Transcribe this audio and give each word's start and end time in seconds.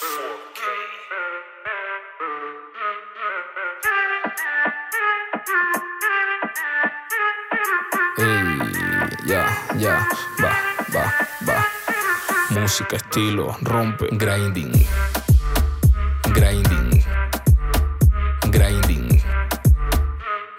Ya, 0.00 0.08
ya, 9.76 10.08
va, 10.40 10.56
va, 10.94 11.04
va. 11.44 11.60
Música, 12.48 12.96
estilo, 12.96 13.52
rompe, 13.60 14.08
grinding. 14.12 14.72
Grinding. 16.32 17.04
Grinding. 18.48 19.20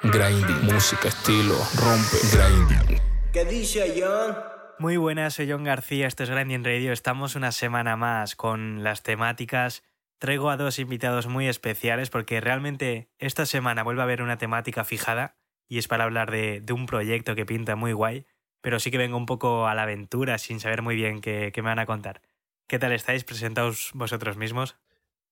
Grinding. 0.03 0.61
Música, 0.71 1.07
estilo, 1.07 1.57
rompe, 1.77 2.19
grinding. 2.31 3.01
¿Qué 3.33 3.43
dice 3.45 3.91
John? 3.97 4.50
Muy 4.81 4.97
buenas, 4.97 5.35
soy 5.35 5.47
John 5.47 5.63
García, 5.63 6.07
esto 6.07 6.23
es 6.23 6.31
Grinding 6.31 6.63
Radio. 6.63 6.91
Estamos 6.91 7.35
una 7.35 7.51
semana 7.51 7.97
más 7.97 8.35
con 8.35 8.81
las 8.81 9.03
temáticas. 9.03 9.83
Traigo 10.17 10.49
a 10.49 10.57
dos 10.57 10.79
invitados 10.79 11.27
muy 11.27 11.47
especiales 11.47 12.09
porque 12.09 12.41
realmente 12.41 13.11
esta 13.19 13.45
semana 13.45 13.83
vuelve 13.83 14.01
a 14.01 14.05
haber 14.05 14.23
una 14.23 14.39
temática 14.39 14.83
fijada 14.83 15.37
y 15.67 15.77
es 15.77 15.87
para 15.87 16.05
hablar 16.05 16.31
de, 16.31 16.65
un 16.73 16.87
proyecto 16.87 17.35
que 17.35 17.45
pinta 17.45 17.75
muy 17.75 17.93
guay, 17.93 18.25
pero 18.59 18.79
sí 18.79 18.89
que 18.89 18.97
vengo 18.97 19.17
un 19.17 19.27
poco 19.27 19.67
a 19.67 19.75
la 19.75 19.83
aventura 19.83 20.39
sin 20.39 20.59
saber 20.59 20.81
muy 20.81 20.95
bien 20.95 21.21
qué, 21.21 21.53
me 21.57 21.61
van 21.61 21.77
a 21.77 21.85
contar. 21.85 22.23
¿Qué 22.65 22.79
tal 22.79 22.91
estáis? 22.91 23.23
Presentaos 23.23 23.91
vosotros 23.93 24.35
mismos. 24.35 24.77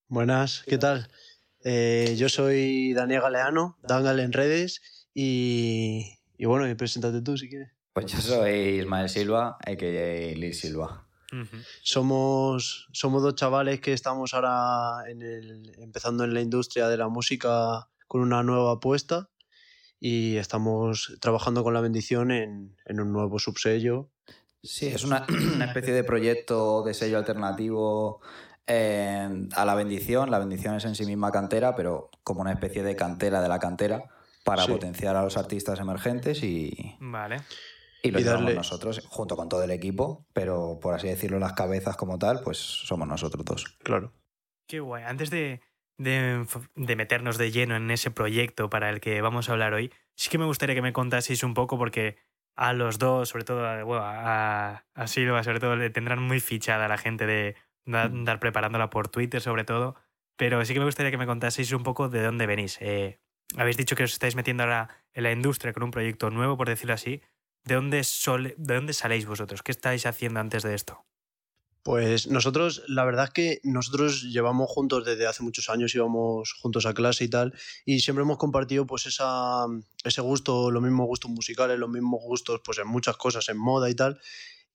Buenas, 0.10 0.62
¿qué 0.68 0.78
tal? 0.78 1.10
Eh, 1.64 2.14
yo 2.20 2.30
soy 2.30 2.94
Daniel 2.94 3.22
Galeano, 3.22 3.80
Dangal 3.82 4.20
en 4.20 4.32
redes 4.32 5.08
y, 5.12 6.20
y 6.38 6.46
bueno, 6.46 6.72
preséntate 6.78 7.24
tú 7.24 7.36
si 7.36 7.50
quieres. 7.50 7.79
Pues 8.02 8.14
yo 8.14 8.22
soy 8.22 8.80
Ismael 8.80 9.10
Silva, 9.10 9.58
a.k.a. 9.60 10.36
Lil 10.36 10.54
Silva. 10.54 11.06
Somos, 11.84 12.88
somos 12.92 13.22
dos 13.22 13.36
chavales 13.36 13.82
que 13.82 13.94
estamos 13.94 14.34
ahora 14.34 15.10
en 15.10 15.22
el, 15.22 15.72
empezando 15.80 16.24
en 16.24 16.34
la 16.34 16.42
industria 16.42 16.88
de 16.88 16.98
la 16.98 17.08
música 17.08 17.88
con 18.08 18.22
una 18.22 18.42
nueva 18.44 18.74
apuesta 18.74 19.30
y 20.00 20.38
estamos 20.38 21.18
trabajando 21.20 21.64
con 21.64 21.74
la 21.74 21.82
bendición 21.82 22.32
en, 22.32 22.76
en 22.86 23.00
un 23.00 23.12
nuevo 23.14 23.38
subsello. 23.38 24.10
Sí, 24.64 24.88
es 24.88 25.04
una, 25.04 25.26
una 25.56 25.66
especie 25.66 25.94
de 25.94 26.04
proyecto 26.04 26.84
de 26.84 26.94
sello 26.94 27.18
alternativo 27.18 28.22
eh, 28.66 29.48
a 29.56 29.66
la 29.66 29.76
bendición. 29.76 30.32
La 30.32 30.40
bendición 30.40 30.76
es 30.76 30.86
en 30.86 30.96
sí 30.96 31.06
misma 31.06 31.32
cantera, 31.32 31.76
pero 31.76 32.10
como 32.24 32.42
una 32.42 32.52
especie 32.54 32.82
de 32.84 32.96
cantera 32.96 33.42
de 33.42 33.50
la 33.50 33.60
cantera 33.60 34.04
para 34.44 34.64
Sí. 34.64 34.72
potenciar 34.72 35.16
a 35.16 35.22
los 35.24 35.38
artistas 35.38 35.80
emergentes 35.80 36.42
y, 36.44 36.96
Vale. 37.00 37.38
Y 38.02 38.12
lo 38.12 38.20
Y 38.20 38.24
darle- 38.24 38.54
nosotros 38.56 39.02
junto 39.10 39.36
con 39.36 39.50
todo 39.50 39.64
el 39.64 39.72
equipo, 39.72 40.26
pero 40.34 40.80
por 40.82 40.94
así 40.94 41.08
decirlo, 41.08 41.40
las 41.40 41.54
cabezas 41.54 41.98
como 41.98 42.18
tal, 42.18 42.42
pues 42.44 42.58
somos 42.58 43.08
nosotros 43.08 43.44
dos. 43.46 43.78
Claro. 43.84 44.14
Qué 44.68 44.80
guay. 44.80 45.04
Antes 45.04 45.30
de, 45.32 45.62
de, 45.98 46.46
de 46.76 46.96
meternos 46.96 47.38
de 47.38 47.52
lleno 47.52 47.76
en 47.76 47.90
ese 47.92 48.12
proyecto 48.12 48.70
para 48.70 48.90
el 48.90 49.00
que 49.02 49.22
vamos 49.22 49.50
a 49.50 49.54
hablar 49.54 49.74
hoy, 49.74 49.92
sí 50.16 50.30
que 50.30 50.38
me 50.38 50.46
gustaría 50.46 50.76
que 50.76 50.82
me 50.82 50.94
contaseis 50.94 51.44
un 51.44 51.54
poco 51.54 51.78
porque 51.78 52.18
a 52.56 52.74
los 52.74 53.00
dos, 53.00 53.30
sobre 53.30 53.46
todo 53.46 53.66
a, 53.66 53.84
bueno, 53.84 54.04
a, 54.06 54.86
a 54.94 55.08
Silva, 55.08 55.44
sobre 55.44 55.60
todo, 55.60 55.76
le 55.76 55.90
tendrán 55.90 56.22
muy 56.22 56.40
fichada 56.40 56.88
la 56.88 56.98
gente 56.98 57.26
de 57.26 57.56
da- 57.86 58.04
andar 58.04 58.40
preparándola 58.40 58.90
por 58.90 59.08
Twitter, 59.08 59.42
sobre 59.42 59.64
todo. 59.64 59.96
Pero 60.38 60.64
sí 60.66 60.74
que 60.74 60.80
me 60.80 60.86
gustaría 60.86 61.12
que 61.12 61.18
me 61.18 61.26
contaseis 61.26 61.72
un 61.74 61.84
poco 61.84 62.08
de 62.10 62.22
dónde 62.24 62.46
venís. 62.46 62.78
Eh, 62.82 63.20
habéis 63.58 63.78
dicho 63.78 63.96
que 63.96 64.04
os 64.04 64.14
estáis 64.14 64.36
metiendo 64.36 64.64
ahora 64.64 64.90
en 65.14 65.24
la 65.24 65.32
industria 65.32 65.74
con 65.74 65.84
un 65.84 65.92
proyecto 65.92 66.30
nuevo, 66.30 66.56
por 66.58 66.70
decirlo 66.70 66.94
así. 66.94 67.22
¿De 67.66 67.76
dónde, 67.76 68.04
sole- 68.04 68.56
¿De 68.58 68.76
dónde 68.76 68.94
saléis 68.94 69.26
vosotros? 69.26 69.62
¿Qué 69.64 69.72
estáis 69.72 70.06
haciendo 70.06 70.40
antes 70.40 70.64
de 70.64 70.74
esto? 70.76 71.06
Pues 71.84 72.28
nosotros, 72.28 72.84
la 72.88 73.06
verdad 73.06 73.26
es 73.26 73.30
que 73.32 73.60
nosotros 73.64 74.24
llevamos 74.24 74.70
juntos 74.70 75.06
desde 75.06 75.26
hace 75.28 75.44
muchos 75.44 75.70
años, 75.70 75.96
íbamos 75.96 76.54
juntos 76.62 76.86
a 76.86 76.94
clase 76.94 77.24
y 77.24 77.30
tal, 77.30 77.54
y 77.86 78.02
siempre 78.02 78.24
hemos 78.24 78.38
compartido 78.38 78.86
pues 78.86 79.06
esa, 79.06 79.66
ese 80.04 80.22
gusto, 80.22 80.72
los 80.72 80.84
mismos 80.84 81.08
gustos 81.08 81.32
musicales, 81.32 81.80
los 81.80 81.90
mismos 81.90 82.20
gustos 82.22 82.62
pues 82.66 82.78
en 82.80 82.88
muchas 82.88 83.16
cosas, 83.18 83.48
en 83.50 83.58
moda 83.58 83.90
y 83.90 83.96
tal. 83.96 84.20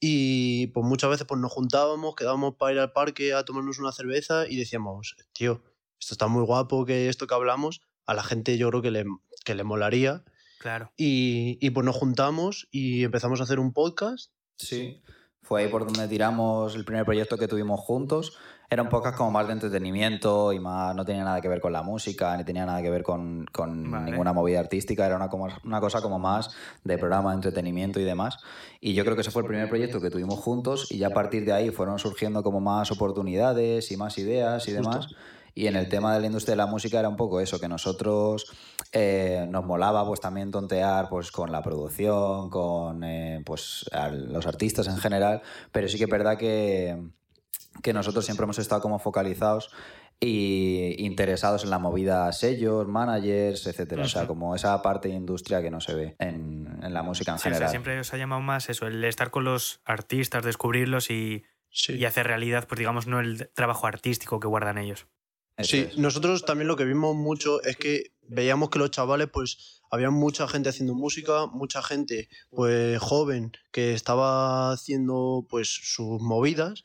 Y 0.00 0.68
pues 0.68 0.84
muchas 0.86 1.10
veces 1.10 1.26
pues 1.26 1.40
nos 1.40 1.52
juntábamos, 1.52 2.14
quedábamos 2.16 2.56
para 2.56 2.72
ir 2.72 2.78
al 2.80 2.92
parque 2.92 3.34
a 3.34 3.44
tomarnos 3.44 3.78
una 3.78 3.92
cerveza 3.92 4.46
y 4.48 4.56
decíamos, 4.56 5.16
tío, 5.32 5.62
esto 6.00 6.14
está 6.14 6.26
muy 6.26 6.42
guapo, 6.44 6.84
que 6.86 7.08
esto 7.08 7.26
que 7.26 7.34
hablamos, 7.34 7.80
a 8.06 8.14
la 8.14 8.22
gente 8.24 8.58
yo 8.58 8.70
creo 8.70 8.82
que 8.82 8.90
le, 8.90 9.04
que 9.44 9.54
le 9.54 9.64
molaría. 9.64 10.24
Claro. 10.64 10.90
Y, 10.96 11.58
y 11.60 11.68
pues 11.70 11.84
nos 11.84 11.94
juntamos 11.94 12.68
y 12.70 13.04
empezamos 13.04 13.38
a 13.40 13.42
hacer 13.42 13.58
un 13.60 13.74
podcast. 13.74 14.30
Sí. 14.56 15.02
Fue 15.42 15.60
ahí 15.60 15.68
por 15.68 15.84
donde 15.84 16.08
tiramos 16.08 16.74
el 16.74 16.86
primer 16.86 17.04
proyecto 17.04 17.36
que 17.36 17.46
tuvimos 17.46 17.78
juntos. 17.80 18.38
Era 18.70 18.82
un 18.82 18.88
podcast 18.88 19.18
como 19.18 19.30
más 19.30 19.46
de 19.46 19.52
entretenimiento 19.52 20.54
y 20.54 20.58
más 20.60 20.96
no 20.96 21.04
tenía 21.04 21.22
nada 21.22 21.42
que 21.42 21.48
ver 21.48 21.60
con 21.60 21.70
la 21.74 21.82
música, 21.82 22.34
ni 22.38 22.44
tenía 22.44 22.64
nada 22.64 22.80
que 22.80 22.88
ver 22.88 23.02
con, 23.02 23.44
con 23.52 23.90
Vale. 23.90 24.10
ninguna 24.10 24.32
movida 24.32 24.58
artística. 24.58 25.04
Era 25.04 25.16
una, 25.16 25.28
como- 25.28 25.48
una 25.64 25.80
cosa 25.82 26.00
como 26.00 26.18
más 26.18 26.48
de 26.82 26.96
programa 26.96 27.32
de 27.32 27.36
entretenimiento 27.36 28.00
y 28.00 28.04
demás. 28.04 28.38
Y 28.80 28.94
yo 28.94 29.04
creo 29.04 29.16
que 29.16 29.20
ese 29.20 29.30
fue 29.30 29.42
el 29.42 29.48
primer 29.48 29.68
proyecto 29.68 30.00
que 30.00 30.08
tuvimos 30.08 30.38
juntos 30.40 30.90
y 30.90 30.96
ya 30.96 31.08
a 31.08 31.10
partir 31.10 31.44
de 31.44 31.52
ahí 31.52 31.68
fueron 31.68 31.98
surgiendo 31.98 32.42
como 32.42 32.60
más 32.62 32.90
oportunidades 32.90 33.92
y 33.92 33.98
más 33.98 34.16
ideas 34.16 34.66
y 34.66 34.72
demás. 34.72 35.08
Y 35.56 35.68
en 35.68 35.76
el 35.76 35.88
tema 35.88 36.12
de 36.14 36.20
la 36.20 36.26
industria 36.26 36.52
de 36.52 36.56
la 36.56 36.66
música 36.66 36.98
era 36.98 37.08
un 37.08 37.16
poco 37.16 37.40
eso, 37.40 37.60
que 37.60 37.68
nosotros 37.68 38.52
eh, 38.92 39.46
nos 39.48 39.64
molaba 39.64 40.04
pues 40.06 40.20
también 40.20 40.50
tontear 40.50 41.08
pues 41.08 41.30
con 41.30 41.52
la 41.52 41.62
producción, 41.62 42.50
con 42.50 43.04
eh, 43.04 43.40
pues 43.46 43.84
a 43.92 44.08
los 44.08 44.46
artistas 44.46 44.88
en 44.88 44.96
general, 44.96 45.42
pero 45.70 45.86
sí 45.88 45.96
que 45.96 46.04
es 46.04 46.10
verdad 46.10 46.36
que, 46.36 47.00
que 47.82 47.92
nosotros 47.92 48.24
siempre 48.24 48.44
hemos 48.44 48.58
estado 48.58 48.80
como 48.82 48.98
focalizados 48.98 49.70
y 50.20 50.94
interesados 51.04 51.64
en 51.64 51.70
la 51.70 51.78
movida 51.78 52.32
sellos, 52.32 52.86
managers, 52.88 53.66
etcétera. 53.66 54.04
O 54.04 54.08
sea, 54.08 54.26
como 54.26 54.54
esa 54.54 54.80
parte 54.82 55.08
de 55.08 55.14
industria 55.14 55.60
que 55.62 55.70
no 55.70 55.80
se 55.80 55.94
ve 55.94 56.16
en, 56.18 56.78
en 56.82 56.94
la 56.94 57.02
música 57.02 57.32
en 57.32 57.38
Sí, 57.38 57.42
o 57.42 57.42
sea, 57.42 57.52
general. 57.52 57.70
siempre 57.70 58.00
os 58.00 58.12
ha 58.12 58.16
llamado 58.16 58.40
más 58.40 58.68
eso, 58.70 58.86
el 58.86 59.04
estar 59.04 59.30
con 59.30 59.44
los 59.44 59.80
artistas, 59.84 60.44
descubrirlos 60.44 61.10
y, 61.10 61.44
Sí. 61.76 61.94
y 61.94 62.04
hacer 62.04 62.28
realidad, 62.28 62.66
pues 62.68 62.78
digamos, 62.78 63.08
no 63.08 63.18
el 63.18 63.50
trabajo 63.52 63.88
artístico 63.88 64.38
que 64.38 64.46
guardan 64.46 64.78
ellos. 64.78 65.08
Eso 65.56 65.70
Sí, 65.70 65.86
es. 65.90 65.98
nosotros 65.98 66.44
también 66.44 66.68
lo 66.68 66.76
que 66.76 66.84
vimos 66.84 67.14
mucho 67.14 67.62
es 67.62 67.76
que 67.76 68.12
veíamos 68.26 68.70
que 68.70 68.78
los 68.78 68.90
chavales, 68.90 69.28
pues 69.32 69.82
había 69.90 70.10
mucha 70.10 70.48
gente 70.48 70.68
haciendo 70.70 70.94
música, 70.94 71.46
mucha 71.46 71.80
gente 71.82 72.28
pues 72.50 72.98
joven 72.98 73.52
que 73.70 73.94
estaba 73.94 74.72
haciendo 74.72 75.46
pues 75.48 75.68
sus 75.68 76.20
movidas, 76.20 76.82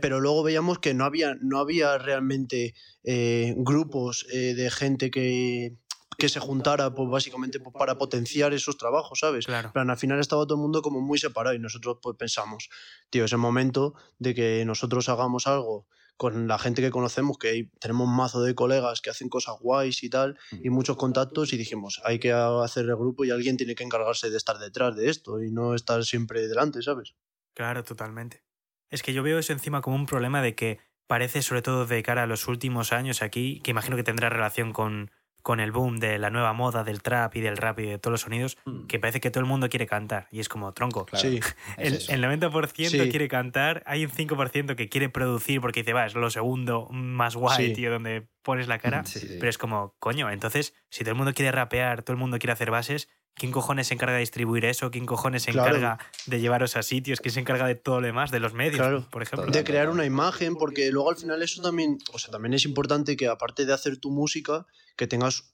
pero 0.00 0.20
luego 0.20 0.44
veíamos 0.44 0.78
que 0.78 0.94
no 0.94 1.04
había, 1.04 1.34
no 1.40 1.58
había 1.58 1.98
realmente 1.98 2.74
eh, 3.02 3.54
grupos 3.56 4.26
eh, 4.32 4.54
de 4.54 4.70
gente 4.70 5.10
que, 5.10 5.76
que 6.16 6.28
se 6.28 6.38
juntara 6.38 6.94
pues 6.94 7.10
básicamente 7.10 7.58
pues, 7.58 7.74
para 7.76 7.98
potenciar 7.98 8.52
esos 8.54 8.76
trabajos, 8.76 9.18
¿sabes? 9.18 9.46
Claro. 9.46 9.72
Plan, 9.72 9.90
al 9.90 9.98
final 9.98 10.20
estaba 10.20 10.44
todo 10.44 10.54
el 10.54 10.60
mundo 10.62 10.80
como 10.82 11.00
muy 11.00 11.18
separado 11.18 11.56
y 11.56 11.58
nosotros 11.58 11.98
pues 12.00 12.16
pensamos, 12.16 12.68
tío, 13.10 13.24
es 13.24 13.32
el 13.32 13.38
momento 13.38 13.94
de 14.20 14.32
que 14.34 14.64
nosotros 14.64 15.08
hagamos 15.08 15.48
algo 15.48 15.88
con 16.16 16.46
la 16.48 16.58
gente 16.58 16.80
que 16.82 16.90
conocemos, 16.90 17.38
que 17.38 17.48
hay- 17.48 17.70
tenemos 17.80 18.06
un 18.08 18.16
mazo 18.16 18.42
de 18.42 18.54
colegas 18.54 19.00
que 19.00 19.10
hacen 19.10 19.28
cosas 19.28 19.56
guays 19.60 20.02
y 20.02 20.10
tal, 20.10 20.38
y 20.62 20.70
muchos 20.70 20.96
contactos, 20.96 21.52
y 21.52 21.56
dijimos, 21.56 22.00
hay 22.04 22.18
que 22.18 22.32
hacer 22.32 22.84
el 22.86 22.96
grupo 22.96 23.24
y 23.24 23.30
alguien 23.30 23.56
tiene 23.56 23.74
que 23.74 23.84
encargarse 23.84 24.30
de 24.30 24.36
estar 24.36 24.58
detrás 24.58 24.94
de 24.96 25.10
esto 25.10 25.42
y 25.42 25.50
no 25.50 25.74
estar 25.74 26.04
siempre 26.04 26.46
delante, 26.46 26.82
¿sabes? 26.82 27.14
Claro, 27.54 27.84
totalmente. 27.84 28.44
Es 28.90 29.02
que 29.02 29.12
yo 29.12 29.22
veo 29.22 29.38
eso 29.38 29.52
encima 29.52 29.80
como 29.80 29.96
un 29.96 30.06
problema 30.06 30.40
de 30.42 30.54
que 30.54 30.78
parece, 31.06 31.42
sobre 31.42 31.62
todo 31.62 31.86
de 31.86 32.02
cara 32.02 32.22
a 32.22 32.26
los 32.26 32.48
últimos 32.48 32.92
años 32.92 33.22
aquí, 33.22 33.60
que 33.62 33.72
imagino 33.72 33.96
que 33.96 34.02
tendrá 34.04 34.28
relación 34.30 34.72
con, 34.72 35.10
con 35.44 35.60
el 35.60 35.72
boom 35.72 35.98
de 35.98 36.18
la 36.18 36.30
nueva 36.30 36.54
moda 36.54 36.84
del 36.84 37.02
trap 37.02 37.36
y 37.36 37.42
del 37.42 37.58
rap 37.58 37.78
y 37.80 37.82
de 37.84 37.98
todos 37.98 38.12
los 38.12 38.22
sonidos, 38.22 38.56
Mm. 38.64 38.86
que 38.86 38.98
parece 38.98 39.20
que 39.20 39.30
todo 39.30 39.40
el 39.40 39.46
mundo 39.46 39.68
quiere 39.68 39.86
cantar. 39.86 40.26
Y 40.32 40.40
es 40.40 40.48
como, 40.48 40.72
tronco. 40.72 41.04
Claro. 41.04 41.28
Sí, 41.28 41.38
Es 41.76 41.86
El, 41.88 41.94
eso. 41.98 42.12
el 42.12 42.20
90% 42.24 43.04
Sí. 43.04 43.10
quiere 43.10 43.28
cantar, 43.28 43.82
hay 43.84 44.06
un 44.06 44.10
5% 44.10 44.74
que 44.74 44.88
quiere 44.88 45.10
producir 45.10 45.60
porque 45.60 45.80
dice, 45.82 45.92
va, 45.92 46.06
es 46.06 46.14
lo 46.14 46.30
segundo 46.30 46.88
más 46.90 47.36
guay, 47.36 47.66
Sí. 47.68 47.72
tío, 47.74 47.90
donde 47.92 48.26
pones 48.42 48.68
la 48.68 48.78
cara. 48.78 49.04
Sí, 49.04 49.20
sí. 49.20 49.36
Pero 49.38 49.50
es 49.50 49.58
como, 49.58 49.94
coño, 49.98 50.30
entonces, 50.30 50.74
si 50.88 51.04
todo 51.04 51.10
el 51.10 51.16
mundo 51.18 51.34
quiere 51.34 51.52
rapear, 51.52 52.02
todo 52.02 52.14
el 52.14 52.18
mundo 52.18 52.38
quiere 52.38 52.52
hacer 52.54 52.70
bases, 52.70 53.10
¿quién 53.34 53.52
cojones 53.52 53.88
se 53.88 53.94
encarga 53.94 54.14
de 54.14 54.20
distribuir 54.20 54.64
eso? 54.64 54.90
¿Quién 54.90 55.04
cojones 55.04 55.42
se 55.42 55.52
Claro. 55.52 55.76
encarga 55.76 55.98
de 56.24 56.40
llevaros 56.40 56.74
a 56.76 56.82
sitios? 56.82 57.20
¿Quién 57.20 57.32
se 57.34 57.40
encarga 57.40 57.66
de 57.66 57.74
todo 57.74 58.00
lo 58.00 58.06
demás, 58.06 58.30
de 58.30 58.40
los 58.40 58.54
medios, 58.54 58.76
Claro. 58.78 59.06
por 59.10 59.22
ejemplo? 59.22 59.50
De 59.50 59.62
crear 59.62 59.90
una 59.90 60.06
imagen, 60.06 60.54
porque 60.56 60.90
luego 60.90 61.10
al 61.10 61.16
final 61.16 61.42
eso 61.42 61.60
también, 61.60 61.98
o 62.14 62.18
sea, 62.18 62.30
también 62.30 62.54
es 62.54 62.64
importante 62.64 63.14
que 63.16 63.26
aparte 63.28 63.66
de 63.66 63.74
hacer 63.74 63.98
tu 63.98 64.10
música, 64.10 64.64
que 64.96 65.06
tengas 65.06 65.50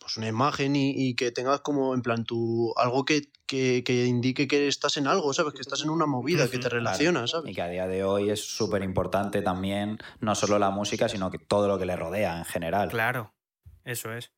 pues 0.00 0.16
una 0.18 0.28
imagen 0.28 0.76
y, 0.76 0.90
y 0.90 1.14
que 1.14 1.30
tengas 1.30 1.60
como 1.60 1.94
en 1.94 2.02
plan 2.02 2.24
tu 2.24 2.74
algo 2.76 3.04
que, 3.06 3.30
que, 3.46 3.82
que 3.84 4.04
indique 4.04 4.46
que 4.46 4.68
estás 4.68 4.96
en 4.98 5.06
algo, 5.06 5.32
¿sabes? 5.32 5.54
Que 5.54 5.62
estás 5.62 5.82
en 5.82 5.88
una 5.90 6.04
movida, 6.06 6.48
que 6.48 6.58
te 6.58 6.68
relacionas, 6.68 7.30
Y 7.30 7.32
¿sabes? 7.32 7.54
que 7.54 7.62
a 7.62 7.68
día 7.68 7.86
de 7.86 8.04
hoy 8.04 8.28
es 8.30 8.40
súper 8.46 8.82
importante 8.82 9.40
también, 9.40 9.98
no 10.20 10.34
solo 10.34 10.58
la 10.58 10.70
música, 10.70 11.08
sino 11.08 11.30
que 11.30 11.38
todo 11.38 11.68
lo 11.68 11.78
que 11.78 11.86
le 11.86 11.96
rodea 11.96 12.36
en 12.38 12.44
general. 12.44 12.90
Claro, 12.90 13.34
eso 13.84 14.12
es. 14.12 14.32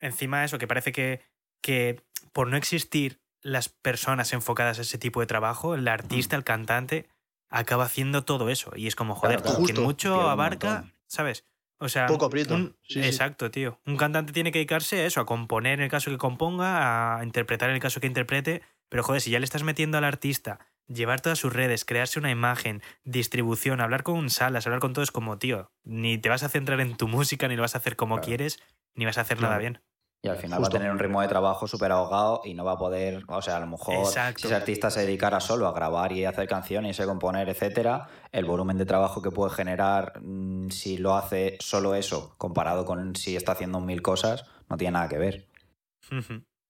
Encima 0.00 0.44
eso, 0.44 0.58
que 0.58 0.66
parece 0.66 0.92
que, 0.92 1.22
que 1.62 2.02
por 2.32 2.48
no 2.48 2.56
existir 2.58 3.20
las 3.40 3.68
personas 3.70 4.32
enfocadas 4.34 4.78
a 4.78 4.82
ese 4.82 4.98
tipo 4.98 5.20
de 5.20 5.26
trabajo, 5.26 5.74
el 5.74 5.88
artista, 5.88 6.36
el 6.36 6.44
cantante, 6.44 7.08
acaba 7.48 7.84
haciendo 7.84 8.24
todo 8.24 8.50
eso. 8.50 8.72
Y 8.76 8.86
es 8.86 8.96
como, 8.96 9.14
joder, 9.14 9.36
Claro, 9.40 9.42
claro. 9.44 9.56
quien 9.64 9.76
Justo. 9.76 9.82
mucho 9.82 10.28
abarca. 10.28 10.92
¿sabes? 11.06 11.44
O 11.78 11.88
sea, 11.88 12.06
Poco 12.08 12.24
aprieto. 12.26 12.54
un- 12.54 12.76
Sí, 12.82 12.94
sí. 12.94 13.06
exacto, 13.06 13.50
tío. 13.50 13.80
Un 13.86 13.96
cantante 13.96 14.32
tiene 14.32 14.50
que 14.52 14.58
dedicarse 14.58 15.00
a 15.00 15.06
eso, 15.06 15.20
a 15.20 15.26
componer 15.26 15.74
en 15.78 15.84
el 15.84 15.90
caso 15.90 16.10
que 16.10 16.18
componga, 16.18 17.18
a 17.18 17.24
interpretar 17.24 17.68
en 17.68 17.74
el 17.76 17.80
caso 17.82 18.00
que 18.00 18.06
interprete, 18.06 18.62
pero 18.88 19.02
joder, 19.02 19.20
si 19.20 19.30
ya 19.30 19.38
le 19.38 19.44
estás 19.44 19.62
metiendo 19.62 19.98
al 19.98 20.04
artista, 20.04 20.58
llevar 20.86 21.20
todas 21.20 21.38
sus 21.38 21.52
redes, 21.52 21.84
crearse 21.84 22.18
una 22.18 22.30
imagen, 22.30 22.82
distribución, 23.04 23.80
hablar 23.80 24.02
con 24.04 24.30
salas, 24.30 24.66
hablar 24.66 24.80
con 24.80 24.92
todo 24.94 25.02
es 25.02 25.10
como, 25.10 25.38
tío, 25.38 25.70
ni 25.84 26.16
te 26.18 26.28
vas 26.28 26.42
a 26.44 26.48
centrar 26.48 26.80
en 26.80 26.96
tu 26.96 27.08
música, 27.08 27.48
ni 27.48 27.56
lo 27.56 27.62
vas 27.62 27.74
a 27.74 27.78
hacer 27.78 27.96
como 27.96 28.14
Claro. 28.16 28.26
quieres, 28.26 28.58
ni 28.94 29.04
vas 29.04 29.18
a 29.18 29.22
hacer 29.22 29.40
nada 29.40 29.58
bien. 29.58 29.80
Y 30.26 30.28
al 30.28 30.36
final 30.36 30.58
Justo. 30.58 30.72
va 30.72 30.76
a 30.76 30.80
tener 30.80 30.92
un 30.92 30.98
ritmo 30.98 31.22
de 31.22 31.28
trabajo 31.28 31.68
súper 31.68 31.92
ahogado 31.92 32.40
y 32.44 32.54
no 32.54 32.64
va 32.64 32.72
a 32.72 32.78
poder, 32.78 33.24
o 33.28 33.40
sea, 33.40 33.56
a 33.56 33.60
lo 33.60 33.68
mejor 33.68 33.94
Exacto. 33.94 34.40
si 34.40 34.46
ese 34.48 34.56
artista 34.56 34.90
se 34.90 35.00
dedicara 35.00 35.38
solo 35.38 35.68
a 35.68 35.72
grabar 35.72 36.10
y 36.12 36.24
hacer 36.24 36.48
canciones 36.48 36.98
y 36.98 37.02
a 37.02 37.06
componer, 37.06 37.48
etcétera, 37.48 38.08
el 38.32 38.44
volumen 38.44 38.76
de 38.76 38.86
trabajo 38.86 39.22
que 39.22 39.30
puede 39.30 39.52
generar 39.52 40.20
mm, 40.20 40.70
si 40.70 40.98
lo 40.98 41.14
hace 41.14 41.56
solo 41.60 41.94
eso, 41.94 42.34
comparado 42.38 42.84
con 42.84 43.14
si 43.14 43.36
está 43.36 43.52
haciendo 43.52 43.80
mil 43.80 44.02
cosas, 44.02 44.44
no 44.68 44.76
tiene 44.76 44.92
nada 44.92 45.08
que 45.08 45.18
ver. 45.18 45.46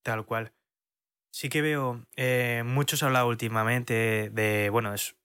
Tal 0.02 0.24
cual. 0.26 0.52
Sí 1.32 1.48
que 1.48 1.62
veo, 1.62 2.02
eh, 2.16 2.62
muchos 2.64 3.02
han 3.02 3.08
hablado 3.08 3.28
últimamente 3.28 4.30
de, 4.32 4.68
bueno, 4.70 4.94
es 4.94 5.16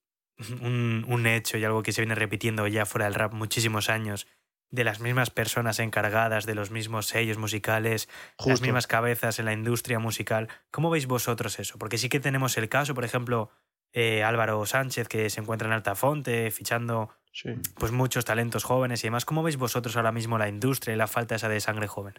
un, 0.62 1.06
un 1.08 1.28
hecho 1.28 1.58
y 1.58 1.66
algo 1.66 1.84
que 1.84 1.92
se 1.92 2.02
viene 2.02 2.16
repitiendo 2.16 2.68
ya 2.68 2.86
fuera 2.86 3.06
del 3.06 3.16
rap 3.16 3.34
muchísimos 3.34 3.90
años, 3.90 4.28
de 4.72 4.84
las 4.86 5.00
mismas 5.02 5.30
personas 5.30 5.80
encargadas 5.80 6.46
de 6.46 6.56
los 6.56 6.72
mismos 6.72 7.06
sellos 7.08 7.38
musicales, 7.38 8.08
las 8.40 8.46
Justo. 8.46 8.64
mismas 8.66 8.88
cabezas 8.88 9.38
en 9.40 9.46
la 9.46 9.54
industria 9.54 10.00
musical. 10.00 10.48
¿Cómo 10.72 10.90
veis 10.90 11.08
vosotros 11.08 11.60
eso? 11.60 11.78
Porque 11.78 11.98
sí 11.98 12.08
que 12.10 12.20
tenemos 12.22 12.58
el 12.58 12.70
caso, 12.70 12.96
por 12.96 13.04
ejemplo, 13.04 13.52
eh, 13.92 14.24
Álvaro 14.24 14.66
Sánchez, 14.66 15.10
que 15.10 15.30
se 15.30 15.42
encuentra 15.42 15.68
en 15.68 15.74
Altafonte, 15.74 16.50
fichando 16.52 17.10
Sí. 17.34 17.50
pues 17.76 17.92
muchos 17.94 18.26
talentos 18.26 18.64
jóvenes 18.64 19.04
y 19.04 19.08
demás. 19.08 19.24
¿Cómo 19.26 19.44
veis 19.44 19.58
vosotros 19.58 19.96
ahora 19.96 20.12
mismo 20.12 20.38
la 20.38 20.50
industria 20.50 20.94
y 20.94 20.98
la 20.98 21.08
falta 21.08 21.36
esa 21.36 21.48
de 21.50 21.60
sangre 21.62 21.88
joven? 21.88 22.16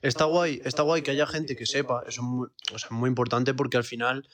Está 0.00 0.24
guay, 0.24 0.60
está 0.64 0.82
guay 0.82 1.02
que 1.02 1.10
haya 1.10 1.26
gente 1.26 1.54
que 1.56 1.66
sepa, 1.66 2.02
eso 2.06 2.20
es 2.22 2.26
muy, 2.26 2.48
o 2.72 2.78
sea, 2.78 2.90
muy 2.90 3.08
importante 3.08 3.52
porque 3.54 3.76
al 3.76 3.84
final 3.84 4.28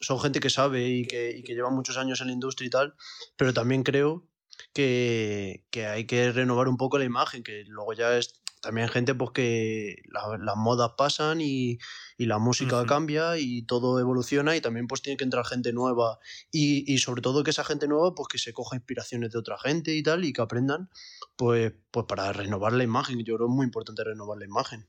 son 0.00 0.20
gente 0.20 0.38
que 0.40 0.50
sabe 0.50 0.86
y 0.88 1.06
que, 1.06 1.30
y 1.36 1.42
que 1.42 1.54
lleva 1.54 1.70
muchos 1.70 1.96
años 1.96 2.20
en 2.20 2.28
la 2.28 2.32
industria 2.32 2.66
y 2.66 2.70
tal, 2.70 2.94
pero 3.36 3.52
también 3.52 3.82
creo 3.82 4.27
que, 4.72 5.66
que 5.70 5.86
hay 5.86 6.06
que 6.06 6.32
renovar 6.32 6.68
un 6.68 6.76
poco 6.76 6.98
la 6.98 7.04
imagen, 7.04 7.42
que 7.42 7.64
luego 7.66 7.92
ya 7.92 8.16
es 8.16 8.42
también 8.60 8.88
gente 8.88 9.14
pues 9.14 9.30
que 9.32 9.96
la- 10.12 10.36
las 10.38 10.56
modas 10.56 10.92
pasan 10.98 11.40
y, 11.40 11.78
y 12.16 12.26
la 12.26 12.38
música 12.38 12.84
cambia 12.86 13.38
y 13.38 13.62
todo 13.62 14.00
evoluciona 14.00 14.56
y 14.56 14.60
también 14.60 14.88
pues 14.88 15.00
tiene 15.00 15.16
que 15.16 15.22
entrar 15.24 15.44
gente 15.46 15.72
nueva 15.72 16.18
y, 16.50 16.92
y 16.92 16.98
sobre 16.98 17.22
todo 17.22 17.44
que 17.44 17.50
esa 17.50 17.62
gente 17.64 17.86
nueva 17.86 18.14
pues 18.16 18.26
que 18.28 18.38
se 18.38 18.52
coja 18.52 18.74
inspiraciones 18.76 19.30
de 19.30 19.38
otra 19.38 19.58
gente 19.58 19.94
y 19.94 20.02
tal 20.02 20.24
y 20.24 20.32
que 20.32 20.42
aprendan 20.42 20.90
pues, 21.36 21.72
pues 21.92 22.06
para 22.06 22.32
renovar 22.32 22.72
la 22.72 22.82
imagen, 22.84 23.18
yo 23.20 23.36
creo 23.36 23.46
que 23.46 23.52
es 23.52 23.56
muy 23.56 23.64
importante 23.66 24.02
renovar 24.04 24.38
la 24.38 24.44
imagen. 24.46 24.88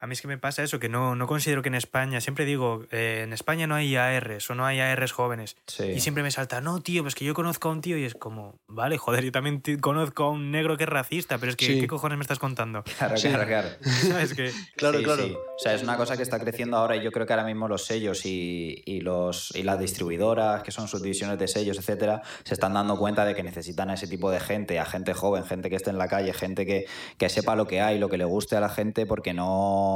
A 0.00 0.06
mí 0.06 0.12
es 0.12 0.20
que 0.22 0.28
me 0.28 0.38
pasa 0.38 0.62
eso, 0.62 0.78
que 0.78 0.88
no, 0.88 1.16
no 1.16 1.26
considero 1.26 1.60
que 1.62 1.68
en 1.68 1.74
España, 1.74 2.20
siempre 2.20 2.44
digo, 2.44 2.84
eh, 2.92 3.22
en 3.24 3.32
España 3.32 3.66
no 3.66 3.74
hay 3.74 3.96
ARs 3.96 4.48
o 4.48 4.54
no 4.54 4.64
hay 4.64 4.78
ARs 4.80 5.10
jóvenes. 5.12 5.56
Sí. 5.66 5.84
Y 5.84 6.00
siempre 6.00 6.22
me 6.22 6.30
salta, 6.30 6.60
no, 6.60 6.80
tío, 6.80 7.02
pues 7.02 7.14
que 7.16 7.24
yo 7.24 7.34
conozco 7.34 7.68
a 7.68 7.72
un 7.72 7.80
tío 7.80 7.98
y 7.98 8.04
es 8.04 8.14
como, 8.14 8.60
vale, 8.68 8.96
joder, 8.96 9.24
yo 9.24 9.32
también 9.32 9.60
conozco 9.80 10.24
a 10.24 10.30
un 10.30 10.50
negro 10.52 10.76
que 10.76 10.84
es 10.84 10.88
racista, 10.90 11.38
pero 11.38 11.50
es 11.50 11.56
que, 11.56 11.66
Sí. 11.66 11.80
¿qué 11.80 11.86
cojones 11.88 12.16
me 12.16 12.22
estás 12.22 12.38
contando? 12.38 12.84
Claro, 12.84 13.16
Sí. 13.16 13.28
claro, 13.28 13.46
claro. 13.46 13.68
¿Sabes? 13.82 14.34
Que, 14.34 14.52
Claro, 14.76 14.98
Sí, 14.98 15.04
claro. 15.04 15.24
sí. 15.24 15.32
O 15.34 15.58
sea, 15.58 15.74
es 15.74 15.82
una 15.82 15.96
cosa 15.96 16.16
que 16.16 16.22
está 16.22 16.38
creciendo 16.38 16.76
ahora 16.76 16.94
y 16.96 17.02
yo 17.02 17.10
creo 17.10 17.26
que 17.26 17.32
ahora 17.32 17.44
mismo 17.44 17.66
los 17.66 17.84
sellos 17.84 18.24
y, 18.24 18.82
y 18.86 19.00
los, 19.00 19.52
y 19.56 19.64
las 19.64 19.80
distribuidoras, 19.80 20.62
que 20.62 20.70
son 20.70 20.86
subdivisiones 20.86 21.38
de 21.38 21.48
sellos, 21.48 21.76
etcétera, 21.76 22.22
se 22.44 22.54
están 22.54 22.74
dando 22.74 22.96
cuenta 22.96 23.24
de 23.24 23.34
que 23.34 23.42
necesitan 23.42 23.90
a 23.90 23.94
ese 23.94 24.06
tipo 24.06 24.30
de 24.30 24.38
gente, 24.38 24.78
a 24.78 24.84
gente 24.84 25.12
joven, 25.12 25.44
gente 25.44 25.68
que 25.68 25.74
esté 25.76 25.90
en 25.90 25.98
la 25.98 26.06
calle, 26.06 26.32
gente 26.32 26.64
que, 26.64 26.86
que 27.16 27.28
sepa 27.28 27.56
lo 27.56 27.66
que 27.66 27.80
hay, 27.80 27.98
lo 27.98 28.08
que 28.08 28.16
le 28.16 28.24
guste 28.24 28.54
a 28.56 28.60
la 28.60 28.68
gente, 28.68 29.04
porque 29.04 29.34
no. 29.34 29.86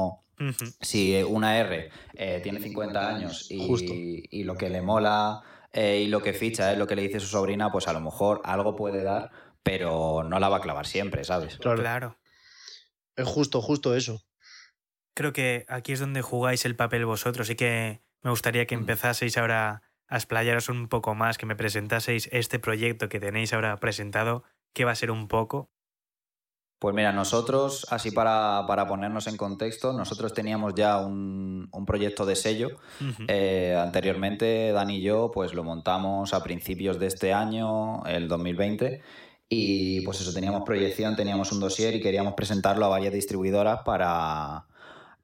Si 0.81 1.23
una 1.23 1.59
R 1.59 1.91
eh, 2.15 2.41
tiene 2.43 2.59
50 2.61 3.09
años 3.09 3.49
Justo. 3.57 3.93
y, 3.93 4.25
y 4.31 4.43
lo 4.45 4.57
que 4.57 4.69
le 4.71 4.83
mola 4.83 5.43
eh, 5.73 6.03
y 6.05 6.09
lo 6.09 6.21
que 6.21 6.33
ficha 6.33 6.73
es 6.73 6.79
lo 6.79 6.87
que 6.87 6.97
le 6.97 7.03
dice 7.03 7.21
su 7.21 7.29
sobrina, 7.29 7.71
pues 7.71 7.87
a 7.89 7.93
lo 7.93 8.01
mejor 8.01 8.41
algo 8.45 8.75
puede 8.75 9.03
dar, 9.05 9.31
pero 9.63 10.25
no 10.25 10.39
la 10.41 10.49
va 10.49 10.57
a 10.57 10.61
clavar 10.61 10.87
siempre, 10.87 11.23
¿sabes? 11.25 11.59
Claro. 11.59 11.79
claro. 11.81 12.19
Es 13.17 13.29
justo, 13.29 13.61
justo 13.63 13.95
eso. 13.95 14.21
Creo 15.15 15.33
que 15.33 15.65
aquí 15.69 15.93
es 15.93 16.01
donde 16.01 16.23
jugáis 16.23 16.65
el 16.65 16.75
papel 16.77 17.05
vosotros 17.05 17.49
y 17.51 17.55
que 17.55 18.03
me 18.23 18.31
gustaría 18.31 18.67
que 18.67 18.77
Mm. 18.77 18.81
empezaseis 18.81 19.37
ahora 19.37 19.83
a 20.09 20.17
explayaros 20.17 20.69
un 20.69 20.89
poco 20.89 21.15
más, 21.15 21.39
que 21.39 21.47
me 21.47 21.57
presentaseis 21.57 22.29
este 22.33 22.59
proyecto 22.59 23.09
que 23.09 23.21
tenéis 23.21 23.53
ahora 23.53 23.79
presentado, 23.79 24.45
que 24.75 24.85
va 24.85 24.93
a 24.93 24.97
ser 24.97 25.11
un 25.11 25.29
poco. 25.29 25.71
Pues 26.83 26.97
mira, 26.97 27.13
nosotros, 27.13 27.87
así 27.91 28.11
para, 28.11 28.65
para 28.67 28.89
ponernos 28.89 29.29
en 29.29 29.37
contexto, 29.37 29.93
nosotros 29.93 30.35
teníamos 30.35 30.75
ya 30.75 30.99
un, 30.99 31.69
un 31.71 31.87
proyecto 31.87 32.27
de 32.27 32.35
sello. 32.35 32.71
Eh, 33.29 33.79
anteriormente, 33.81 34.73
Dani 34.73 34.97
y 34.97 35.01
yo, 35.01 35.31
pues 35.33 35.55
lo 35.55 35.63
montamos 35.63 36.35
a 36.35 36.43
principios 36.43 36.99
de 36.99 37.07
este 37.07 37.33
año, 37.33 38.05
el 38.07 38.27
2020. 38.27 39.01
Y 39.49 40.01
pues 40.01 40.23
eso, 40.23 40.35
teníamos 40.35 40.63
proyección, 40.67 41.15
teníamos 41.15 41.53
un 41.53 41.61
dossier 41.61 41.95
y 41.95 42.01
queríamos 42.01 42.35
presentarlo 42.35 42.85
a 42.87 42.89
varias 42.89 43.13
distribuidoras 43.13 43.83
para, 43.85 44.67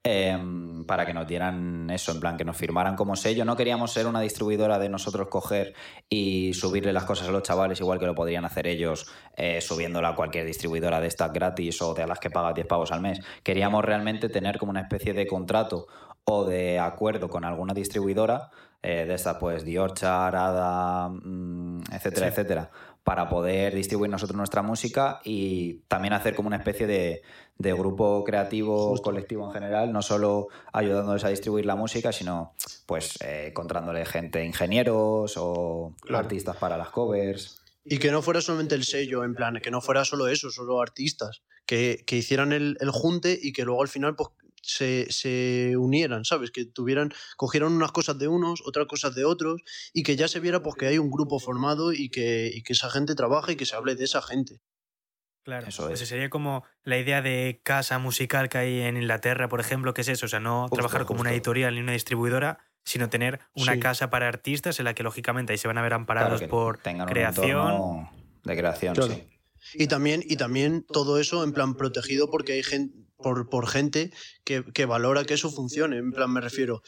em, 0.03 0.85
para 0.85 1.05
que 1.05 1.13
nos 1.13 1.27
dieran 1.27 1.89
eso, 1.89 2.11
en 2.11 2.19
plan, 2.19 2.37
que 2.37 2.45
nos 2.45 2.55
firmaran 2.57 2.95
como 2.95 3.15
sello. 3.15 3.45
No 3.45 3.55
queríamos 3.55 3.91
ser 3.91 4.07
una 4.07 4.21
distribuidora 4.21 4.79
de 4.79 4.89
nosotros 4.89 5.27
coger 5.29 5.73
y 6.09 6.53
subirle 6.53 6.93
las 6.93 7.03
cosas 7.03 7.27
a 7.27 7.31
los 7.31 7.43
chavales, 7.43 7.79
igual 7.79 7.99
que 7.99 8.05
lo 8.05 8.15
podrían 8.15 8.45
hacer 8.45 8.67
ellos 8.67 9.11
eh, 9.35 9.61
subiéndola 9.61 10.09
a 10.09 10.15
cualquier 10.15 10.45
distribuidora 10.45 10.99
de 11.01 11.07
estas 11.07 11.33
gratis 11.33 11.81
o 11.81 11.93
de 11.93 12.07
las 12.07 12.19
que 12.19 12.29
pagas 12.29 12.55
10 12.55 12.67
pavos 12.67 12.91
al 12.91 13.01
mes. 13.01 13.19
Queríamos 13.43 13.83
realmente 13.83 14.29
tener 14.29 14.57
como 14.57 14.69
una 14.71 14.81
especie 14.81 15.13
de 15.13 15.27
contrato 15.27 15.87
o 16.23 16.45
de 16.45 16.79
acuerdo 16.79 17.27
con 17.27 17.43
alguna 17.43 17.73
distribuidora 17.73 18.49
eh, 18.81 19.05
de 19.05 19.13
estas, 19.15 19.35
pues 19.37 19.65
Diorchar, 19.65 20.33
Ada, 20.33 21.09
mm, 21.09 21.81
etcétera, 21.91 22.27
Sí. 22.27 22.31
etcétera, 22.31 22.71
para 23.03 23.27
poder 23.29 23.73
distribuir 23.73 24.11
nosotros 24.11 24.37
nuestra 24.37 24.61
música 24.61 25.19
y 25.23 25.79
también 25.87 26.13
hacer 26.13 26.35
como 26.35 26.47
una 26.47 26.57
especie 26.57 26.85
de, 26.85 27.21
de 27.57 27.73
grupo 27.73 28.23
creativo, 28.23 28.89
Justo. 28.89 29.03
colectivo 29.05 29.45
en 29.47 29.51
general, 29.53 29.91
no 29.91 30.01
solo 30.01 30.47
ayudándoles 30.73 31.23
a 31.23 31.29
distribuir 31.29 31.65
la 31.65 31.75
música, 31.75 32.11
sino 32.11 32.53
pues 32.85 33.17
eh, 33.21 33.47
encontrándole 33.49 34.05
gente, 34.05 34.45
ingenieros 34.45 35.33
o 35.37 35.95
Claro. 36.01 36.19
artistas 36.25 36.57
para 36.57 36.77
las 36.77 36.89
covers. 36.89 37.61
Y 37.85 37.97
que 37.97 38.11
no 38.11 38.21
fuera 38.21 38.41
solamente 38.41 38.75
el 38.75 38.83
sello, 38.83 39.23
en 39.23 39.33
plan, 39.33 39.59
que 39.63 39.71
no 39.71 39.81
fuera 39.81 40.05
solo 40.05 40.27
eso, 40.27 40.51
solo 40.51 40.79
artistas, 40.81 41.41
que, 41.65 42.03
que 42.05 42.17
hicieran 42.17 42.51
el, 42.51 42.77
el 42.81 42.91
junte 42.91 43.39
y 43.41 43.51
que 43.53 43.63
luego 43.63 43.81
al 43.81 43.87
final 43.87 44.15
pues, 44.15 44.29
se, 44.61 45.11
se 45.11 45.75
unieran, 45.77 46.25
¿sabes? 46.25 46.51
Que 46.51 46.65
tuvieran, 46.65 47.11
cogieran 47.37 47.71
unas 47.73 47.91
cosas 47.91 48.17
de 48.19 48.27
unos, 48.27 48.61
otras 48.65 48.87
cosas 48.87 49.15
de 49.15 49.25
otros, 49.25 49.61
y 49.93 50.03
que 50.03 50.15
ya 50.15 50.27
se 50.27 50.39
viera 50.39 50.61
pues, 50.61 50.75
que 50.75 50.87
hay 50.87 50.97
un 50.97 51.09
grupo 51.11 51.39
formado 51.39 51.93
y 51.93 52.09
que, 52.09 52.51
y 52.53 52.63
que 52.63 52.73
esa 52.73 52.89
gente 52.89 53.15
trabaja 53.15 53.51
y 53.51 53.55
que 53.55 53.65
se 53.65 53.75
hable 53.75 53.95
de 53.95 54.03
esa 54.05 54.21
gente. 54.21 54.59
Claro, 55.43 55.67
Eso 55.67 55.87
es. 55.89 55.95
Esa 56.01 56.05
sería 56.09 56.29
como 56.29 56.63
la 56.83 56.97
idea 56.97 57.21
de 57.21 57.61
casa 57.63 57.97
musical 57.97 58.49
que 58.49 58.57
hay 58.57 58.81
en 58.81 58.97
Inglaterra, 58.97 59.47
por 59.49 59.59
ejemplo, 59.61 59.93
que 59.93 60.01
es 60.01 60.07
eso, 60.09 60.25
o 60.25 60.29
sea, 60.29 60.39
no 60.39 60.63
Justo, 60.63 60.75
trabajar 60.75 61.05
como 61.05 61.21
una 61.21 61.31
editorial 61.31 61.73
ni 61.75 61.79
una 61.81 61.93
distribuidora, 61.93 62.59
sino 62.83 63.09
tener 63.09 63.39
una 63.55 63.73
Sí. 63.73 63.79
casa 63.79 64.09
para 64.09 64.27
artistas 64.27 64.79
en 64.79 64.85
la 64.85 64.93
que 64.93 65.01
lógicamente 65.03 65.53
ahí 65.53 65.57
se 65.57 65.67
van 65.67 65.77
a 65.77 65.81
ver 65.81 65.93
amparados 65.93 66.41
por 66.43 66.77
tengan 66.79 67.07
un 67.07 67.13
creación. 67.13 68.09
de 68.43 68.57
creación, 68.57 68.95
Claro. 68.95 69.13
sí. 69.13 69.27
Y 69.73 69.87
también, 69.87 70.23
y 70.25 70.35
también 70.37 70.83
todo 70.87 71.19
eso 71.19 71.43
en 71.43 71.51
plan 71.53 71.75
protegido 71.75 72.29
porque 72.29 72.53
hay 72.53 72.63
gente, 72.63 72.97
por, 73.21 73.49
por 73.49 73.67
gente 73.67 74.11
que, 74.43 74.63
que 74.73 74.85
valora 74.85 75.25
que 75.25 75.33
eso 75.35 75.49
funcione. 75.51 75.97
En 75.97 76.11
plan, 76.11 76.31
me 76.31 76.41
refiero, 76.41 76.81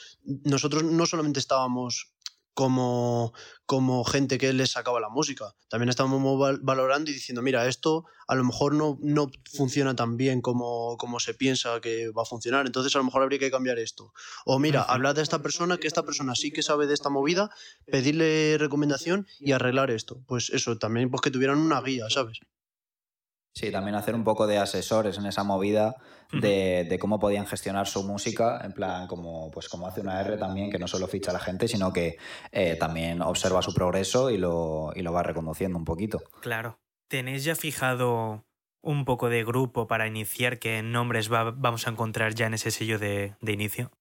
nosotros 0.43 0.83
no 0.83 1.05
solamente 1.05 1.39
estábamos 1.39 2.13
como, 2.53 3.33
como 3.65 4.03
gente 4.03 4.37
que 4.37 4.51
les 4.51 4.71
sacaba 4.71 4.99
la 4.99 5.07
música, 5.07 5.55
también 5.69 5.87
estábamos 5.89 6.37
val- 6.37 6.59
valorando 6.61 7.09
y 7.09 7.13
diciendo, 7.13 7.41
mira, 7.41 7.65
esto 7.67 8.03
a 8.27 8.35
lo 8.35 8.43
mejor 8.43 8.75
no, 8.75 8.97
no 9.01 9.31
funciona 9.53 9.95
tan 9.95 10.17
bien 10.17 10.41
como, 10.41 10.97
como 10.97 11.21
se 11.21 11.33
piensa 11.33 11.79
que 11.79 12.09
va 12.09 12.23
a 12.23 12.25
funcionar, 12.25 12.65
entonces 12.65 12.93
a 12.93 12.97
lo 12.99 13.05
mejor 13.05 13.23
habría 13.23 13.39
que 13.39 13.49
cambiar 13.51 13.79
esto. 13.79 14.11
O 14.45 14.59
mira, 14.59 14.81
hablar 14.83 15.15
de 15.15 15.21
esta 15.21 15.41
persona, 15.41 15.77
que 15.77 15.87
esta 15.87 16.03
persona 16.03 16.35
sí 16.35 16.51
que 16.51 16.61
sabe 16.61 16.87
de 16.87 16.93
esta 16.93 17.09
movida, 17.09 17.49
pedirle 17.89 18.57
recomendación 18.57 19.27
y 19.39 19.53
arreglar 19.53 19.89
esto. 19.89 20.21
Pues 20.27 20.49
eso, 20.49 20.77
también 20.77 21.09
pues 21.09 21.21
que 21.21 21.31
tuvieran 21.31 21.57
una 21.57 21.81
guía, 21.81 22.09
¿sabes? 22.09 22.39
Sí, 23.53 23.69
también 23.71 23.95
hacer 23.95 24.15
un 24.15 24.23
poco 24.23 24.47
de 24.47 24.57
asesores 24.57 25.17
en 25.17 25.25
esa 25.25 25.43
movida 25.43 25.95
de, 26.31 26.85
de 26.89 26.97
cómo 26.99 27.19
podían 27.19 27.45
gestionar 27.45 27.85
su 27.85 28.03
música, 28.03 28.61
en 28.63 28.71
plan, 28.71 29.07
como, 29.07 29.51
pues 29.51 29.67
como 29.67 29.85
hace 29.87 29.99
una 29.99 30.21
R 30.21 30.37
también, 30.37 30.71
que 30.71 30.79
no 30.79 30.87
solo 30.87 31.05
ficha 31.07 31.31
a 31.31 31.33
la 31.33 31.39
gente, 31.41 31.67
sino 31.67 31.91
que 31.91 32.17
eh, 32.53 32.77
también 32.79 33.21
observa 33.21 33.61
su 33.61 33.73
progreso 33.73 34.29
y 34.29 34.37
lo, 34.37 34.91
y 34.95 35.01
lo 35.01 35.11
va 35.11 35.23
reconduciendo 35.23 35.77
un 35.77 35.83
poquito. 35.83 36.19
Claro. 36.39 36.79
¿Tenéis 37.09 37.43
ya 37.43 37.55
fijado 37.55 38.45
un 38.81 39.03
poco 39.03 39.27
de 39.27 39.43
grupo 39.43 39.85
para 39.85 40.07
iniciar? 40.07 40.57
¿Qué 40.57 40.81
nombres 40.81 41.29
va- 41.31 41.51
vamos 41.51 41.85
a 41.85 41.89
encontrar 41.91 42.33
ya 42.33 42.47
en 42.47 42.53
ese 42.53 42.71
sello 42.71 42.97
de, 42.99 43.35
de 43.41 43.51
inicio? 43.51 43.91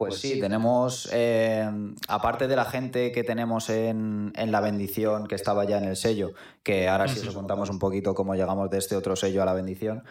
Pues 0.00 0.14
sí, 0.14 0.40
tenemos, 0.40 1.10
eh, 1.12 1.70
aparte 2.08 2.48
de 2.48 2.56
la 2.56 2.64
gente 2.64 3.12
que 3.12 3.22
tenemos 3.22 3.68
en, 3.68 4.32
en, 4.34 4.50
La 4.50 4.62
Bendición, 4.62 5.26
que 5.26 5.34
estaba 5.34 5.66
ya 5.66 5.76
en 5.76 5.84
el 5.84 5.94
sello, 5.94 6.32
que 6.62 6.88
ahora 6.88 7.06
sí 7.06 7.28
os 7.28 7.34
contamos 7.34 7.68
un 7.68 7.78
poquito 7.78 8.14
cómo 8.14 8.34
llegamos 8.34 8.70
de 8.70 8.78
este 8.78 8.96
otro 8.96 9.14
sello 9.14 9.42
a 9.42 9.44
La 9.44 9.52
Bendición, 9.52 10.02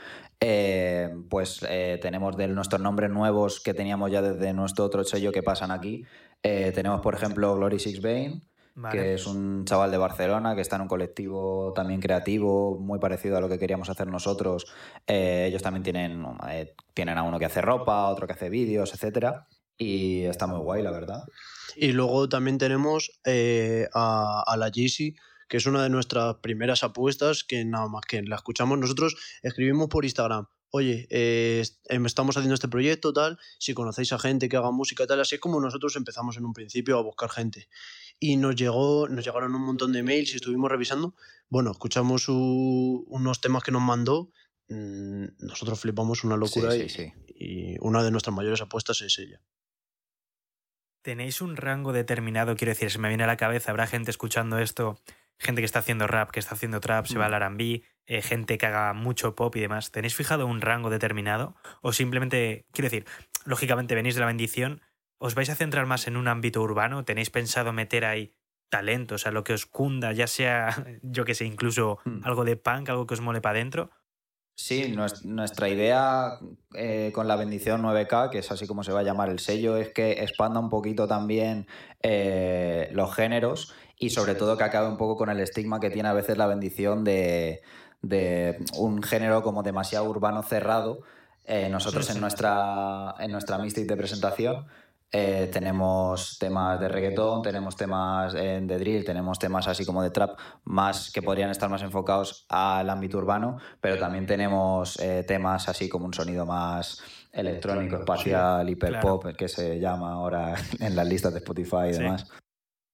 eh, 0.42 1.10
pues 1.28 1.66
eh, 1.68 1.98
tenemos 2.04 2.38
de 2.38 2.50
nuestros 2.50 2.80
nombres 2.80 3.10
nuevos 3.10 3.62
que 3.62 3.74
teníamos 3.74 4.12
ya 4.12 4.22
desde 4.22 4.54
nuestro 4.54 4.86
otro 4.86 5.04
sello 5.04 5.32
que 5.32 5.42
pasan 5.42 5.72
aquí. 5.72 6.06
tenemos, 6.44 7.02
por 7.02 7.16
ejemplo, 7.16 7.56
Glory 7.56 7.80
Six 7.80 8.00
Bane, 8.00 8.44
que 8.92 9.16
es 9.16 9.26
un 9.26 9.66
chaval 9.66 9.90
de 9.90 9.98
Barcelona 9.98 10.54
que 10.54 10.62
está 10.62 10.76
en 10.76 10.84
un 10.84 10.88
colectivo 10.88 11.74
también 11.74 12.00
creativo, 12.00 12.78
muy 12.78 13.00
parecido 13.00 13.38
a 13.38 13.42
lo 13.42 13.50
que 13.50 13.58
queríamos 13.58 13.90
hacer 13.90 14.06
nosotros. 14.06 14.68
ellos 15.08 15.64
también 15.64 15.82
tienen, 15.82 16.24
tienen 16.94 17.18
a 17.18 17.24
uno 17.24 17.40
que 17.40 17.46
hace 17.46 17.62
ropa, 17.62 18.08
otro 18.08 18.28
que 18.28 18.34
hace 18.34 18.52
vídeos, 18.52 18.94
etcétera. 18.94 19.48
Y 19.82 20.24
está 20.26 20.46
muy 20.46 20.60
guay, 20.60 20.84
la 20.84 20.92
verdad. 20.92 21.24
Y 21.76 21.94
luego 21.94 22.28
también 22.28 22.58
tenemos 22.58 23.12
eh, 23.26 23.88
a, 23.94 24.56
la 24.58 24.70
Yeezy, 24.70 25.16
que 25.48 25.56
es 25.56 25.66
una 25.66 25.82
de 25.82 25.90
nuestras 25.90 26.36
primeras 26.44 26.84
apuestas, 26.84 27.46
que 27.46 27.64
nada 27.64 27.88
más 27.88 28.02
que 28.06 28.22
la 28.22 28.36
escuchamos 28.36 28.78
nosotros, 28.78 29.16
escribimos 29.42 29.88
por 29.88 30.04
Instagram. 30.04 30.48
Oye, 30.72 31.08
eh, 31.10 31.64
em, 31.86 32.06
estamos 32.06 32.36
haciendo 32.36 32.56
este 32.56 32.68
proyecto, 32.68 33.14
tal, 33.14 33.40
si 33.58 33.74
conocéis 33.74 34.12
a 34.12 34.20
gente 34.20 34.50
que 34.50 34.58
haga 34.58 34.70
música, 34.72 35.08
tal, 35.08 35.22
así 35.22 35.36
es 35.36 35.42
como 35.42 35.62
nosotros 35.62 35.96
empezamos 35.96 36.36
en 36.36 36.46
un 36.46 36.52
principio 36.52 36.98
a 36.98 37.02
buscar 37.02 37.30
gente. 37.30 37.70
Y 38.20 38.36
nos 38.36 38.58
llegó, 38.58 39.08
nos 39.08 39.24
llegaron 39.24 39.56
un 39.56 39.62
montón 39.62 39.94
de 39.94 40.04
mails 40.04 40.34
y 40.34 40.36
estuvimos 40.36 40.70
revisando. 40.70 41.16
Bueno, 41.48 41.72
escuchamos 41.72 42.28
unos 42.28 43.40
temas 43.40 43.64
que 43.64 43.72
nos 43.72 43.82
mandó, 43.82 44.30
mm, 44.68 45.24
nosotros 45.40 45.80
flipamos 45.80 46.26
una 46.26 46.36
locura 46.36 46.76
y 46.76 47.78
una 47.80 48.04
de 48.04 48.12
nuestras 48.12 48.36
mayores 48.36 48.60
apuestas 48.60 49.02
es 49.02 49.18
ella. 49.18 49.42
¿Tenéis 51.02 51.42
un 51.42 51.56
rango 51.56 51.94
determinado? 51.94 52.56
Quiero 52.56 52.72
decir, 52.72 52.92
se 52.92 53.00
me 53.00 53.08
viene 53.08 53.24
a 53.24 53.28
la 53.28 53.38
cabeza, 53.38 53.72
habrá 53.72 53.88
gente 53.88 54.12
escuchando 54.12 54.60
esto, 54.60 55.00
gente 55.38 55.62
que 55.62 55.66
está 55.66 55.80
haciendo 55.80 56.08
rap, 56.08 56.32
que 56.32 56.40
está 56.40 56.56
haciendo 56.56 56.82
trap, 56.82 57.06
se 57.06 57.18
va 57.18 57.30
mm. 57.30 57.34
al 57.34 57.54
RB, 57.54 57.84
eh, 58.06 58.22
gente 58.22 58.58
que 58.58 58.66
haga 58.66 58.94
mucho 58.94 59.36
pop 59.36 59.56
y 59.56 59.62
demás. 59.62 59.92
¿Tenéis 59.92 60.16
fijado 60.16 60.46
un 60.46 60.62
rango 60.62 60.90
determinado? 60.90 61.56
O 61.82 61.94
simplemente, 61.94 62.66
quiero 62.74 62.90
decir, 62.90 63.06
lógicamente 63.46 63.96
venís 63.96 64.16
de 64.16 64.22
la 64.22 64.28
bendición, 64.28 64.82
¿os 65.18 65.36
vais 65.36 65.50
a 65.50 65.56
centrar 65.56 65.86
más 65.86 66.08
en 66.08 66.18
un 66.18 66.28
ámbito 66.28 66.62
urbano? 66.62 67.06
¿Tenéis 67.06 67.30
pensado 67.30 67.72
meter 67.72 68.04
ahí 68.04 68.34
talentos, 68.70 69.26
a 69.26 69.32
lo 69.32 69.44
que 69.44 69.54
os 69.54 69.66
cunda, 69.66 70.12
ya 70.12 70.28
sea, 70.28 70.86
yo 71.02 71.24
que 71.24 71.34
sé, 71.34 71.46
incluso 71.46 72.00
mm. 72.04 72.22
algo 72.24 72.44
de 72.44 72.58
punk, 72.58 72.90
algo 72.90 73.08
que 73.08 73.14
os 73.14 73.22
mole 73.22 73.42
para 73.42 73.58
adentro? 73.58 73.90
Sí, 74.62 74.94
nuestra 75.24 75.70
idea 75.70 76.38
eh, 76.76 77.14
con 77.16 77.30
la 77.30 77.38
bendición 77.38 77.82
9K, 77.82 78.30
que 78.30 78.40
es 78.40 78.52
así 78.52 78.68
como 78.68 78.84
se 78.84 78.92
va 78.92 79.00
a 79.00 79.04
llamar 79.04 79.30
el 79.30 79.40
sello, 79.40 79.78
es 79.78 79.88
que 79.94 80.22
expanda 80.22 80.60
un 80.60 80.70
poquito 80.70 81.08
también 81.08 81.66
eh, 82.04 82.90
los 82.92 83.16
géneros 83.16 83.74
y 83.98 84.10
sobre 84.10 84.36
todo 84.36 84.58
que 84.58 84.66
acabe 84.66 84.90
un 84.90 84.98
poco 84.98 85.16
con 85.16 85.30
el 85.30 85.40
estigma 85.40 85.80
que 85.80 85.90
tiene 85.90 86.10
a 86.10 86.14
veces 86.14 86.38
la 86.38 86.46
bendición 86.46 87.06
de, 87.06 87.62
un 88.76 89.02
género 89.02 89.44
como 89.44 89.64
demasiado 89.64 90.10
urbano 90.10 90.44
cerrado. 90.44 91.04
Eh, 91.46 91.70
nosotros 91.70 92.10
en 92.10 92.20
nuestra, 92.20 93.16
en 93.18 93.32
nuestra 93.32 93.60
Mystic 93.60 93.88
de 93.88 93.96
presentación 93.96 94.68
eh, 95.12 95.50
tenemos 95.52 96.38
temas 96.38 96.80
de 96.80 96.88
reggaetón, 96.88 97.42
tenemos 97.42 97.76
temas 97.76 98.34
de 98.34 98.78
drill, 98.78 99.04
tenemos 99.04 99.40
temas 99.40 99.68
así 99.68 99.84
como 99.84 100.04
de 100.04 100.12
trap, 100.12 100.38
más 100.66 101.12
que 101.12 101.24
podrían 101.24 101.50
estar 101.50 101.68
más 101.68 101.82
enfocados 101.82 102.46
al 102.48 102.90
ámbito 102.90 103.18
urbano, 103.18 103.58
pero 103.82 103.98
también 103.98 104.28
tenemos 104.28 105.00
eh, 105.00 105.24
temas 105.28 105.68
así 105.68 105.90
como 105.90 106.06
un 106.06 106.14
sonido 106.14 106.46
más 106.46 107.02
electrónico, 107.32 107.98
espacial, 107.98 108.70
hiperpop, 108.70 109.36
que 109.36 109.48
se 109.48 109.80
llama 109.80 110.14
ahora 110.14 110.54
en 110.80 110.96
las 110.96 111.08
listas 111.08 111.34
de 111.34 111.40
Spotify 111.40 111.88
y 111.90 111.94
demás. 111.94 112.30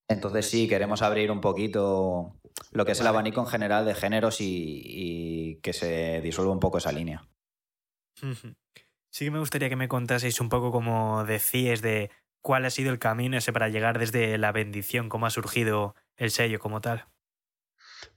Entonces 0.08 0.48
sí, 0.48 0.68
queremos 0.68 1.02
abrir 1.02 1.30
un 1.30 1.42
poquito 1.42 2.36
lo 2.70 2.86
que 2.86 2.92
es 2.92 3.00
el 3.00 3.08
abanico 3.08 3.40
en 3.40 3.46
general 3.46 3.84
de 3.84 3.94
géneros 3.94 4.40
y, 4.40 4.80
y 4.84 5.56
que 5.56 5.74
se 5.74 6.22
disuelva 6.22 6.52
un 6.52 6.60
poco 6.60 6.78
esa 6.78 6.92
línea. 6.92 7.28
Sí 9.16 9.24
que 9.24 9.30
me 9.30 9.38
gustaría 9.38 9.70
que 9.70 9.76
me 9.76 9.88
contaseis 9.88 10.42
un 10.42 10.50
poco, 10.50 10.70
como 10.70 11.24
decías, 11.24 11.80
de 11.80 12.10
cuál 12.42 12.66
ha 12.66 12.70
sido 12.70 12.92
el 12.92 12.98
camino 12.98 13.38
ese 13.38 13.50
para 13.50 13.70
llegar 13.70 13.98
desde 13.98 14.36
la 14.36 14.52
bendición, 14.52 15.08
cómo 15.08 15.24
ha 15.24 15.30
surgido 15.30 15.94
el 16.18 16.30
sello 16.30 16.58
como 16.58 16.82
tal. 16.82 17.06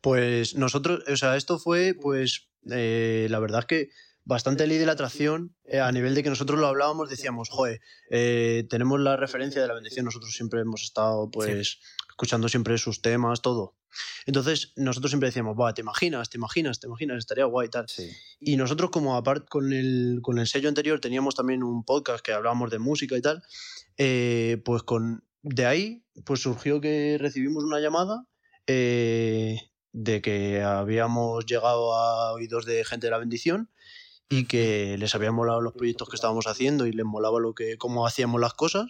Pues 0.02 0.56
nosotros, 0.56 1.06
o 1.08 1.16
sea, 1.16 1.38
esto 1.38 1.58
fue, 1.58 1.94
pues, 1.94 2.50
eh, 2.70 3.28
la 3.30 3.40
verdad 3.40 3.62
es 3.62 3.66
que 3.68 3.90
bastante 4.26 4.68
ley 4.68 4.78
de 4.78 4.88
la 4.88 4.92
atracción, 4.92 5.56
eh, 5.64 5.80
a 5.80 5.90
nivel 5.94 6.16
de 6.16 6.24
que 6.24 6.30
nosotros 6.32 6.60
lo 6.60 6.68
hablábamos, 6.68 7.10
decíamos, 7.10 7.48
joder, 7.48 7.80
eh, 8.12 8.68
tenemos 8.70 9.00
la 9.00 9.16
referencia 9.16 9.62
de 9.62 9.70
la 9.70 9.76
bendición, 9.76 10.04
nosotros 10.04 10.34
siempre 10.34 10.60
hemos 10.60 10.84
estado, 10.84 11.32
pues, 11.32 11.80
escuchando 12.10 12.50
siempre 12.50 12.78
sus 12.78 13.02
temas, 13.02 13.42
todo. 13.42 13.79
Entonces, 14.26 14.74
nosotros 14.76 15.12
siempre 15.12 15.30
decíamos, 15.30 15.56
va, 15.60 15.74
te 15.74 15.82
imaginas, 15.82 16.30
te 16.30 16.38
imaginas, 16.38 16.80
te 16.80 16.88
imaginas, 16.88 17.18
estaría 17.18 17.46
guay 17.46 17.68
y 17.68 17.70
tal. 17.70 17.86
Y 18.40 18.58
nosotros, 18.58 18.90
como 18.92 19.16
aparte 19.16 19.48
con 19.50 19.74
el, 19.74 20.20
con 20.22 20.40
el 20.40 20.48
sello 20.48 20.70
anterior, 20.70 21.00
teníamos 21.00 21.36
también 21.36 21.64
un 21.64 21.84
podcast 21.84 22.24
que 22.24 22.34
hablábamos 22.34 22.72
de 22.72 22.80
música 22.80 23.18
y 23.18 23.22
tal, 23.22 23.44
eh, 23.98 24.62
pues 24.64 24.84
con, 24.84 25.24
de 25.42 25.66
ahí 25.66 26.04
pues 26.26 26.42
surgió 26.42 26.82
que 26.82 27.18
recibimos 27.20 27.64
una 27.64 27.80
llamada 27.80 28.26
eh, 28.68 29.58
de 29.92 30.22
que 30.22 30.62
habíamos 30.62 31.46
llegado 31.46 31.96
a 31.96 32.34
oídos 32.34 32.66
de 32.66 32.84
gente 32.86 33.08
de 33.08 33.12
la 33.12 33.18
bendición 33.18 33.70
y 34.30 34.46
que 34.46 34.98
les 34.98 35.16
habían 35.16 35.34
molado 35.34 35.62
los 35.62 35.74
proyectos 35.74 36.10
que 36.10 36.16
estábamos 36.16 36.46
haciendo 36.46 36.86
y 36.86 36.92
les 36.92 37.06
molaba 37.06 37.40
lo 37.40 37.56
que 37.56 37.78
cómo 37.78 38.06
hacíamos 38.06 38.40
las 38.40 38.54
cosas 38.54 38.86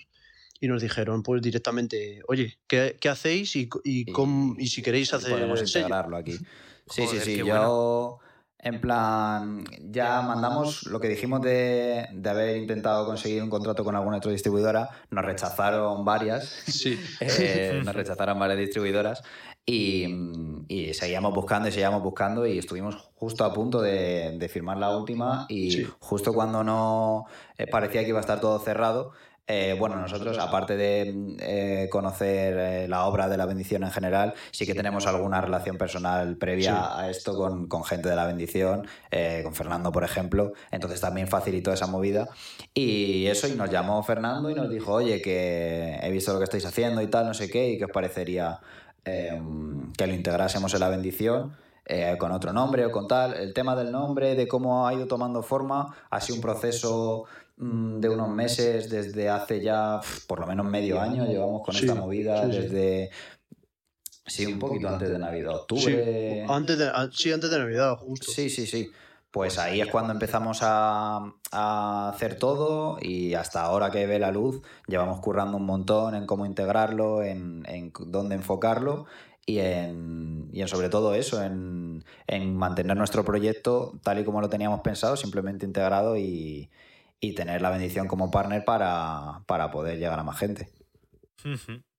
y 0.60 0.68
nos 0.68 0.82
dijeron 0.82 1.24
pues 1.24 1.42
directamente, 1.42 2.22
oye, 2.28 2.58
¿qué, 2.68 2.98
qué 3.00 3.10
hacéis 3.10 3.56
y, 3.56 3.70
y, 3.84 4.06
y, 4.58 4.68
si 4.68 4.82
queréis 4.82 5.14
hacer 5.14 5.32
podemos 5.32 5.62
integrarlo 5.62 6.18
aquí. 6.18 6.38
Sí, 6.88 7.08
sí, 7.08 7.20
sí, 7.20 7.38
yo 7.38 8.20
en 8.62 8.82
plan, 8.82 9.64
ya 9.80 10.22
mandamos 10.22 10.84
lo 10.88 11.00
que 11.00 11.08
dijimos 11.08 11.42
de, 11.42 12.08
de, 12.12 12.30
haber 12.30 12.58
intentado 12.58 13.06
conseguir 13.06 13.42
un 13.42 13.50
contrato 13.50 13.86
con 13.86 13.96
alguna 13.96 14.18
otra 14.18 14.34
distribuidora, 14.34 14.90
nos 15.10 15.24
rechazaron 15.24 16.04
varias, 16.04 16.44
sí. 16.68 17.00
eh, 17.22 17.82
nos 17.84 17.96
rechazaron 17.96 18.38
varias 18.38 18.60
distribuidoras 18.60 19.24
y, 19.66 20.08
y, 20.68 20.94
seguíamos 20.94 21.34
buscando 21.34 21.70
y 21.70 21.72
seguíamos 21.72 22.04
buscando 22.04 22.46
y 22.46 22.58
estuvimos 22.58 22.96
justo 23.16 23.46
a 23.46 23.54
punto 23.54 23.82
de, 23.82 24.36
de 24.38 24.50
firmar 24.50 24.78
la 24.78 24.98
última 24.98 25.46
y 25.48 25.86
justo 26.00 26.34
cuando 26.34 26.62
no 26.62 27.28
eh, 27.58 27.66
parecía 27.66 28.02
que 28.04 28.10
iba 28.10 28.20
a 28.20 28.22
estar 28.22 28.42
todo 28.42 28.60
cerrado, 28.60 29.14
eh, 29.52 29.74
bueno, 29.74 29.96
nosotros, 29.96 30.38
aparte 30.38 30.78
de 30.78 31.36
eh, 31.40 31.90
conocer 31.90 32.56
eh, 32.56 32.88
la 32.88 33.06
obra 33.06 33.28
de 33.28 33.36
la 33.36 33.48
bendición 33.48 33.84
en 33.84 33.90
general, 33.90 34.36
sí 34.52 34.68
que 34.68 34.76
tenemos 34.76 35.08
alguna 35.08 35.42
relación 35.42 35.76
personal 35.76 36.38
previa 36.38 36.96
a 36.96 37.10
esto 37.10 37.36
con, 37.36 37.68
con, 37.68 37.84
gente 37.84 38.10
de 38.10 38.16
la 38.16 38.28
bendición, 38.28 38.86
con 39.44 39.56
Fernando, 39.56 39.92
por 39.92 40.04
ejemplo. 40.04 40.54
Entonces 40.70 41.02
también 41.02 41.28
facilitó 41.28 41.74
esa 41.74 41.88
movida. 41.88 42.30
Y 42.76 43.26
eso, 43.26 43.48
y 43.48 43.54
nos 43.54 43.72
llamó 43.72 44.04
Fernando 44.04 44.52
y 44.52 44.54
nos 44.54 44.70
dijo, 44.70 44.94
oye, 44.94 45.20
que 45.20 45.98
he 46.00 46.12
visto 46.12 46.32
lo 46.32 46.38
que 46.38 46.44
estáis 46.44 46.68
haciendo 46.68 47.02
y 47.02 47.08
tal, 47.08 47.26
no 47.26 47.34
sé 47.34 47.50
qué, 47.50 47.72
y 47.72 47.80
que 47.80 47.86
os 47.86 47.92
parecería 47.92 48.60
que 49.04 50.06
lo 50.06 50.14
integrásemos 50.14 50.72
en 50.76 50.80
la 50.80 50.90
bendición. 50.90 51.56
con 52.20 52.32
otro 52.32 52.54
nombre 52.54 52.86
o 52.86 52.92
con 52.92 53.08
tal. 53.08 53.34
El 53.34 53.56
tema 53.56 53.76
del 53.76 53.92
nombre, 53.92 54.36
de 54.36 54.48
cómo 54.48 54.88
ha 54.88 54.94
ido 54.94 55.08
tomando 55.08 55.42
forma, 55.42 55.96
ha 56.12 56.22
sido 56.22 56.36
un 56.36 56.42
proceso 56.44 57.26
de 57.60 58.08
unos 58.08 58.30
meses, 58.30 58.90
desde 58.90 59.28
hace 59.28 59.60
ya 59.60 60.00
por 60.28 60.40
lo 60.40 60.48
menos 60.48 60.66
medio 60.66 61.02
año, 61.02 61.26
llevamos 61.26 61.62
con 61.64 61.76
esta 61.76 61.94
movida 61.94 62.48
desde... 62.48 63.10
Sí, 64.26 64.46
un 64.46 64.60
poquito 64.60 64.88
antes 64.88 65.10
de 65.10 65.20
Navidad, 65.20 65.56
octubre. 65.56 66.46
antes 66.48 66.78
de, 66.78 66.90
sí, 67.12 67.34
antes 67.34 67.50
de 67.50 67.58
Navidad, 67.58 67.98
justo. 67.98 68.32
Sí, 68.32 68.50
sí, 68.50 68.66
sí. 68.66 68.92
Pues 69.32 69.58
ahí 69.58 69.82
es 69.82 69.88
cuando 69.88 70.14
empezamos 70.14 70.60
a, 70.62 71.34
a, 71.52 72.10
hacer 72.10 72.38
todo 72.38 72.98
y 73.02 73.34
hasta 73.34 73.62
ahora 73.64 73.92
que 73.92 74.08
ve 74.08 74.20
la 74.20 74.32
luz 74.32 74.62
llevamos 74.88 75.20
currando 75.20 75.58
un 75.58 75.66
montón 75.66 76.16
en 76.16 76.26
cómo 76.26 76.46
integrarlo, 76.46 77.24
en, 77.24 77.64
en 77.68 77.92
dónde 78.08 78.36
enfocarlo 78.36 79.06
y 79.46 79.60
en, 79.60 80.50
y 80.54 80.62
en 80.62 80.68
sobre 80.68 80.90
todo 80.90 81.14
eso, 81.14 81.44
en, 81.44 82.06
en 82.28 82.56
mantener 82.56 82.96
nuestro 82.96 83.26
proyecto 83.26 84.00
tal 84.04 84.20
y 84.20 84.24
como 84.24 84.42
lo 84.42 84.50
teníamos 84.50 84.82
pensado, 84.82 85.18
simplemente 85.18 85.66
integrado 85.66 86.16
y, 86.18 86.70
y 87.20 87.36
tener 87.36 87.62
la 87.62 87.70
bendición 87.70 88.08
como 88.08 88.32
partner 88.32 88.64
para, 88.64 89.44
para 89.46 89.72
poder 89.72 89.98
llegar 89.98 90.20
a 90.20 90.24
más 90.24 90.40
gente. 90.40 90.70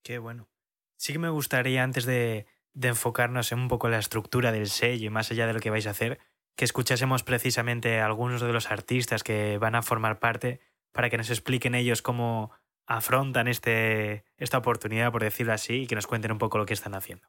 Qué 0.02 0.18
bueno. 0.18 0.48
Sí 0.96 1.12
que 1.12 1.18
me 1.18 1.28
gustaría, 1.28 1.82
antes 1.82 2.04
de, 2.04 2.46
de 2.74 2.88
enfocarnos 2.88 3.52
en 3.52 3.60
un 3.60 3.68
poco 3.68 3.88
la 3.88 3.98
estructura 3.98 4.52
del 4.52 4.68
sello 4.68 5.06
y 5.06 5.10
más 5.10 5.30
allá 5.30 5.46
de 5.46 5.52
lo 5.52 5.60
que 5.60 5.70
vais 5.70 5.86
a 5.86 5.90
hacer, 5.90 6.18
que 6.56 6.64
escuchásemos 6.64 7.22
precisamente 7.22 8.00
a 8.00 8.06
algunos 8.06 8.40
de 8.40 8.52
los 8.52 8.70
artistas 8.70 9.22
que 9.22 9.58
van 9.58 9.74
a 9.74 9.82
formar 9.82 10.18
parte 10.18 10.60
para 10.92 11.08
que 11.08 11.16
nos 11.16 11.30
expliquen 11.30 11.74
ellos 11.74 12.02
cómo 12.02 12.50
afrontan 12.86 13.48
este, 13.48 14.24
esta 14.36 14.58
oportunidad, 14.58 15.12
por 15.12 15.22
decirlo 15.22 15.52
así, 15.52 15.82
y 15.82 15.86
que 15.86 15.94
nos 15.94 16.06
cuenten 16.06 16.32
un 16.32 16.38
poco 16.38 16.58
lo 16.58 16.66
que 16.66 16.74
están 16.74 16.94
haciendo. 16.94 17.26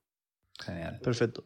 Genial. 0.60 1.00
Perfecto. 1.02 1.46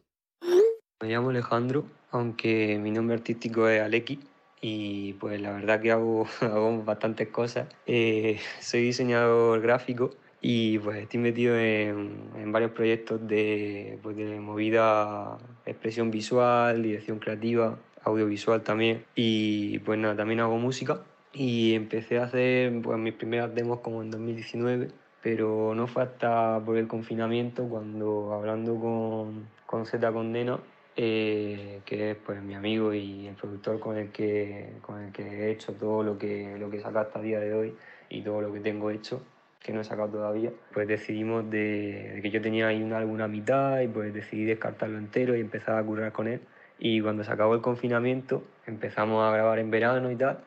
Me 1.00 1.08
llamo 1.08 1.30
Alejandro, 1.30 1.86
aunque 2.10 2.78
mi 2.78 2.90
nombre 2.90 3.16
artístico 3.16 3.68
es 3.68 3.82
Aleki. 3.82 4.18
Y 4.60 5.14
pues 5.14 5.40
la 5.40 5.52
verdad 5.52 5.80
que 5.80 5.92
hago, 5.92 6.26
hago 6.40 6.82
bastantes 6.82 7.28
cosas. 7.28 7.68
Eh, 7.86 8.38
soy 8.60 8.82
diseñador 8.82 9.60
gráfico 9.60 10.10
y 10.40 10.78
pues 10.78 10.98
estoy 10.98 11.20
metido 11.20 11.58
en, 11.58 12.30
en 12.36 12.52
varios 12.52 12.72
proyectos 12.72 13.26
de, 13.26 13.98
pues, 14.02 14.16
de 14.16 14.38
movida, 14.40 15.38
expresión 15.64 16.10
visual, 16.10 16.82
dirección 16.82 17.18
creativa, 17.18 17.78
audiovisual 18.04 18.62
también 18.62 19.04
y 19.14 19.78
pues 19.80 19.98
nada, 19.98 20.16
también 20.16 20.40
hago 20.40 20.56
música 20.58 21.02
y 21.32 21.74
empecé 21.74 22.18
a 22.18 22.24
hacer 22.24 22.80
pues, 22.82 22.98
mis 22.98 23.14
primeras 23.14 23.54
demos 23.54 23.80
como 23.80 24.02
en 24.02 24.10
2019 24.10 24.88
pero 25.22 25.74
no 25.74 25.88
fue 25.88 26.04
hasta 26.04 26.60
por 26.64 26.76
el 26.76 26.86
confinamiento 26.86 27.64
cuando 27.64 28.32
hablando 28.32 28.78
con, 28.78 29.48
con 29.66 29.84
Z 29.84 30.12
Condena 30.12 30.60
eh, 30.98 31.82
que 31.84 32.12
es 32.12 32.16
pues 32.16 32.42
mi 32.42 32.54
amigo 32.54 32.94
y 32.94 33.26
el 33.26 33.34
productor 33.34 33.78
con 33.78 33.98
el 33.98 34.10
que 34.10 34.72
con 34.80 35.02
el 35.02 35.12
que 35.12 35.22
he 35.22 35.50
hecho 35.50 35.74
todo 35.74 36.02
lo 36.02 36.16
que 36.16 36.56
lo 36.58 36.70
que 36.70 36.78
he 36.78 36.80
sacado 36.80 37.06
hasta 37.06 37.18
el 37.18 37.26
día 37.26 37.38
de 37.38 37.52
hoy 37.52 37.74
y 38.08 38.22
todo 38.22 38.40
lo 38.40 38.50
que 38.50 38.60
tengo 38.60 38.90
hecho 38.90 39.22
que 39.62 39.72
no 39.72 39.82
he 39.82 39.84
sacado 39.84 40.08
todavía 40.08 40.52
pues 40.72 40.88
decidimos 40.88 41.50
de, 41.50 42.18
que 42.22 42.30
yo 42.30 42.40
tenía 42.40 42.68
ahí 42.68 42.82
un 42.82 42.94
álbum 42.94 43.20
a 43.20 43.28
mitad 43.28 43.80
y 43.80 43.88
pues 43.88 44.14
decidí 44.14 44.46
descartarlo 44.46 44.96
entero 44.96 45.36
y 45.36 45.40
empezar 45.40 45.76
a 45.78 45.82
currar 45.84 46.12
con 46.12 46.28
él. 46.28 46.40
Y 46.78 47.00
cuando 47.00 47.24
se 47.24 47.32
acabó 47.32 47.54
el 47.54 47.60
confinamiento 47.60 48.42
empezamos 48.66 49.22
a 49.22 49.32
grabar 49.32 49.58
en 49.58 49.70
verano 49.70 50.10
y 50.10 50.16
tal 50.16 50.38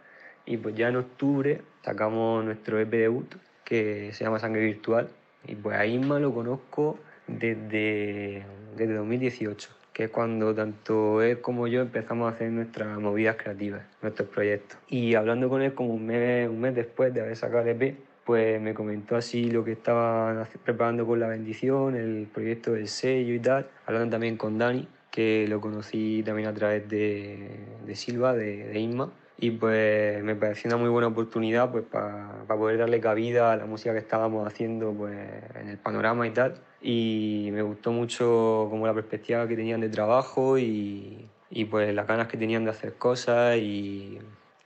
y 0.46 0.58
pues 0.58 0.74
ya 0.74 0.88
en 0.88 0.96
octubre 0.96 1.62
sacamos 1.84 2.44
nuestro 2.44 2.80
EP 2.80 2.90
debut 2.90 3.36
que 3.64 4.12
se 4.14 4.24
llama 4.24 4.40
Sangre 4.40 4.64
Virtual. 4.66 5.10
Y 5.48 5.56
pues 5.56 5.78
a 5.78 5.86
Isma 5.86 6.20
lo 6.20 6.34
conozco 6.34 6.98
desde, 7.28 8.44
desde 8.76 8.94
2018 8.96 9.79
que 10.00 10.06
es 10.06 10.12
cuando 10.12 10.56
tanto 10.56 11.22
él 11.22 11.42
como 11.42 11.68
yo 11.68 11.82
empezamos 11.82 12.32
a 12.32 12.34
hacer 12.34 12.50
nuestras 12.52 12.98
movidas 12.98 13.36
creativas, 13.36 13.82
nuestros 14.02 14.30
proyectos. 14.30 14.78
Y 14.88 15.16
hablando 15.16 15.50
con 15.50 15.62
él 15.62 15.74
como 15.74 15.94
un 15.94 16.06
mes, 16.06 16.48
un 16.48 16.62
mes 16.62 16.74
después 16.74 17.14
de 17.14 17.20
haber 17.20 17.36
sacado 17.36 17.64
el 17.68 17.82
EP, 17.82 17.98
pues 18.24 18.62
me 18.62 18.74
comentó 18.74 19.18
así 19.18 19.52
lo 19.52 19.66
que 19.66 19.74
estaban 19.74 20.48
preparando 20.64 21.06
con 21.06 21.20
la 21.20 21.28
bendición, 21.28 21.98
el 21.98 22.30
proyecto 22.34 22.72
del 22.72 22.88
sello 22.88 23.34
y 23.34 23.40
tal, 23.40 23.68
hablando 23.86 24.12
también 24.12 24.38
con 24.38 24.58
Dani, 24.58 24.88
que 25.12 25.46
lo 25.50 25.60
conocí 25.60 26.24
también 26.24 26.48
a 26.48 26.54
través 26.54 26.88
de, 26.88 27.60
de 27.86 27.96
Silva, 27.98 28.34
de, 28.34 28.70
de 28.70 28.80
Isma, 28.80 29.12
y 29.38 29.52
pues 29.52 30.24
me 30.24 30.36
pareció 30.36 30.70
una 30.70 30.78
muy 30.78 30.88
buena 30.88 31.10
oportunidad 31.10 31.74
pues 31.74 31.84
para 31.84 32.46
poder 32.48 32.78
darle 32.78 33.02
cabida 33.02 33.52
a 33.52 33.58
la 33.58 33.66
música 33.66 33.92
que 33.92 34.00
estábamos 34.00 34.48
haciendo 34.48 34.94
pues 34.94 35.18
en 35.60 35.68
el 35.68 35.78
panorama 35.78 36.26
y 36.26 36.32
tal 36.32 36.69
y 36.82 37.50
me 37.52 37.62
gustó 37.62 37.92
mucho 37.92 38.68
como 38.70 38.88
la 38.88 38.94
perspectiva 38.94 39.48
que 39.48 39.56
tenían 39.56 39.82
de 39.82 39.90
trabajo 39.90 40.58
y, 40.58 41.28
y 41.50 41.66
pues 41.66 41.94
las 41.94 42.08
ganas 42.08 42.28
que 42.28 42.38
tenían 42.38 42.64
de 42.64 42.72
hacer 42.72 42.96
cosas 42.96 43.58
y, 43.58 44.20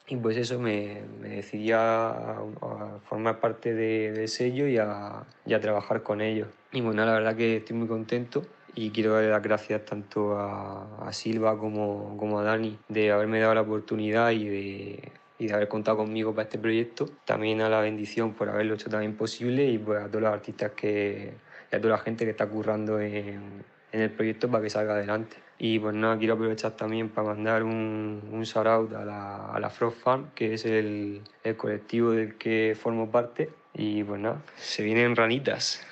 y 0.08 0.17
pues 0.17 0.38
eso 0.38 0.60
me, 0.60 1.01
me 1.20 1.29
decidí 1.29 1.72
a, 1.72 2.10
a, 2.10 3.00
formar 3.05 3.39
parte 3.39 3.74
de, 3.74 4.12
del 4.12 4.27
sello 4.27 4.67
y 4.67 4.77
a, 4.77 5.24
y 5.46 5.53
a 5.53 5.60
trabajar 5.60 6.03
con 6.03 6.22
ellos 6.22 6.48
y 6.72 6.82
bueno 6.82 7.05
la 7.05 7.13
verdad 7.13 7.36
que 7.36 7.58
estoy 7.58 7.75
muy 7.75 7.88
contento 7.88 8.43
y 8.75 8.89
quiero 8.89 9.13
darle 9.13 9.29
las 9.29 9.43
gracias 9.43 9.86
tanto 9.86 10.38
a, 10.38 11.08
a 11.08 11.13
Silva 11.13 11.58
como, 11.58 12.17
como, 12.17 12.39
a 12.39 12.43
Dani 12.43 12.77
de 12.89 13.12
haberme 13.12 13.39
dado 13.39 13.53
la 13.53 13.62
oportunidad 13.62 14.32
y 14.32 14.48
de, 14.48 15.12
y 15.38 15.48
de 15.48 15.53
haber 15.53 15.67
contado 15.67 15.98
conmigo 15.98 16.32
para 16.34 16.43
este 16.43 16.58
proyecto. 16.58 17.08
También 17.25 17.62
a 17.62 17.70
la 17.70 17.82
bendición 17.82 18.34
por 18.34 18.50
haberlo 18.50 18.74
hecho 18.74 18.89
también 18.89 19.15
posible 19.15 19.65
y 19.65 19.77
pues 19.77 20.01
a 20.01 20.08
todos 20.08 20.24
los 20.24 20.34
artistas 20.34 20.72
que, 20.72 21.34
y 21.74 21.75
a 21.75 21.82
toda 21.82 21.98
la 21.98 22.03
gente 22.03 22.24
que 22.24 22.32
está 22.32 22.48
currando 22.48 23.00
en, 23.00 23.63
en 23.92 24.01
el 24.01 24.12
proyecto 24.12 24.50
para 24.50 24.63
que 24.63 24.70
salga 24.70 24.94
adelante. 24.94 25.38
Y 25.58 25.80
pues 25.80 25.96
nada, 25.96 26.18
quiero 26.20 26.36
aprovechar 26.36 26.74
también 26.74 27.10
para 27.10 27.30
mandar 27.30 27.63
un, 27.63 28.22
un 28.32 28.44
shout 28.44 28.68
out 28.68 28.94
a 28.94 29.03
la, 29.03 29.48
a 29.48 29.60
la 29.60 29.70
Frog 29.72 29.94
Farm, 29.94 30.30
que 30.36 30.53
es 30.53 30.65
el, 30.65 31.22
el 31.44 31.58
colectivo 31.58 32.12
del 32.12 32.36
que 32.38 32.77
formo 32.80 33.10
parte. 33.10 33.50
Y 33.74 34.03
pues 34.03 34.22
nada, 34.22 34.42
se 34.56 34.84
vienen 34.84 35.15
ranitas. 35.15 35.84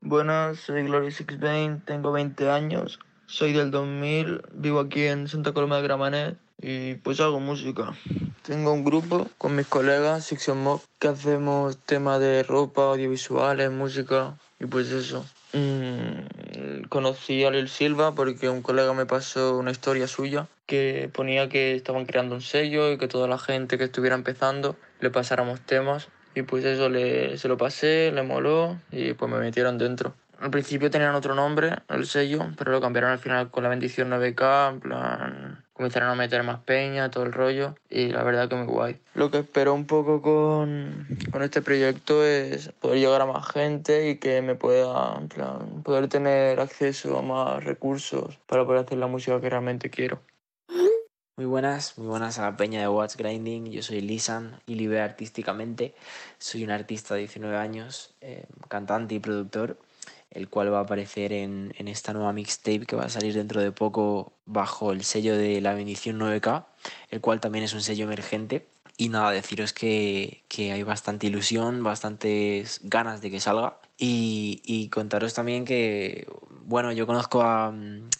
Buenas, 0.00 0.58
soy 0.58 0.84
Glory 0.84 1.10
Sixbane, 1.10 1.82
tengo 1.84 2.12
20 2.12 2.48
años, 2.48 3.00
soy 3.26 3.52
del 3.52 3.70
2000, 3.70 4.42
vivo 4.52 4.80
aquí 4.80 5.02
en 5.02 5.28
Santa 5.28 5.52
Coloma 5.52 5.76
de 5.76 5.82
Gramanet 5.82 6.38
y 6.62 6.94
pues 6.94 7.20
hago 7.20 7.38
música. 7.38 7.92
Tengo 8.42 8.72
un 8.72 8.84
grupo 8.84 9.28
con 9.36 9.56
mis 9.56 9.66
colegas, 9.66 10.24
Section 10.24 10.62
Mob, 10.62 10.80
que 10.98 11.08
hacemos 11.08 11.76
temas 11.78 12.20
de 12.20 12.44
ropa, 12.44 12.84
audiovisuales, 12.84 13.70
música 13.70 14.38
y 14.60 14.66
pues 14.66 14.92
eso. 14.92 15.26
Mm, 15.52 16.82
conocí 16.88 17.44
a 17.44 17.50
Lil 17.50 17.68
Silva 17.68 18.14
porque 18.14 18.48
un 18.48 18.62
colega 18.62 18.92
me 18.92 19.06
pasó 19.06 19.58
una 19.58 19.72
historia 19.72 20.06
suya 20.06 20.46
que 20.66 21.10
ponía 21.12 21.48
que 21.48 21.74
estaban 21.74 22.06
creando 22.06 22.36
un 22.36 22.42
sello 22.42 22.92
y 22.92 22.98
que 22.98 23.08
toda 23.08 23.26
la 23.26 23.38
gente 23.38 23.78
que 23.78 23.84
estuviera 23.84 24.14
empezando 24.14 24.76
le 25.00 25.10
pasáramos 25.10 25.60
temas 25.60 26.08
y 26.34 26.42
pues 26.42 26.64
eso 26.64 26.88
le, 26.88 27.36
se 27.38 27.48
lo 27.48 27.56
pasé, 27.56 28.12
le 28.12 28.22
moló 28.22 28.78
y 28.92 29.14
pues 29.14 29.30
me 29.30 29.38
metieron 29.38 29.78
dentro. 29.78 30.14
Al 30.40 30.50
principio 30.50 30.90
tenían 30.90 31.14
otro 31.14 31.34
nombre, 31.34 31.76
el 31.88 32.06
sello, 32.06 32.46
pero 32.56 32.72
lo 32.72 32.80
cambiaron 32.80 33.10
al 33.10 33.18
final 33.18 33.50
con 33.50 33.62
la 33.62 33.68
bendición 33.68 34.08
9K, 34.08 34.70
en 34.70 34.80
plan, 34.80 35.64
comenzaron 35.74 36.08
a 36.08 36.14
meter 36.14 36.42
más 36.44 36.60
peña, 36.60 37.10
todo 37.10 37.24
el 37.24 37.32
rollo, 37.32 37.74
y 37.90 38.08
la 38.08 38.22
verdad 38.22 38.48
que 38.48 38.56
muy 38.56 38.66
guay. 38.66 39.00
Lo 39.12 39.30
que 39.30 39.40
espero 39.40 39.74
un 39.74 39.86
poco 39.86 40.22
con, 40.22 41.06
con 41.30 41.42
este 41.42 41.60
proyecto 41.60 42.24
es 42.24 42.70
poder 42.80 43.00
llegar 43.00 43.20
a 43.20 43.26
más 43.26 43.46
gente 43.48 44.08
y 44.08 44.16
que 44.16 44.40
me 44.40 44.54
pueda, 44.54 45.14
en 45.18 45.28
plan, 45.28 45.82
poder 45.82 46.08
tener 46.08 46.58
acceso 46.58 47.18
a 47.18 47.22
más 47.22 47.62
recursos 47.62 48.38
para 48.46 48.64
poder 48.64 48.86
hacer 48.86 48.96
la 48.96 49.08
música 49.08 49.38
que 49.42 49.50
realmente 49.50 49.90
quiero. 49.90 50.22
Muy 51.36 51.46
buenas, 51.46 51.96
muy 51.96 52.06
buenas 52.06 52.38
a 52.38 52.42
la 52.42 52.56
peña 52.56 52.80
de 52.80 52.88
Watch 52.88 53.16
Grinding. 53.16 53.70
Yo 53.70 53.82
soy 53.82 54.00
Lisan 54.00 54.60
y 54.66 54.74
libre 54.74 55.00
artísticamente. 55.00 55.94
Soy 56.38 56.64
un 56.64 56.70
artista 56.70 57.14
de 57.14 57.20
19 57.20 57.56
años, 57.56 58.14
eh, 58.20 58.44
cantante 58.68 59.14
y 59.14 59.20
productor, 59.20 59.78
el 60.30 60.48
cual 60.48 60.72
va 60.72 60.78
a 60.78 60.82
aparecer 60.82 61.32
en, 61.32 61.74
en, 61.76 61.88
esta 61.88 62.12
nueva 62.12 62.32
mixtape 62.32 62.86
que 62.86 62.96
va 62.96 63.04
a 63.04 63.08
salir 63.08 63.34
dentro 63.34 63.60
de 63.60 63.72
poco 63.72 64.32
bajo 64.46 64.92
el 64.92 65.04
sello 65.04 65.36
de 65.36 65.60
La 65.60 65.74
Bendición 65.74 66.18
9K, 66.18 66.66
el 67.10 67.20
cual 67.20 67.40
también 67.40 67.64
es 67.64 67.74
un 67.74 67.82
sello 67.82 68.04
emergente. 68.04 68.66
Y 69.00 69.08
nada, 69.08 69.30
deciros 69.30 69.72
que, 69.72 70.44
que 70.46 70.72
hay 70.72 70.82
bastante 70.82 71.26
ilusión, 71.26 71.82
bastantes 71.82 72.80
ganas 72.82 73.22
de 73.22 73.30
que 73.30 73.40
salga. 73.40 73.80
Y, 73.96 74.60
y 74.62 74.90
contaros 74.90 75.32
también 75.32 75.64
que, 75.64 76.26
bueno, 76.66 76.92
yo 76.92 77.06
conozco 77.06 77.40
a, 77.40 77.72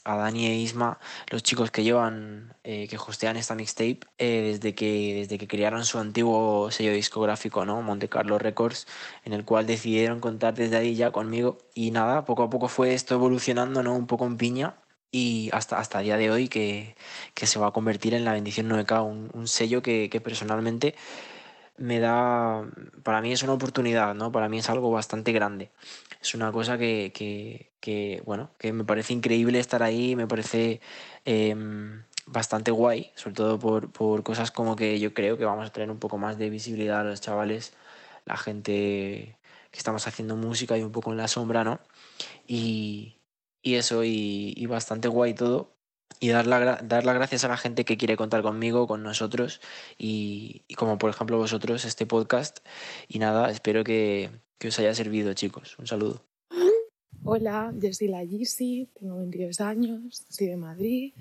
a, 0.05 0.17
Dani 0.17 0.47
e 0.47 0.55
Isma, 0.57 0.99
los 1.31 1.43
chicos 1.43 1.71
que 1.71 1.83
llevan, 1.85 2.55
eh, 2.65 2.89
que 2.89 2.97
hostean 2.97 3.37
esta 3.37 3.55
mixtape, 3.55 4.01
eh, 4.17 4.53
desde, 4.53 4.75
que, 4.75 5.17
desde 5.17 5.37
que 5.37 5.47
crearon 5.47 5.85
su 5.85 5.99
antiguo 5.99 6.71
sello 6.71 6.93
discográfico, 6.93 7.67
¿no? 7.67 7.83
Monte 7.83 8.09
Carlo 8.09 8.39
Records, 8.39 8.87
en 9.27 9.35
el 9.35 9.45
cual 9.45 9.67
decidieron 9.67 10.19
contar 10.21 10.55
desde 10.55 10.79
ahí 10.79 10.95
ya 10.95 11.11
conmigo. 11.13 11.59
Y 11.75 11.91
nada, 11.91 12.25
poco 12.25 12.45
a 12.45 12.49
poco 12.49 12.69
fue 12.69 12.95
esto 12.95 13.15
evolucionando, 13.15 13.83
¿no? 13.83 13.95
Un 13.95 14.07
poco 14.07 14.25
en 14.25 14.39
piña. 14.39 14.77
Y 15.13 15.51
hasta, 15.53 15.79
hasta 15.79 15.99
el 15.99 16.05
día 16.05 16.17
de 16.17 16.31
hoy 16.31 16.49
que, 16.49 16.95
que 17.35 17.47
se 17.47 17.59
va 17.59 17.69
a 17.69 17.73
convertir 17.73 18.15
en 18.15 18.25
la 18.25 18.33
bendición 18.33 18.69
9K, 18.69 19.31
un, 19.35 19.49
sello 19.49 19.83
que, 19.83 20.09
que 20.09 20.21
personalmente 20.21 20.95
me 21.77 21.99
da, 21.99 22.69
para 23.03 23.23
mí 23.23 23.33
es 23.33 23.43
una 23.43 23.55
oportunidad, 23.55 24.15
¿no? 24.15 24.31
Para 24.31 24.49
mí 24.49 24.59
es 24.59 24.69
algo 24.71 24.91
bastante 24.91 25.33
grande. 25.33 25.71
Es 26.21 26.35
una 26.35 26.53
cosa 26.53 26.79
que, 26.79 27.13
que, 27.81 28.23
bueno, 28.27 28.51
que 28.59 28.73
me 28.73 28.85
parece 28.85 29.15
increíble 29.15 29.59
estar 29.59 29.83
ahí, 29.83 30.15
me 30.15 30.27
parece 30.27 30.81
eh, 31.25 31.57
bastante 32.27 32.71
guay, 32.71 33.11
sobre 33.15 33.35
todo 33.35 33.59
por, 33.59 33.91
por 33.91 34.23
cosas 34.23 34.51
como 34.51 34.77
que 34.77 35.01
yo 35.01 35.15
creo 35.15 35.39
que 35.39 35.45
vamos 35.47 35.67
a 35.67 35.73
traer 35.73 35.91
un 35.91 35.99
poco 35.99 36.19
más 36.19 36.39
de 36.39 36.51
visibilidad 36.51 37.01
a 37.01 37.05
los 37.05 37.21
chavales, 37.21 37.73
la 38.27 38.37
gente 38.37 39.37
que 39.71 39.79
estamos 39.79 40.07
haciendo 40.07 40.37
música 40.37 40.77
y 40.77 40.83
un 40.83 40.93
poco 40.93 41.13
en 41.13 41.17
la 41.17 41.29
sombra, 41.29 41.65
¿no? 41.65 41.81
Y, 42.47 43.17
y 43.63 43.75
eso, 43.77 44.05
y, 44.05 44.55
y 44.57 44.67
bastante 44.67 45.09
guay 45.09 45.35
todo 45.35 45.77
y 46.21 46.29
dar, 46.29 46.47
la, 46.47 46.81
dar 46.83 47.05
las 47.05 47.15
gracias 47.15 47.45
a 47.45 47.49
la 47.49 47.57
gente 47.57 47.85
que 47.85 47.97
quiere 47.97 48.17
contar 48.17 48.43
conmigo, 48.43 48.87
con 48.87 49.03
nosotros 49.03 49.61
y, 49.99 50.65
y, 50.69 50.75
como 50.75 50.99
por 50.99 51.11
ejemplo 51.11 51.39
vosotros, 51.39 51.85
este 51.85 52.07
podcast. 52.07 52.61
Y 53.09 53.19
nada, 53.19 53.51
espero 53.51 53.85
que, 53.85 54.31
que 54.59 54.69
os 54.69 54.79
haya 54.79 54.95
servido, 54.95 55.33
chicos. 55.35 55.79
Un 55.79 55.87
saludo. 55.87 56.30
Hola, 57.23 57.73
yo 57.79 57.93
soy 57.93 58.09
la 58.09 58.25
Gisi, 58.25 58.89
tengo 58.99 59.19
22 59.19 59.61
años, 59.61 60.25
soy 60.31 60.47
de 60.47 60.57
Madrid 60.57 61.13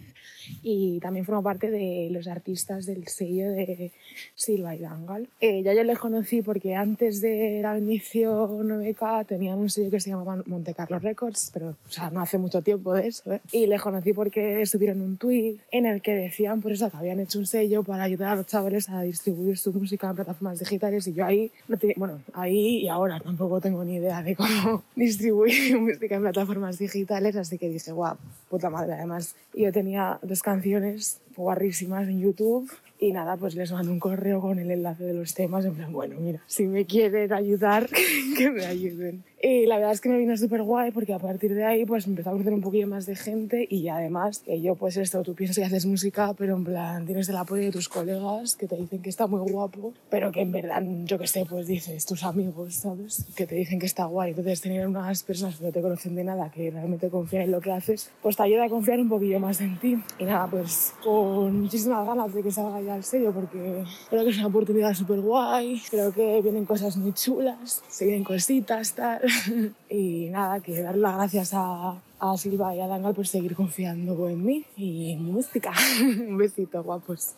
y 0.63 0.99
también 1.01 1.25
formo 1.25 1.43
parte 1.43 1.69
de 1.69 2.07
los 2.09 2.27
artistas 2.27 2.85
del 2.85 3.07
sello 3.07 3.51
de 3.51 3.91
Silva 4.33 4.75
y 4.75 4.79
Dangal. 4.79 5.27
Eh, 5.41 5.61
ya 5.61 5.73
yo 5.73 5.83
les 5.83 5.99
conocí 5.99 6.41
porque 6.41 6.73
antes 6.73 7.19
de 7.19 7.59
la 7.61 7.73
bendición 7.73 8.69
9K 8.69 9.25
tenían 9.27 9.59
un 9.59 9.69
sello 9.69 9.91
que 9.91 9.99
se 9.99 10.11
llamaba 10.11 10.41
Monte 10.45 10.73
Carlo 10.73 10.99
Records, 10.99 11.51
pero 11.53 11.71
o 11.71 11.91
sea, 11.91 12.09
no 12.09 12.21
hace 12.21 12.37
mucho 12.37 12.61
tiempo 12.61 12.93
de 12.93 13.07
eso. 13.07 13.33
¿eh? 13.33 13.41
Y 13.51 13.67
les 13.67 13.81
conocí 13.81 14.13
porque 14.13 14.65
subieron 14.65 15.01
un 15.01 15.17
tweet 15.17 15.57
en 15.69 15.85
el 15.85 16.01
que 16.01 16.15
decían 16.15 16.61
por 16.61 16.71
eso 16.71 16.89
que 16.89 16.95
habían 16.95 17.19
hecho 17.19 17.39
un 17.39 17.45
sello 17.45 17.83
para 17.83 18.03
ayudar 18.03 18.31
a 18.31 18.35
los 18.37 18.47
chavales 18.47 18.89
a 18.89 19.01
distribuir 19.01 19.57
su 19.57 19.73
música 19.73 20.09
en 20.09 20.15
plataformas 20.15 20.59
digitales 20.59 21.05
y 21.07 21.13
yo 21.13 21.25
ahí, 21.25 21.51
bueno, 21.97 22.21
ahí 22.33 22.77
y 22.79 22.87
ahora 22.87 23.19
tampoco 23.19 23.59
tengo 23.59 23.83
ni 23.83 23.95
idea 23.95 24.23
de 24.23 24.35
cómo 24.35 24.83
distribuir 24.95 25.78
música 25.79 26.15
en 26.15 26.21
plataformas 26.21 26.77
digitales, 26.77 27.35
así 27.35 27.57
que 27.57 27.69
dije, 27.69 27.91
guau, 27.91 28.17
puta 28.49 28.69
madre. 28.69 28.93
Además, 28.93 29.35
yo 29.53 29.71
tenía 29.71 30.19
dos 30.21 30.41
canciones 30.41 31.21
guarrísimas 31.35 32.07
en 32.07 32.19
YouTube 32.21 32.69
y 32.99 33.13
nada, 33.13 33.37
pues 33.37 33.55
les 33.55 33.71
mando 33.71 33.91
un 33.91 33.99
correo 33.99 34.41
con 34.41 34.59
el 34.59 34.69
enlace 34.69 35.05
de 35.05 35.13
los 35.13 35.33
temas, 35.33 35.63
en 35.63 35.73
plan, 35.73 35.93
bueno, 35.93 36.19
mira, 36.19 36.41
si 36.47 36.67
me 36.67 36.85
quieren 36.85 37.31
ayudar, 37.31 37.89
que 38.37 38.51
me 38.51 38.65
ayuden. 38.65 39.23
Y 39.41 39.67
la 39.67 39.77
verdad 39.77 39.93
es 39.93 40.01
que 40.01 40.09
me 40.09 40.17
vino 40.17 40.35
súper 40.35 40.63
guay 40.63 40.91
porque 40.91 41.13
a 41.13 41.19
partir 41.19 41.55
de 41.55 41.63
ahí 41.63 41.85
pues 41.85 42.05
empezó 42.07 42.29
a 42.29 42.33
conocer 42.33 42.53
un 42.53 42.59
poquillo 42.59 42.87
más 42.87 43.05
de 43.05 43.15
gente 43.15 43.65
y 43.69 43.87
además 43.87 44.39
que 44.39 44.59
yo 44.59 44.75
pues 44.75 44.97
esto, 44.97 45.23
tú 45.23 45.33
piensas 45.33 45.57
que 45.57 45.63
haces 45.63 45.85
música, 45.85 46.33
pero 46.37 46.57
en 46.57 46.65
plan 46.65 47.05
tienes 47.05 47.29
el 47.29 47.37
apoyo 47.37 47.63
de 47.63 47.71
tus 47.71 47.87
colegas 47.87 48.57
que 48.57 48.67
te 48.67 48.75
dicen 48.75 49.01
que 49.01 49.09
está 49.09 49.27
muy 49.27 49.49
guapo, 49.49 49.93
pero 50.09 50.33
que 50.33 50.41
en 50.41 50.51
verdad, 50.51 50.83
yo 51.05 51.17
qué 51.17 51.27
sé, 51.27 51.45
pues 51.49 51.67
dices 51.67 52.05
tus 52.05 52.25
amigos, 52.25 52.75
¿sabes? 52.75 53.25
Que 53.33 53.47
te 53.47 53.55
dicen 53.55 53.79
que 53.79 53.85
está 53.85 54.05
guay. 54.05 54.31
Entonces 54.31 54.59
tener 54.59 54.85
unas 54.85 55.23
personas 55.23 55.55
que 55.55 55.63
no 55.63 55.71
te 55.71 55.81
conocen 55.81 56.15
de 56.15 56.25
nada, 56.25 56.51
que 56.51 56.69
realmente 56.69 57.09
confían 57.09 57.43
en 57.43 57.51
lo 57.51 57.61
que 57.61 57.71
haces, 57.71 58.11
pues 58.21 58.35
te 58.35 58.43
ayuda 58.43 58.65
a 58.65 58.69
confiar 58.69 58.99
un 58.99 59.07
poquillo 59.07 59.39
más 59.39 59.61
en 59.61 59.79
ti. 59.79 59.97
Y 60.19 60.25
nada, 60.25 60.47
pues 60.47 60.91
con 61.01 61.61
muchísimas 61.61 62.05
ganas 62.05 62.33
de 62.33 62.43
que 62.43 62.51
salga 62.51 62.81
ya 62.81 62.88
el 62.95 63.03
sello 63.03 63.31
porque 63.33 63.83
creo 64.09 64.23
que 64.23 64.29
es 64.29 64.37
una 64.37 64.47
oportunidad 64.47 64.93
súper 64.93 65.21
guay, 65.21 65.81
creo 65.89 66.13
que 66.13 66.41
vienen 66.41 66.65
cosas 66.65 66.97
muy 66.97 67.13
chulas, 67.13 67.83
se 67.87 68.05
vienen 68.05 68.23
cositas, 68.23 68.93
tal. 68.93 69.21
y 69.89 70.29
nada, 70.29 70.59
que 70.59 70.81
dar 70.81 70.97
las 70.97 71.15
gracias 71.15 71.51
a, 71.53 72.01
a 72.19 72.37
Silva 72.37 72.75
y 72.75 72.81
a 72.81 72.87
Dangal 72.87 73.15
por 73.15 73.27
seguir 73.27 73.55
confiando 73.55 74.29
en 74.29 74.43
mí 74.43 74.65
y 74.75 75.13
en 75.13 75.25
mi 75.25 75.31
música. 75.31 75.73
un 76.01 76.37
besito, 76.37 76.83
guapos. 76.83 77.35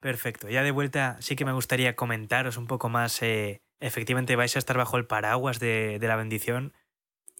Perfecto. 0.00 0.48
Ya 0.48 0.62
de 0.62 0.70
vuelta, 0.70 1.16
sí 1.20 1.34
que 1.34 1.44
me 1.44 1.52
gustaría 1.52 1.96
comentaros 1.96 2.56
un 2.56 2.66
poco 2.66 2.88
más. 2.88 3.20
Eh, 3.22 3.60
efectivamente, 3.80 4.36
vais 4.36 4.54
a 4.54 4.58
estar 4.58 4.76
bajo 4.76 4.96
el 4.96 5.06
paraguas 5.06 5.58
de, 5.58 5.98
de 5.98 6.08
la 6.08 6.16
bendición. 6.16 6.72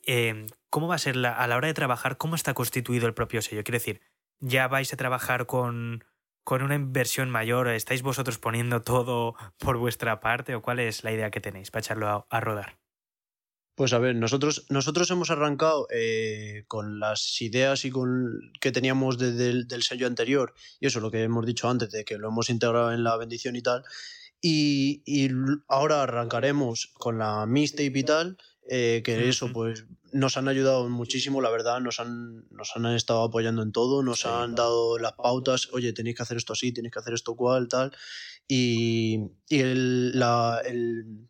Eh, 0.07 0.47
¿Cómo 0.71 0.89
va 0.89 0.97
a 0.97 0.99
ser 0.99 1.17
la, 1.17 1.33
a 1.33 1.47
la 1.47 1.57
hora 1.57 1.69
de 1.69 1.75
trabajar? 1.75 2.17
¿Cómo 2.17 2.35
está 2.35 2.55
constituido 2.55 3.07
el 3.07 3.15
propio 3.15 3.43
sello? 3.43 3.63
Quiero 3.63 3.77
decir, 3.77 4.01
¿ya 4.41 4.67
vais 4.67 4.93
a 4.93 4.97
trabajar 4.97 5.47
con, 5.47 6.05
con 6.49 6.63
una 6.63 6.77
inversión 6.77 7.29
mayor? 7.29 7.69
¿Estáis 7.69 8.01
vosotros 8.01 8.39
poniendo 8.39 8.81
todo 8.81 9.35
por 9.59 9.77
vuestra 9.77 10.19
parte? 10.19 10.55
¿O 10.55 10.63
cuál 10.63 10.79
es 10.79 11.05
la 11.05 11.13
idea 11.13 11.31
que 11.31 11.43
tenéis 11.43 11.71
para 11.71 11.81
echarlo 11.81 12.27
a, 12.27 12.41
rodar? 12.41 12.79
Pues 13.75 13.93
a 13.93 13.99
ver, 13.99 14.17
nosotros, 14.17 14.65
nosotros 14.71 15.11
hemos 15.11 15.29
arrancado 15.31 15.87
eh, 15.93 16.65
con 16.67 17.01
las 17.01 17.39
ideas 17.43 17.85
y 17.85 17.91
con 17.91 18.41
que 18.63 18.73
teníamos 18.73 19.19
desde 19.19 19.51
el 19.51 19.69
del 19.69 19.83
sello 19.83 20.07
anterior, 20.07 20.55
y 20.81 20.87
eso 20.87 21.01
lo 21.01 21.11
que 21.11 21.23
hemos 21.23 21.45
dicho 21.45 21.69
antes, 21.69 21.91
de 21.91 22.07
que 22.07 22.17
lo 22.17 22.29
hemos 22.29 22.49
integrado 22.49 22.95
en 22.95 23.05
la 23.05 23.19
bendición 23.19 23.55
y 23.55 23.61
tal. 23.61 23.85
Y, 24.41 25.03
y 25.05 25.29
ahora 25.69 26.03
arrancaremos 26.03 26.95
con 26.95 27.19
la 27.19 27.45
mixtape 27.45 27.93
y 27.99 28.05
tal, 28.05 28.39
eh, 28.69 29.03
que 29.05 29.29
eso 29.29 29.51
pues 29.53 29.85
nos 30.13 30.37
han 30.37 30.49
ayudado 30.49 30.89
muchísimo, 30.89 31.41
la 31.43 31.51
verdad, 31.51 31.81
nos 31.81 32.01
han, 32.01 32.47
nos 32.51 32.75
han 32.77 32.87
estado 32.95 33.23
apoyando 33.25 33.63
en 33.63 33.73
todo, 33.73 34.03
nos 34.03 34.21
Sí. 34.21 34.29
han 34.29 34.55
dado 34.55 34.99
las 34.99 35.13
pautas, 35.15 35.69
oye, 35.73 35.93
tenéis 35.93 36.17
que 36.17 36.23
hacer 36.23 36.37
esto 36.37 36.53
así, 36.55 36.73
tenéis 36.73 36.93
que 36.93 37.01
hacer 37.01 37.15
esto 37.15 37.35
cual, 37.35 37.69
tal. 37.69 37.93
Y, 38.47 39.21
y 39.49 39.59
el, 39.61 40.19
la, 40.19 40.63
el, 40.65 41.29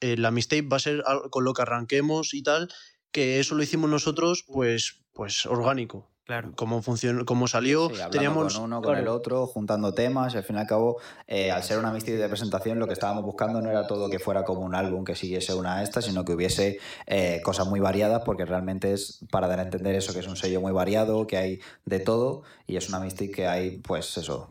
la 0.00 0.30
mixtape 0.30 0.62
va 0.68 0.76
a 0.76 0.80
ser 0.80 1.02
con 1.30 1.44
lo 1.44 1.54
que 1.54 1.62
arranquemos 1.62 2.34
y 2.34 2.42
tal, 2.42 2.68
que 3.12 3.40
eso 3.40 3.54
lo 3.54 3.62
hicimos 3.62 3.88
nosotros, 3.90 4.44
pues, 4.46 5.02
pues 5.12 5.46
orgánico. 5.46 6.10
Claro. 6.30 6.52
Cómo 6.54 6.80
funcionó, 6.80 7.24
cómo 7.24 7.48
salió, 7.48 7.88
Sí, 7.88 7.94
hablando 7.94 8.10
teníamos 8.12 8.54
con 8.54 8.62
uno, 8.62 8.80
con 8.82 8.96
el 8.96 9.08
otro, 9.08 9.48
juntando 9.48 9.92
temas 9.94 10.32
y 10.32 10.36
al 10.36 10.44
fin 10.44 10.54
y 10.54 10.58
al 10.60 10.66
cabo, 10.68 10.98
eh, 11.26 11.50
al 11.50 11.64
ser 11.64 11.80
una 11.80 11.90
mixtape 11.90 12.18
de 12.18 12.28
presentación, 12.28 12.78
lo 12.78 12.86
que 12.86 12.92
estábamos 12.92 13.24
buscando 13.24 13.60
no 13.60 13.68
era 13.68 13.88
todo 13.88 14.08
que 14.08 14.20
fuera 14.20 14.44
como 14.44 14.60
un 14.60 14.76
álbum 14.76 15.02
que 15.04 15.16
siguiese 15.16 15.54
una 15.54 15.78
a 15.78 15.82
esta, 15.82 16.00
sino 16.00 16.24
que 16.24 16.32
hubiese 16.32 16.78
eh, 17.08 17.40
cosas 17.42 17.66
muy 17.66 17.80
variadas, 17.80 18.22
porque 18.24 18.44
realmente 18.44 18.92
es 18.92 19.26
para 19.32 19.48
dar 19.48 19.58
a 19.58 19.62
entender 19.62 19.96
eso, 19.96 20.12
que 20.12 20.20
es 20.20 20.28
un 20.28 20.36
sello 20.36 20.60
muy 20.60 20.70
variado, 20.70 21.26
que 21.26 21.36
hay 21.36 21.60
de 21.84 21.98
todo 21.98 22.42
y 22.64 22.76
es 22.76 22.88
una 22.88 23.00
mixtape 23.00 23.32
que 23.32 23.48
hay, 23.48 23.78
pues 23.78 24.16
eso. 24.16 24.50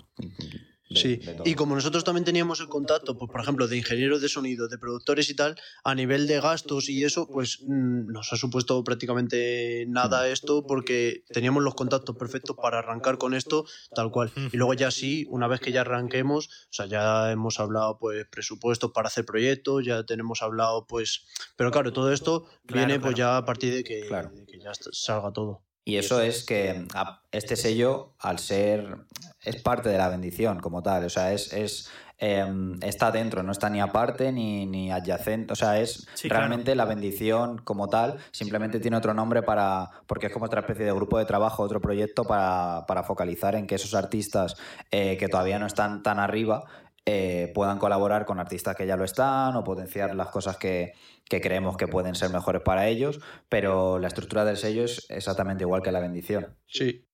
De- 0.89 0.99
Sí, 0.99 1.15
de 1.17 1.37
y 1.45 1.53
como 1.55 1.75
nosotros 1.75 2.03
también 2.03 2.25
teníamos 2.25 2.59
el 2.61 2.67
contacto, 2.67 3.17
pues, 3.17 3.31
por 3.31 3.41
ejemplo, 3.41 3.67
de 3.67 3.77
ingenieros 3.77 4.21
de 4.21 4.29
sonido, 4.29 4.67
de 4.67 4.77
productores 4.77 5.29
y 5.29 5.35
tal, 5.35 5.55
a 5.83 5.93
nivel 5.95 6.25
de 6.27 6.41
gastos 6.41 6.89
y 6.89 7.03
eso, 7.03 7.27
pues 7.27 7.59
mm, 7.61 8.11
nos 8.11 8.33
ha 8.33 8.37
supuesto 8.37 8.83
prácticamente 8.83 9.85
nada 9.87 10.27
esto 10.29 10.65
porque 10.65 11.23
teníamos 11.31 11.63
los 11.63 11.75
contactos 11.75 12.15
perfectos 12.17 12.55
para 12.61 12.79
arrancar 12.79 13.17
con 13.17 13.33
esto 13.33 13.65
tal 13.93 14.11
cual. 14.11 14.31
Y 14.51 14.57
luego 14.57 14.73
ya 14.73 14.91
sí, 14.91 15.25
una 15.29 15.47
vez 15.47 15.59
que 15.59 15.71
ya 15.71 15.81
arranquemos, 15.81 16.47
o 16.47 16.73
sea, 16.73 16.85
ya 16.87 17.31
hemos 17.31 17.59
hablado 17.59 17.97
pues 17.99 18.25
presupuestos 18.27 18.91
para 18.91 19.07
hacer 19.07 19.25
proyectos, 19.25 19.85
ya 19.85 20.03
tenemos 20.05 20.41
hablado 20.41 20.87
pues... 20.87 21.25
Pero 21.55 21.71
claro, 21.71 21.93
todo 21.93 22.11
esto 22.11 22.45
Claro, 22.65 22.87
viene 22.87 22.99
pues 22.99 23.15
ya 23.15 23.37
a 23.37 23.45
partir 23.45 23.73
de 23.73 23.83
que, 23.83 24.07
Claro. 24.07 24.29
de 24.33 24.45
que 24.45 24.59
ya 24.59 24.71
salga 24.91 25.31
todo. 25.31 25.63
Y 25.85 25.95
eso 25.97 26.21
es 26.21 26.43
que 26.43 26.85
este 27.31 27.55
sello, 27.55 28.13
al 28.19 28.37
ser, 28.39 28.97
es 29.43 29.61
parte 29.61 29.89
de 29.89 29.97
la 29.97 30.09
bendición 30.09 30.59
como 30.59 30.81
tal, 30.83 31.05
o 31.05 31.09
sea, 31.09 31.31
es, 31.33 31.53
es 31.53 31.89
em, 32.17 32.77
está 32.83 33.11
dentro, 33.11 33.41
no 33.43 33.51
está 33.51 33.69
ni 33.69 33.79
aparte 33.79 34.31
ni, 34.31 34.65
ni 34.65 34.91
adyacente, 34.91 35.53
o 35.53 35.55
sea, 35.55 35.79
es 35.79 36.07
Sí, 36.15 36.27
claro. 36.27 36.41
realmente 36.41 36.75
la 36.75 36.85
bendición 36.85 37.59
como 37.59 37.87
tal, 37.87 38.17
simplemente 38.31 38.79
tiene 38.79 38.97
otro 38.97 39.13
nombre 39.13 39.41
para, 39.41 39.89
porque 40.07 40.27
es 40.27 40.33
como 40.33 40.45
otra 40.45 40.61
especie 40.61 40.85
de 40.85 40.91
grupo 40.91 41.17
de 41.17 41.25
trabajo, 41.25 41.63
otro 41.63 41.79
proyecto 41.79 42.25
para, 42.25 42.85
para 42.87 43.03
focalizar 43.03 43.55
en 43.55 43.67
que 43.67 43.75
esos 43.75 43.93
artistas 43.95 44.55
eh, 44.91 45.15
que 45.17 45.29
todavía 45.29 45.59
no 45.59 45.65
están 45.67 46.03
tan 46.03 46.19
arriba 46.19 46.65
eh, 47.05 47.51
puedan 47.55 47.79
colaborar 47.79 48.25
con 48.25 48.39
artistas 48.39 48.75
que 48.75 48.85
ya 48.85 48.97
lo 48.97 49.03
están 49.05 49.55
o 49.55 49.63
potenciar 49.63 50.13
las 50.15 50.27
cosas 50.27 50.57
que, 50.57 50.93
que 51.29 51.39
creemos 51.41 51.77
que 51.77 51.87
pueden 51.87 52.13
ser 52.13 52.29
mejores 52.29 52.61
para 52.61 52.87
ellos, 52.87 53.19
pero 53.47 53.97
la 53.97 54.09
estructura 54.09 54.43
del 54.45 54.57
sello 54.57 54.83
es 54.83 55.07
exactamente 55.09 55.63
igual 55.63 55.81
que 55.81 55.91
la 55.91 56.01
bendición. 56.01 56.57
Sí, 56.67 57.07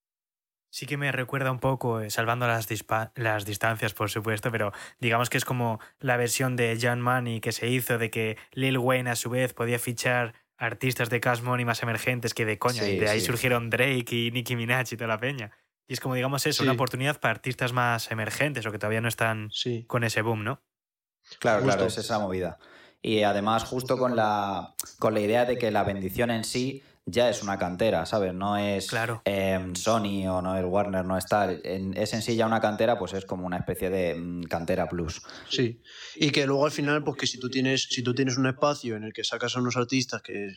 Sí 0.76 0.86
que 0.88 0.98
me 0.98 1.10
recuerda 1.14 1.52
un 1.52 1.60
poco, 1.60 2.02
eh, 2.02 2.10
salvando 2.10 2.48
las, 2.48 2.68
dispa- 2.68 3.14
las 3.16 3.46
distancias, 3.46 3.94
por 3.94 4.10
supuesto, 4.10 4.52
pero 4.52 4.74
digamos 5.00 5.30
que 5.30 5.38
es 5.38 5.46
como 5.46 5.80
la 6.02 6.18
versión 6.18 6.58
de 6.58 6.78
John 6.82 7.00
Money 7.00 7.40
que 7.40 7.54
se 7.54 7.70
hizo 7.70 7.98
de 7.98 8.10
que 8.10 8.38
Lil 8.52 8.78
Wayne 8.78 9.10
a 9.10 9.16
su 9.16 9.30
vez 9.30 9.54
podía 9.54 9.80
fichar 9.80 10.34
artistas 10.58 11.10
de 11.10 11.22
Cash 11.22 11.40
Money 11.44 11.64
más 11.64 11.82
emergentes 11.82 12.34
que 12.34 12.44
de 12.44 12.60
coña. 12.60 12.84
Sí, 12.84 12.92
y 12.92 13.00
de 13.00 13.08
ahí 13.08 13.22
sí. 13.22 13.26
surgieron 13.28 13.70
Drake 13.70 14.06
y 14.14 14.32
Nicki 14.32 14.58
Minaj 14.58 14.92
y 14.92 14.98
toda 14.98 15.08
la 15.08 15.18
peña. 15.18 15.52
Y 15.88 15.94
es 15.94 16.02
como, 16.02 16.16
digamos, 16.16 16.46
eso, 16.46 16.64
Sí. 16.64 16.68
una 16.68 16.74
oportunidad 16.74 17.22
para 17.22 17.32
artistas 17.32 17.72
más 17.72 18.12
emergentes 18.12 18.66
o 18.66 18.72
que 18.74 18.78
todavía 18.78 19.00
no 19.00 19.08
están 19.08 19.52
sí. 19.52 19.86
con 19.88 20.04
ese 20.04 20.24
boom, 20.24 20.44
¿no? 20.44 20.62
Claro, 21.40 21.62
Justo. 21.62 21.74
claro, 21.78 21.88
es 21.88 21.98
esa 21.98 22.20
movida. 22.20 22.58
Y 23.02 23.24
además, 23.24 23.64
justo 23.64 23.98
con 23.98 24.18
la, 24.18 24.76
con 25.00 25.14
la 25.14 25.22
idea 25.22 25.46
de 25.46 25.58
que 25.58 25.72
la 25.72 25.86
bendición 25.86 26.32
en 26.32 26.44
sí 26.44 26.84
ya 27.08 27.30
es 27.30 27.44
una 27.44 27.58
cantera, 27.60 28.06
¿sabes? 28.06 28.34
No 28.34 28.58
es 28.58 28.88
Claro. 28.88 29.22
em, 29.26 29.76
Sony 29.76 30.28
o 30.28 30.42
no 30.42 30.58
es 30.58 30.66
Warner, 30.66 31.06
no 31.06 31.18
es 31.18 31.26
tal. 31.28 31.62
En- 31.64 31.96
es 31.96 32.14
en 32.14 32.22
sí 32.22 32.36
ya 32.36 32.48
una 32.48 32.60
cantera, 32.60 32.98
pues 32.98 33.14
es 33.14 33.26
como 33.26 33.46
una 33.46 33.58
especie 33.58 33.90
de 33.90 34.16
mm, 34.16 34.44
cantera 34.44 34.88
plus. 34.90 35.22
Sí, 35.50 35.82
y 36.16 36.32
que 36.32 36.46
luego 36.48 36.66
al 36.66 36.72
final, 36.72 37.04
pues 37.04 37.18
que 37.18 37.28
si 37.28 37.40
tú 37.40 37.50
tienes, 37.50 37.84
si 37.84 38.02
tú 38.04 38.14
tienes 38.16 38.38
un 38.38 38.48
espacio 38.48 38.96
en 38.96 39.04
el 39.04 39.14
que 39.14 39.24
sacas 39.24 39.56
a 39.56 39.60
unos 39.60 39.78
artistas 39.78 40.22
que, 40.24 40.56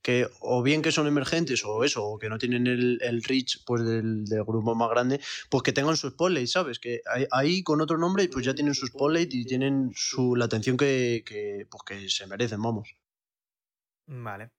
que 0.00 0.26
o 0.40 0.62
bien 0.62 0.80
que 0.82 0.90
son 0.92 1.06
emergentes 1.06 1.62
o 1.64 1.84
eso, 1.84 2.02
o 2.04 2.18
que 2.18 2.28
no 2.30 2.38
tienen 2.38 2.66
el, 2.66 2.98
el 3.02 3.22
reach 3.22 3.58
pues 3.66 3.84
del, 3.84 4.24
del 4.24 4.44
grupo 4.44 4.74
más 4.74 4.88
grande, 4.88 5.20
pues 5.50 5.62
que 5.62 5.72
tengan 5.72 5.96
su 5.98 6.08
spotlight, 6.08 6.48
¿sabes? 6.48 6.78
Que 6.78 7.02
ahí, 7.06 7.26
ahí 7.30 7.62
con 7.62 7.80
otro 7.82 7.98
nombre 7.98 8.26
pues 8.28 8.44
ya 8.46 8.54
tienen 8.54 8.74
su 8.74 8.86
spotlight 8.86 9.32
y 9.34 9.44
tienen 9.44 9.92
su, 9.94 10.34
la 10.36 10.46
atención 10.46 10.76
que, 10.78 11.22
que, 11.24 11.66
pues 11.70 11.82
que 11.86 12.08
se 12.08 12.26
merecen, 12.26 12.62
vamos. 12.62 12.88
Vale. 14.06 14.50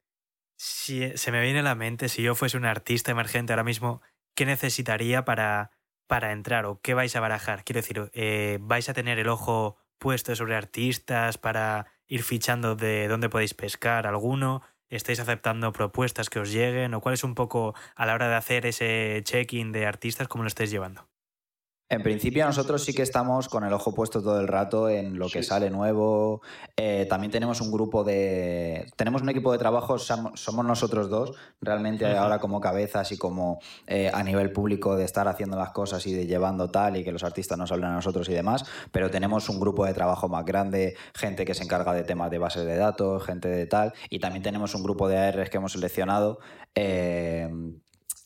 Si 0.66 1.12
se 1.18 1.32
me 1.34 1.42
viene 1.42 1.60
a 1.60 1.64
la 1.64 1.76
mente, 1.76 2.08
si 2.08 2.24
yo 2.24 2.36
fuese 2.36 2.56
un 2.56 2.64
artista 2.64 3.12
emergente 3.12 3.52
ahora 3.52 3.66
mismo, 3.66 4.02
¿qué 4.34 4.46
necesitaría 4.46 5.26
para, 5.26 5.72
para 6.08 6.32
entrar 6.32 6.66
o 6.66 6.80
qué 6.82 6.94
vais 6.94 7.14
a 7.18 7.20
barajar? 7.20 7.66
Quiero 7.66 7.82
decir, 7.82 8.10
eh, 8.14 8.60
¿vais 8.62 8.88
a 8.88 8.94
tener 8.94 9.20
el 9.20 9.28
ojo 9.28 9.76
puesto 9.98 10.34
sobre 10.38 10.56
artistas 10.56 11.38
para 11.38 11.88
ir 12.08 12.24
fichando 12.24 12.78
de 12.78 13.10
dónde 13.10 13.28
podéis 13.28 13.54
pescar 13.54 14.08
alguno? 14.08 14.62
¿Estáis 14.88 15.20
aceptando 15.20 15.74
propuestas 15.74 16.30
que 16.30 16.40
os 16.40 16.50
lleguen? 16.54 16.94
¿O 16.94 17.02
cuál 17.02 17.16
es 17.16 17.26
un 17.26 17.36
poco 17.36 17.76
a 17.98 18.06
la 18.06 18.14
hora 18.14 18.30
de 18.30 18.36
hacer 18.36 18.66
ese 18.66 19.20
check-in 19.26 19.74
de 19.74 19.86
artistas, 19.86 20.30
cómo 20.30 20.46
lo 20.46 20.48
estáis 20.48 20.72
llevando? 20.72 21.13
En 21.90 22.02
principio 22.02 22.44
nosotros 22.46 22.84
sí 22.84 22.94
que 22.94 23.04
estamos 23.04 23.50
con 23.50 23.64
el 23.66 23.72
ojo 23.74 23.94
puesto 23.94 24.24
todo 24.24 24.40
el 24.40 24.48
rato 24.48 24.90
en 24.90 25.20
lo 25.20 25.28
que 25.30 25.44
Sí. 25.44 25.50
sale 25.50 25.70
nuevo. 25.70 26.42
Eh, 26.76 27.06
también 27.08 27.30
tenemos 27.30 27.62
un 27.62 27.72
grupo 27.72 28.04
de... 28.04 28.88
Tenemos 28.96 29.22
un 29.22 29.30
equipo 29.30 29.52
de 29.52 29.60
trabajo, 29.60 29.98
som- 30.00 30.36
somos 30.36 30.66
nosotros 30.66 31.08
dos, 31.10 31.34
realmente 31.62 32.08
ahora 32.18 32.40
como 32.40 32.60
cabezas 32.60 33.12
y 33.12 33.18
como 33.18 33.60
eh, 33.86 34.10
a 34.12 34.24
nivel 34.24 34.52
público 34.52 34.96
de 34.96 35.04
estar 35.06 35.28
haciendo 35.28 35.56
las 35.56 35.70
cosas 35.72 36.06
y 36.08 36.14
de 36.14 36.26
llevando 36.26 36.72
tal 36.72 36.98
y 36.98 37.04
que 37.04 37.12
los 37.12 37.24
artistas 37.24 37.60
nos 37.60 37.72
hablen 37.72 37.92
a 37.92 37.94
nosotros 37.96 38.28
y 38.28 38.34
demás, 38.34 38.66
pero 38.92 39.12
tenemos 39.12 39.48
un 39.50 39.60
grupo 39.60 39.86
de 39.86 39.94
trabajo 39.94 40.28
más 40.28 40.46
grande, 40.46 40.96
gente 41.14 41.46
que 41.46 41.54
se 41.54 41.64
encarga 41.64 41.94
de 41.94 42.04
temas 42.04 42.32
de 42.32 42.40
bases 42.40 42.66
de 42.66 42.76
datos, 42.76 43.24
gente 43.24 43.50
de 43.50 43.68
tal, 43.68 43.94
y 44.10 44.18
también 44.20 44.42
tenemos 44.42 44.74
un 44.74 44.82
grupo 44.84 45.08
de 45.08 45.18
ARs 45.20 45.50
que 45.50 45.58
hemos 45.58 45.74
seleccionado. 45.74 46.40
eh, 46.74 47.48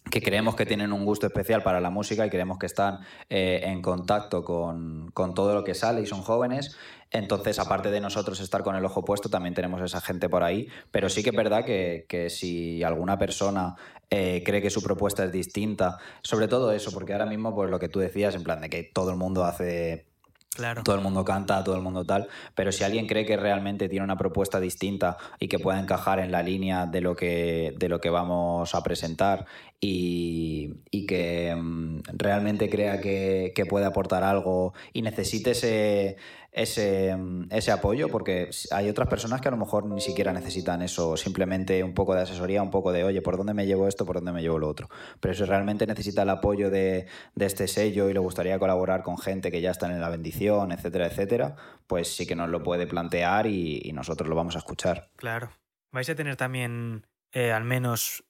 que 0.09 0.21
creemos 0.21 0.55
que 0.55 0.65
tienen 0.65 0.93
un 0.93 1.05
gusto 1.05 1.27
especial 1.27 1.63
para 1.63 1.81
la 1.81 1.89
música 1.89 2.25
y 2.25 2.29
creemos 2.29 2.57
que 2.57 2.65
están 2.65 2.99
eh, 3.29 3.61
en 3.63 3.81
contacto 3.81 4.43
con, 4.43 5.11
con, 5.13 5.33
todo 5.33 5.53
lo 5.53 5.63
que 5.63 5.73
sale 5.73 6.01
y 6.01 6.05
son 6.05 6.21
jóvenes. 6.21 6.77
Entonces, 7.11 7.59
aparte 7.59 7.89
de 7.89 8.01
nosotros 8.01 8.39
estar 8.39 8.63
con 8.63 8.75
el 8.75 8.83
ojo 8.83 9.05
puesto, 9.05 9.29
también 9.29 9.53
tenemos 9.53 9.81
esa 9.81 10.01
gente 10.01 10.29
por 10.29 10.43
ahí. 10.43 10.67
Pero 10.91 11.09
sí 11.09 11.23
que 11.23 11.29
es 11.29 11.35
verdad 11.35 11.63
que, 11.63 12.05
que 12.09 12.29
si 12.29 12.83
alguna 12.83 13.17
persona 13.17 13.75
eh, 14.09 14.43
cree 14.45 14.61
que 14.61 14.69
su 14.69 14.81
propuesta 14.81 15.23
es 15.23 15.31
distinta, 15.31 15.97
sobre 16.21 16.47
todo 16.47 16.71
eso, 16.71 16.91
porque 16.91 17.13
ahora 17.13 17.25
mismo, 17.25 17.53
pues 17.55 17.69
lo 17.69 17.79
que 17.79 17.89
tú 17.89 17.99
decías, 17.99 18.35
en 18.35 18.43
plan 18.43 18.61
de 18.61 18.69
que 18.69 18.83
todo 18.83 19.11
el 19.11 19.17
mundo 19.17 19.45
hace 19.45 20.05
Todo 20.83 20.95
el 20.95 21.01
mundo 21.01 21.23
canta, 21.23 21.63
todo 21.63 21.75
el 21.75 21.81
mundo 21.81 22.03
tal, 22.03 22.27
pero 22.55 22.71
si 22.71 22.83
alguien 22.83 23.05
cree 23.05 23.25
que 23.25 23.37
realmente 23.37 23.89
tiene 23.89 24.03
una 24.03 24.17
propuesta 24.17 24.59
distinta 24.59 25.17
y 25.39 25.47
que 25.47 25.59
pueda 25.59 25.79
encajar 25.79 26.19
en 26.19 26.31
la 26.31 26.41
línea 26.41 26.87
de 26.87 27.01
lo 27.01 27.15
que, 27.15 27.75
de 27.77 27.89
lo 27.89 28.01
que 28.01 28.09
vamos 28.09 28.73
a 28.73 28.81
presentar 28.81 29.45
y, 29.79 30.73
y 30.89 31.05
que 31.05 31.55
mm, 31.55 31.99
realmente 32.13 32.69
crea 32.69 32.99
que, 32.99 33.51
que, 33.55 33.65
puede 33.67 33.85
aportar 33.85 34.23
algo 34.23 34.73
y 34.93 35.03
necesite 35.03 35.51
ese, 35.51 36.17
ese, 36.57 37.15
ese 37.51 37.71
apoyo, 37.71 38.09
porque 38.09 38.49
hay 38.71 38.89
otras 38.89 39.07
personas 39.07 39.41
que 39.41 39.47
a 39.47 39.51
lo 39.51 39.57
mejor 39.57 39.85
ni 39.85 40.01
siquiera 40.01 40.33
necesitan 40.33 40.81
eso, 40.81 41.15
simplemente 41.15 41.83
un 41.83 41.93
poco 41.93 42.15
de 42.15 42.21
asesoría, 42.21 42.63
un 42.63 42.71
poco 42.71 42.91
de, 42.91 43.03
oye, 43.03 43.21
¿por 43.21 43.37
dónde 43.37 43.53
me 43.53 43.65
llevo 43.65 43.87
esto? 43.87 44.05
¿Por 44.05 44.15
dónde 44.15 44.31
me 44.31 44.41
llevo 44.41 44.57
lo 44.57 44.67
otro? 44.67 44.89
Pero 45.19 45.33
si 45.33 45.43
realmente 45.43 45.85
necesita 45.85 46.23
el 46.23 46.29
apoyo 46.29 46.69
de, 46.69 47.07
de 47.35 47.45
este 47.45 47.67
sello 47.67 48.09
y 48.09 48.13
le 48.13 48.19
gustaría 48.19 48.57
colaborar 48.59 49.03
con 49.03 49.17
gente 49.17 49.51
que 49.51 49.61
ya 49.61 49.71
está 49.71 49.85
en 49.85 50.01
la 50.01 50.09
bendición, 50.09 50.71
etcétera, 50.71 51.07
etcétera, 51.07 51.55
pues 51.85 52.15
sí 52.15 52.25
que 52.25 52.35
nos 52.35 52.49
lo 52.49 52.63
puede 52.63 52.87
plantear 52.87 53.45
y, 53.45 53.81
y 53.83 53.93
nosotros 53.93 54.27
lo 54.27 54.35
vamos 54.35 54.55
a 54.55 54.59
escuchar. 54.59 55.09
Claro. 55.15 55.51
¿Vais 55.91 56.09
a 56.09 56.15
tener 56.15 56.35
también 56.35 57.05
eh, 57.31 57.51
al 57.51 57.63
menos 57.63 58.23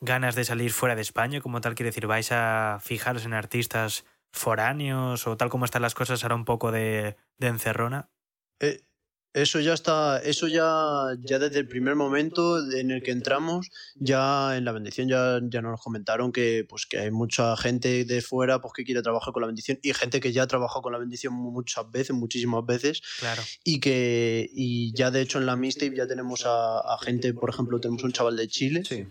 ganas 0.00 0.34
de 0.34 0.44
salir 0.44 0.72
fuera 0.72 0.94
de 0.94 1.02
España? 1.02 1.40
Como 1.40 1.60
tal, 1.60 1.74
quiere 1.74 1.90
decir, 1.90 2.06
¿vais 2.06 2.30
a 2.32 2.78
fijaros 2.82 3.24
en 3.24 3.34
artistas 3.34 4.04
foráneos 4.32 5.26
o 5.26 5.36
tal 5.36 5.48
como 5.48 5.64
están 5.64 5.82
las 5.82 5.94
cosas 5.94 6.22
ahora 6.22 6.34
un 6.34 6.44
poco 6.44 6.72
de, 6.72 7.16
de 7.38 7.46
encerrona? 7.46 8.10
Eh, 8.60 8.86
eso 9.36 9.60
ya 9.60 9.74
está, 9.74 10.18
eso 10.20 10.48
ya, 10.48 11.14
ya 11.20 11.38
desde 11.38 11.58
el 11.58 11.68
primer 11.68 11.94
momento 11.94 12.58
en 12.72 12.90
el 12.90 13.02
que 13.02 13.10
entramos, 13.10 13.68
ya 13.94 14.56
en 14.56 14.64
la 14.64 14.72
bendición 14.72 15.08
ya, 15.08 15.40
ya 15.42 15.60
nos 15.60 15.78
comentaron 15.82 16.32
que, 16.32 16.64
pues, 16.66 16.86
que 16.86 17.00
hay 17.00 17.10
mucha 17.10 17.54
gente 17.58 18.06
de 18.06 18.22
fuera 18.22 18.62
pues, 18.62 18.72
que 18.74 18.84
quiere 18.84 19.02
trabajar 19.02 19.34
con 19.34 19.42
la 19.42 19.46
bendición 19.46 19.78
y 19.82 19.92
gente 19.92 20.20
que 20.20 20.32
ya 20.32 20.44
ha 20.44 20.46
trabajado 20.46 20.80
con 20.80 20.92
la 20.92 20.98
bendición 20.98 21.34
muchas 21.34 21.90
veces, 21.90 22.16
muchísimas 22.16 22.64
veces. 22.64 23.02
Claro. 23.20 23.42
Y 23.62 23.78
que 23.78 24.48
y 24.54 24.94
ya 24.94 25.10
de 25.10 25.20
hecho 25.20 25.38
en 25.38 25.44
la 25.44 25.54
mixtape 25.54 25.94
ya 25.94 26.06
tenemos 26.06 26.46
a, 26.46 26.78
a 26.78 26.98
gente, 27.02 27.34
por 27.34 27.50
ejemplo, 27.50 27.78
tenemos 27.78 28.04
un 28.04 28.12
chaval 28.12 28.36
de 28.36 28.48
Chile. 28.48 28.84
Sí. 28.86 29.06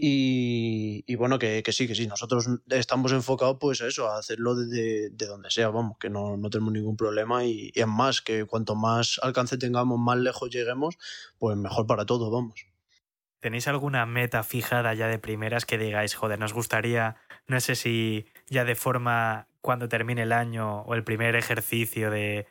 Y, 0.00 1.16
bueno, 1.16 1.40
que, 1.40 1.62
sí, 1.70 1.88
que 1.88 1.96
sí, 1.96 2.06
nosotros 2.06 2.46
estamos 2.68 3.10
enfocados 3.10 3.56
pues 3.58 3.82
a 3.82 3.88
eso, 3.88 4.08
a 4.08 4.18
hacerlo 4.18 4.54
desde 4.54 5.10
de 5.10 5.26
donde 5.26 5.50
sea, 5.50 5.70
vamos, 5.70 5.98
que 5.98 6.08
no, 6.08 6.36
no 6.36 6.50
tenemos 6.50 6.72
ningún 6.72 6.96
problema 6.96 7.44
y, 7.44 7.72
y, 7.74 7.80
es 7.80 7.86
más, 7.88 8.22
que 8.22 8.44
cuanto 8.44 8.76
más 8.76 9.18
alcance 9.22 9.58
tengamos, 9.58 9.98
más 9.98 10.18
lejos 10.18 10.50
lleguemos, 10.50 10.98
pues 11.38 11.56
mejor 11.56 11.86
para 11.86 12.06
todos, 12.06 12.30
vamos. 12.30 12.64
¿Tenéis 13.40 13.66
alguna 13.66 14.06
meta 14.06 14.44
fijada 14.44 14.94
ya 14.94 15.08
de 15.08 15.18
primeras 15.18 15.66
que 15.66 15.78
digáis, 15.78 16.14
joder, 16.14 16.38
nos 16.38 16.52
gustaría, 16.52 17.16
no 17.48 17.60
sé 17.60 17.74
si 17.74 18.26
ya 18.48 18.64
de 18.64 18.76
forma 18.76 19.48
cuando 19.60 19.88
termine 19.88 20.22
el 20.22 20.32
año 20.32 20.82
o 20.82 20.94
el 20.94 21.02
primer 21.02 21.34
ejercicio 21.34 22.10
de, 22.10 22.46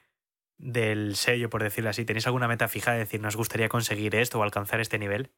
del 0.58 1.16
sello, 1.16 1.50
por 1.50 1.64
decirlo 1.64 1.90
así, 1.92 2.04
¿tenéis 2.04 2.28
alguna 2.28 2.48
meta 2.50 2.68
fija 2.68 2.92
de 2.92 3.00
decir, 3.00 3.22
nos 3.22 3.38
gustaría 3.38 3.70
conseguir 3.70 4.16
esto 4.16 4.40
o 4.40 4.44
alcanzar 4.44 4.82
este 4.82 5.00
nivel? 5.00 5.32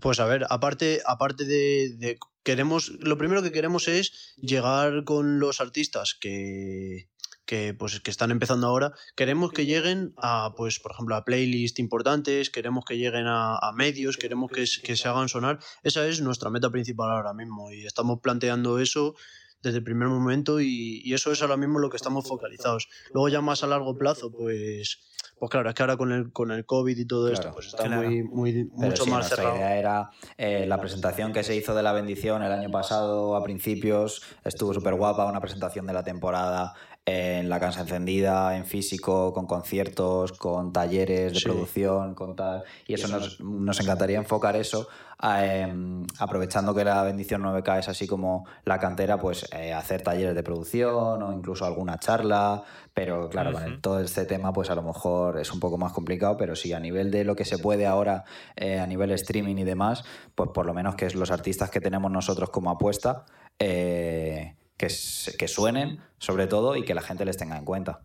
Pues 0.00 0.20
a 0.20 0.26
ver, 0.26 0.46
aparte, 0.48 1.00
aparte 1.06 1.44
de, 1.44 1.94
de, 1.96 2.18
queremos, 2.42 2.90
lo 3.00 3.18
primero 3.18 3.42
que 3.42 3.52
queremos 3.52 3.88
es 3.88 4.34
llegar 4.36 5.04
con 5.04 5.38
los 5.38 5.60
artistas 5.60 6.16
que, 6.18 7.08
que, 7.44 7.74
pues, 7.74 8.00
que 8.00 8.10
están 8.10 8.30
empezando 8.30 8.66
ahora, 8.66 8.92
queremos 9.16 9.52
que 9.52 9.66
lleguen 9.66 10.14
a, 10.16 10.54
pues, 10.56 10.78
por 10.78 10.92
ejemplo, 10.92 11.16
a 11.16 11.24
playlists 11.24 11.78
importantes, 11.78 12.50
queremos 12.50 12.84
que 12.84 12.96
lleguen 12.96 13.26
a, 13.26 13.56
a 13.56 13.72
medios, 13.72 14.16
queremos 14.16 14.50
que, 14.50 14.64
que 14.82 14.96
se 14.96 15.08
hagan 15.08 15.28
sonar. 15.28 15.58
Esa 15.82 16.06
es 16.06 16.20
nuestra 16.20 16.50
meta 16.50 16.70
principal 16.70 17.10
ahora 17.10 17.34
mismo 17.34 17.70
y 17.70 17.86
estamos 17.86 18.20
planteando 18.20 18.78
eso 18.78 19.14
desde 19.62 19.78
el 19.78 19.84
primer 19.84 20.08
momento 20.08 20.60
y, 20.60 21.00
y, 21.04 21.14
eso 21.14 21.30
es 21.32 21.40
ahora 21.42 21.56
mismo 21.56 21.78
lo 21.78 21.88
que 21.90 21.96
estamos 21.96 22.26
focalizados. 22.26 22.88
Luego 23.12 23.28
ya 23.28 23.40
más 23.40 23.62
a 23.62 23.66
largo 23.66 23.96
plazo, 23.96 24.30
pues, 24.32 24.98
pues 25.38 25.50
claro, 25.50 25.68
es 25.68 25.74
que 25.74 25.82
ahora 25.82 25.96
con 25.96 26.12
el, 26.12 26.32
con 26.32 26.50
el 26.50 26.64
COVID 26.66 26.96
y 26.98 27.04
todo 27.04 27.28
Claro, 27.28 27.40
esto, 27.40 27.54
pues 27.54 27.66
está 27.66 27.84
claro. 27.84 28.02
muy, 28.08 28.22
muy, 28.22 28.64
Pero 28.64 28.76
mucho 28.88 29.04
sí, 29.04 29.10
más 29.10 29.18
nuestra 29.20 29.36
cerrado. 29.36 29.56
idea 29.56 29.76
era 29.76 30.10
eh, 30.36 30.66
la 30.66 30.80
presentación 30.80 31.32
que 31.32 31.42
se 31.44 31.54
hizo 31.56 31.74
de 31.74 31.82
la 31.82 31.92
bendición 31.92 32.42
el 32.42 32.52
año 32.52 32.70
pasado 32.70 33.36
a 33.36 33.42
principios, 33.44 34.22
estuvo 34.44 34.74
súper 34.74 34.94
guapa, 34.94 35.26
una 35.26 35.40
presentación 35.40 35.86
de 35.86 35.92
la 35.92 36.02
temporada 36.04 36.74
en 37.04 37.48
la 37.48 37.58
casa 37.58 37.80
encendida, 37.80 38.56
en 38.56 38.64
físico, 38.64 39.32
con 39.32 39.46
conciertos, 39.46 40.32
con 40.32 40.72
talleres 40.72 41.32
de 41.32 41.40
Sí. 41.40 41.44
producción, 41.46 42.14
con 42.14 42.36
tal. 42.36 42.62
Y 42.86 42.94
eso 42.94 43.08
nos, 43.08 43.40
nos 43.40 43.80
encantaría 43.80 44.18
enfocar 44.18 44.54
eso, 44.54 44.86
a, 45.18 45.44
em, 45.44 46.04
aprovechando 46.20 46.72
que 46.74 46.84
la 46.84 47.02
bendición 47.02 47.42
9K 47.42 47.80
es 47.80 47.88
así 47.88 48.06
como 48.06 48.46
la 48.64 48.78
cantera, 48.78 49.18
pues 49.20 49.48
eh, 49.52 49.72
hacer 49.72 50.02
talleres 50.02 50.34
de 50.36 50.42
producción 50.44 51.22
o 51.22 51.32
incluso 51.32 51.64
alguna 51.64 51.98
charla. 51.98 52.62
Pero 52.94 53.28
claro, 53.28 53.52
con 53.52 53.62
el- 53.64 53.80
todo 53.80 53.98
este 54.00 54.24
tema, 54.24 54.52
pues 54.52 54.70
a 54.70 54.74
lo 54.76 54.82
mejor 54.82 55.40
es 55.40 55.52
un 55.52 55.58
poco 55.58 55.78
más 55.78 55.92
complicado, 55.92 56.36
pero 56.36 56.54
sí, 56.54 56.72
a 56.72 56.78
nivel 56.80 57.10
de 57.10 57.24
lo 57.24 57.34
que 57.34 57.44
se 57.44 57.58
puede 57.58 57.84
ahora, 57.86 58.24
eh, 58.54 58.78
a 58.78 58.86
nivel 58.86 59.10
streaming 59.12 59.56
y 59.56 59.64
demás, 59.64 60.04
pues 60.36 60.50
por 60.54 60.66
lo 60.66 60.74
menos 60.74 60.94
que 60.94 61.06
es 61.06 61.16
los 61.16 61.32
artistas 61.32 61.68
que 61.70 61.80
tenemos 61.80 62.10
nosotros 62.12 62.50
como 62.50 62.70
apuesta, 62.70 63.24
eh, 63.58 64.54
que, 64.76 64.88
suenen 65.48 66.00
sobre 66.18 66.46
todo 66.46 66.76
y 66.76 66.84
que 66.84 66.94
la 66.94 67.02
gente 67.02 67.24
les 67.24 67.36
tenga 67.36 67.56
en 67.56 67.64
cuenta. 67.64 68.04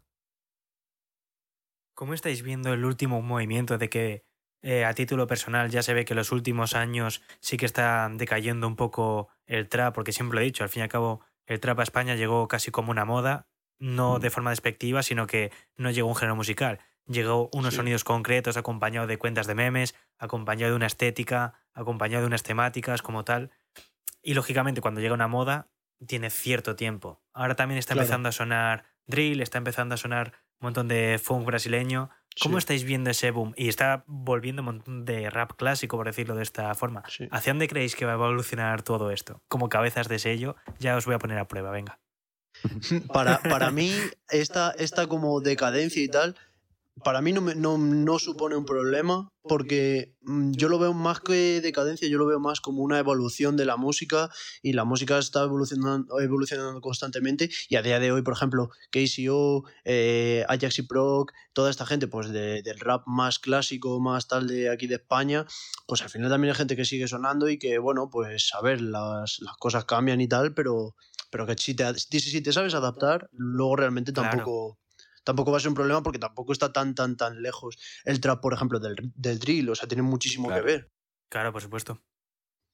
¿Cómo 1.96 2.14
estáis 2.14 2.44
viendo 2.44 2.74
el 2.74 2.86
último 2.86 3.22
movimiento 3.22 3.78
de 3.78 3.90
que 3.90 4.26
eh, 4.62 4.86
a 4.86 4.94
título 4.94 5.28
personal 5.28 5.70
ya 5.70 5.82
se 5.82 5.94
ve 5.94 6.06
que 6.06 6.14
los 6.16 6.32
últimos 6.32 6.76
años 6.76 7.22
sí 7.40 7.58
que 7.58 7.66
está 7.66 8.10
decayendo 8.14 8.68
un 8.68 8.76
poco 8.76 9.30
el 9.46 9.68
trap? 9.68 9.96
Porque 9.96 10.12
siempre 10.12 10.36
lo 10.36 10.42
he 10.42 10.46
dicho, 10.46 10.64
al 10.64 10.70
fin 10.70 10.82
y 10.82 10.84
al 10.84 10.90
cabo 10.90 11.22
el 11.48 11.60
trap 11.60 11.80
a 11.80 11.84
España 11.84 12.16
llegó 12.16 12.48
casi 12.48 12.72
como 12.72 12.92
una 12.92 13.06
moda, 13.06 13.48
no 13.80 14.20
de 14.20 14.30
forma 14.30 14.50
despectiva, 14.52 15.02
sino 15.02 15.28
que 15.28 15.52
no 15.76 15.90
llegó 15.92 16.08
un 16.10 16.16
género 16.16 16.36
musical. 16.36 16.80
Llegó 17.08 17.50
unos 17.54 17.74
Sí. 17.74 17.78
sonidos 17.78 18.04
concretos 18.04 18.58
acompañado 18.58 19.08
de 19.08 19.18
cuentas 19.18 19.48
de 19.48 19.56
memes, 19.56 19.96
acompañado 20.18 20.72
de 20.72 20.76
una 20.76 20.88
estética, 20.88 21.54
acompañado 21.74 22.22
de 22.24 22.28
unas 22.28 22.44
temáticas 22.44 23.02
como 23.02 23.24
tal. 23.24 23.52
Y 24.22 24.34
lógicamente 24.34 24.82
cuando 24.82 25.00
llega 25.00 25.14
una 25.14 25.30
moda 25.30 25.70
tiene 26.06 26.30
cierto 26.30 26.76
tiempo. 26.76 27.22
Ahora 27.34 27.56
también 27.56 27.78
está 27.80 27.94
Claro. 27.94 28.04
empezando 28.06 28.30
a 28.30 28.32
sonar 28.32 28.84
drill, 29.06 29.42
está 29.42 29.58
empezando 29.58 29.96
a 29.96 29.98
sonar 29.98 30.34
un 30.60 30.66
montón 30.68 30.88
de 30.88 31.20
funk 31.24 31.46
brasileño. 31.46 32.10
¿Cómo 32.42 32.56
Sí. 32.58 32.60
estáis 32.60 32.84
viendo 32.84 33.10
ese 33.10 33.32
boom? 33.32 33.54
Y 33.58 33.68
está 33.68 34.04
volviendo 34.06 34.62
un 34.62 34.66
montón 34.68 35.06
de 35.06 35.30
rap 35.30 35.54
clásico, 35.54 35.98
por 35.98 36.06
decirlo 36.06 36.36
de 36.36 36.44
esta 36.44 36.74
forma. 36.76 37.04
Sí. 37.08 37.28
¿Hacia 37.32 37.52
dónde 37.52 37.68
creéis 37.68 37.96
que 37.96 38.06
va 38.06 38.12
a 38.12 38.16
evolucionar 38.16 38.84
todo 38.84 39.10
esto? 39.12 39.42
Como 39.48 39.70
cabezas 39.70 40.08
de 40.08 40.20
sello, 40.20 40.56
ya 40.78 40.96
os 40.98 41.06
voy 41.06 41.16
a 41.16 41.20
poner 41.20 41.40
a 41.40 41.48
prueba, 41.48 41.72
venga. 41.72 42.00
Para, 43.14 43.40
para 43.40 43.72
mí, 43.72 43.92
esta, 44.30 44.72
esta 44.78 45.08
como 45.08 45.40
decadencia 45.42 46.02
y 46.04 46.08
tal, 46.08 46.36
para 47.04 47.22
mí 47.22 47.32
no, 47.34 47.42
me- 47.42 47.56
no, 47.56 47.78
no 47.78 48.20
supone 48.20 48.56
un 48.56 48.66
problema 48.66 49.30
porque 49.44 50.16
mm, 50.24 50.52
yo 50.52 50.68
lo 50.68 50.78
veo 50.78 50.94
más 50.94 51.22
que 51.22 51.62
decadencia, 51.62 52.08
yo 52.10 52.18
lo 52.18 52.26
veo 52.26 52.40
más 52.40 52.60
como 52.60 52.82
una 52.82 53.00
evolución 53.00 53.56
de 53.56 53.66
la 53.66 53.78
música 53.78 54.30
y 54.62 54.74
la 54.74 54.84
música 54.84 55.18
está 55.18 55.44
evolucionando, 55.44 56.20
evolucionando 56.20 56.82
constantemente 56.82 57.50
y 57.70 57.76
a 57.78 57.82
día 57.82 58.00
de 58.00 58.12
hoy, 58.12 58.24
por 58.24 58.34
ejemplo, 58.34 58.70
KCO, 58.92 59.64
eh, 59.86 60.44
Ajax 60.50 60.80
y 60.80 60.82
Proc, 60.84 61.32
toda 61.54 61.70
esta 61.70 61.86
gente 61.86 62.08
pues 62.08 62.30
de- 62.30 62.62
del 62.62 62.80
rap 62.80 63.04
más 63.08 63.40
clásico, 63.40 64.00
más 64.00 64.28
tal 64.28 64.48
de 64.48 64.70
aquí 64.70 64.88
de 64.88 64.96
España, 64.96 65.46
pues 65.88 66.02
al 66.02 66.10
final 66.10 66.30
también 66.30 66.52
hay 66.52 66.58
gente 66.58 66.76
que 66.76 66.84
sigue 66.86 67.08
sonando 67.08 67.50
y 67.50 67.58
que, 67.58 67.78
bueno, 67.80 68.10
pues 68.10 68.50
a 68.54 68.62
ver, 68.62 68.82
las, 68.82 69.40
las 69.40 69.56
cosas 69.58 69.86
cambian 69.86 70.20
y 70.20 70.28
tal, 70.28 70.54
pero, 70.54 70.96
pero 71.32 71.46
que 71.46 71.56
si 71.58 71.74
te, 71.74 71.86
si, 71.98 72.20
si 72.20 72.42
te 72.42 72.52
sabes 72.52 72.74
adaptar, 72.74 73.30
luego 73.32 73.76
realmente 73.78 74.12
Claro. 74.12 74.30
Tampoco, 75.28 75.52
va 75.52 75.58
a 75.58 75.60
ser 75.60 75.70
un 75.70 75.76
problema 75.76 76.02
porque 76.02 76.20
tampoco 76.20 76.54
está 76.54 76.72
tan, 76.72 76.96
tan, 76.96 77.18
tan 77.18 77.42
lejos 77.42 77.78
el 78.06 78.20
trap, 78.22 78.42
por 78.42 78.54
ejemplo, 78.54 78.80
del, 78.80 78.96
del 79.14 79.40
drill, 79.40 79.70
o 79.70 79.76
sea, 79.76 79.88
tiene 79.88 80.02
muchísimo 80.04 80.48
Claro. 80.48 80.64
que 80.66 80.72
ver. 80.72 80.92
Claro, 81.30 81.52
por 81.52 81.62
supuesto. 81.62 82.02